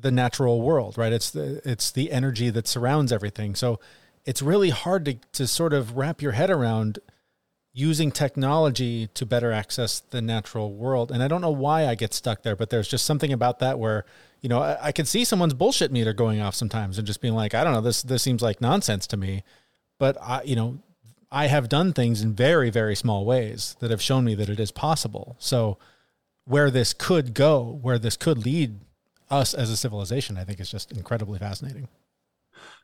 the 0.00 0.10
natural 0.10 0.60
world, 0.60 0.96
right? 0.96 1.12
It's 1.12 1.30
the 1.30 1.60
it's 1.68 1.90
the 1.90 2.10
energy 2.12 2.50
that 2.50 2.66
surrounds 2.66 3.12
everything. 3.12 3.54
So 3.54 3.80
it's 4.24 4.42
really 4.42 4.70
hard 4.70 5.04
to 5.06 5.14
to 5.32 5.46
sort 5.46 5.72
of 5.72 5.96
wrap 5.96 6.22
your 6.22 6.32
head 6.32 6.50
around 6.50 6.98
using 7.72 8.10
technology 8.10 9.06
to 9.14 9.24
better 9.24 9.52
access 9.52 10.00
the 10.00 10.20
natural 10.20 10.74
world. 10.74 11.12
And 11.12 11.22
I 11.22 11.28
don't 11.28 11.40
know 11.40 11.50
why 11.50 11.86
I 11.86 11.94
get 11.94 12.12
stuck 12.12 12.42
there, 12.42 12.56
but 12.56 12.70
there's 12.70 12.88
just 12.88 13.06
something 13.06 13.32
about 13.32 13.60
that 13.60 13.78
where, 13.78 14.04
you 14.40 14.48
know, 14.48 14.60
I, 14.60 14.86
I 14.86 14.92
can 14.92 15.06
see 15.06 15.24
someone's 15.24 15.54
bullshit 15.54 15.92
meter 15.92 16.12
going 16.12 16.40
off 16.40 16.56
sometimes 16.56 16.98
and 16.98 17.06
just 17.06 17.20
being 17.20 17.34
like, 17.34 17.54
I 17.54 17.62
don't 17.62 17.72
know, 17.72 17.80
this 17.80 18.02
this 18.02 18.22
seems 18.22 18.42
like 18.42 18.60
nonsense 18.60 19.06
to 19.08 19.16
me. 19.16 19.42
But 19.98 20.16
I, 20.20 20.42
you 20.42 20.56
know, 20.56 20.78
I 21.30 21.46
have 21.46 21.68
done 21.68 21.92
things 21.92 22.22
in 22.22 22.34
very, 22.34 22.70
very 22.70 22.96
small 22.96 23.24
ways 23.24 23.76
that 23.80 23.90
have 23.90 24.02
shown 24.02 24.24
me 24.24 24.34
that 24.36 24.48
it 24.48 24.60
is 24.60 24.70
possible. 24.70 25.36
So, 25.38 25.78
where 26.44 26.70
this 26.70 26.94
could 26.94 27.34
go, 27.34 27.78
where 27.82 27.98
this 27.98 28.16
could 28.16 28.44
lead 28.44 28.80
us 29.30 29.54
as 29.54 29.70
a 29.70 29.76
civilization, 29.76 30.36
I 30.36 30.44
think 30.44 30.60
is 30.60 30.70
just 30.70 30.92
incredibly 30.92 31.38
fascinating. 31.38 31.88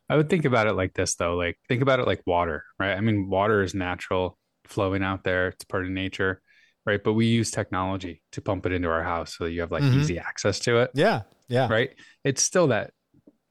I 0.09 0.17
would 0.17 0.29
think 0.29 0.45
about 0.45 0.67
it 0.67 0.75
like 0.75 0.95
this, 0.95 1.15
though. 1.15 1.35
Like, 1.35 1.59
think 1.69 1.83
about 1.83 2.01
it 2.01 2.07
like 2.07 2.23
water, 2.27 2.65
right? 2.79 2.97
I 2.97 3.01
mean, 3.01 3.29
water 3.31 3.63
is 3.63 3.75
natural, 3.75 4.39
flowing 4.67 5.03
out 5.03 5.25
there, 5.25 5.49
it's 5.49 5.65
part 5.65 5.85
of 5.85 5.91
nature, 5.91 6.41
right? 6.85 7.03
But 7.03 7.15
we 7.15 7.27
use 7.27 7.51
technology 7.51 8.23
to 8.33 8.43
pump 8.43 8.67
it 8.67 8.73
into 8.73 8.89
our 8.89 9.03
house 9.03 9.37
so 9.37 9.45
that 9.45 9.53
you 9.53 9.61
have 9.61 9.73
like 9.73 9.83
mm-hmm. 9.83 10.01
easy 10.01 10.19
access 10.19 10.59
to 10.61 10.79
it. 10.79 10.91
Yeah. 10.95 11.23
Yeah. 11.49 11.69
Right. 11.69 11.91
It's 12.23 12.43
still 12.43 12.69
that, 12.69 12.93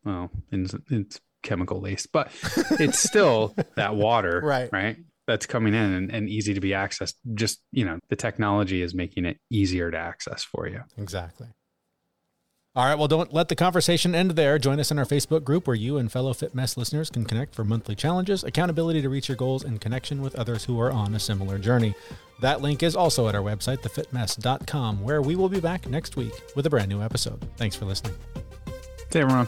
well, 0.04 0.30
it's, 0.52 0.76
it's 0.90 1.20
chemical 1.42 1.82
laced, 1.82 2.12
but 2.12 2.32
it's 2.80 3.00
still 3.00 3.56
that 3.76 3.96
water, 3.96 4.42
right? 4.44 4.70
Right. 4.72 4.98
That's 5.26 5.46
coming 5.46 5.74
in 5.74 5.94
and, 5.94 6.12
and 6.12 6.30
easy 6.30 6.54
to 6.54 6.60
be 6.60 6.72
accessed. 6.72 7.14
Just, 7.34 7.62
you 7.72 7.86
know, 7.86 7.98
the 8.10 8.16
technology 8.16 8.82
is 8.82 8.94
making 8.94 9.26
it 9.26 9.38
easier 9.50 9.90
to 9.90 9.98
access 9.98 10.44
for 10.44 10.68
you. 10.68 10.82
Exactly. 10.98 11.48
All 12.76 12.88
right, 12.88 12.98
well, 12.98 13.08
don't 13.08 13.32
let 13.32 13.50
the 13.50 13.56
conversation 13.56 14.16
end 14.16 14.32
there. 14.32 14.58
Join 14.58 14.80
us 14.80 14.90
in 14.90 14.98
our 14.98 15.06
Facebook 15.06 15.44
group 15.44 15.68
where 15.68 15.76
you 15.76 16.00
and 16.00 16.12
fellow 16.12 16.34
Fit 16.34 16.56
Mess 16.56 16.76
listeners 16.76 17.08
can 17.12 17.24
connect 17.24 17.54
for 17.54 17.64
monthly 17.64 17.94
challenges, 17.94 18.44
accountability 18.44 19.00
to 19.04 19.10
reach 19.10 19.30
your 19.30 19.38
goals, 19.38 19.64
and 19.64 19.80
connection 19.80 20.24
with 20.24 20.34
others 20.34 20.66
who 20.66 20.82
are 20.82 20.92
on 20.92 21.14
a 21.14 21.20
similar 21.20 21.60
journey. 21.60 21.94
That 22.42 22.62
link 22.62 22.82
is 22.82 22.96
also 22.96 23.28
at 23.30 23.36
our 23.36 23.44
website, 23.44 23.78
thefitmess.com, 23.84 25.04
where 25.04 25.22
we 25.22 25.36
will 25.36 25.50
be 25.50 25.60
back 25.60 25.88
next 25.88 26.16
week 26.16 26.34
with 26.56 26.66
a 26.66 26.70
brand 26.72 26.90
new 26.90 27.04
episode. 27.04 27.48
Thanks 27.58 27.76
for 27.76 27.86
listening. 27.86 28.16
Hey, 29.12 29.22
everyone. 29.22 29.48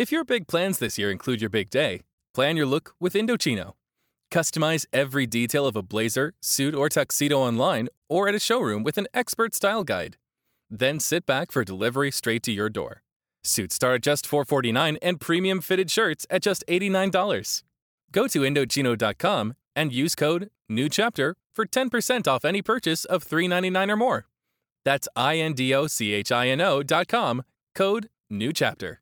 If 0.00 0.10
your 0.10 0.24
big 0.24 0.46
plans 0.46 0.78
this 0.78 0.96
year 0.96 1.10
include 1.10 1.42
your 1.42 1.50
big 1.50 1.68
day, 1.68 2.00
plan 2.32 2.56
your 2.56 2.64
look 2.64 2.94
with 2.98 3.12
Indochino. 3.12 3.74
Customize 4.30 4.86
every 4.94 5.26
detail 5.26 5.66
of 5.66 5.76
a 5.76 5.82
blazer, 5.82 6.32
suit, 6.40 6.74
or 6.74 6.88
tuxedo 6.88 7.38
online 7.38 7.90
or 8.08 8.26
at 8.26 8.34
a 8.34 8.40
showroom 8.40 8.82
with 8.82 8.96
an 8.96 9.08
expert 9.12 9.54
style 9.54 9.84
guide. 9.84 10.16
Then 10.70 11.00
sit 11.00 11.26
back 11.26 11.52
for 11.52 11.64
delivery 11.64 12.10
straight 12.10 12.42
to 12.44 12.50
your 12.50 12.70
door. 12.70 13.02
Suits 13.44 13.74
start 13.74 13.96
at 13.96 14.02
just 14.02 14.26
449 14.26 14.96
and 15.02 15.20
premium 15.20 15.60
fitted 15.60 15.90
shirts 15.90 16.26
at 16.30 16.40
just 16.40 16.64
$89. 16.66 17.62
Go 18.10 18.26
to 18.26 18.40
Indochino.com 18.40 19.54
and 19.76 19.92
use 19.92 20.14
code 20.14 20.48
NEWCHAPTER 20.70 21.34
for 21.52 21.66
10% 21.66 22.26
off 22.26 22.46
any 22.46 22.62
purchase 22.62 23.04
of 23.04 23.22
399 23.22 23.90
or 23.90 23.96
more. 23.96 24.28
That's 24.82 25.08
I 25.14 25.36
N 25.36 25.52
D 25.52 25.74
O 25.74 25.88
C 25.88 26.14
H 26.14 26.32
I 26.32 26.48
N 26.48 26.62
O.com, 26.62 27.42
code 27.74 28.08
NEWCHAPTER. 28.32 29.00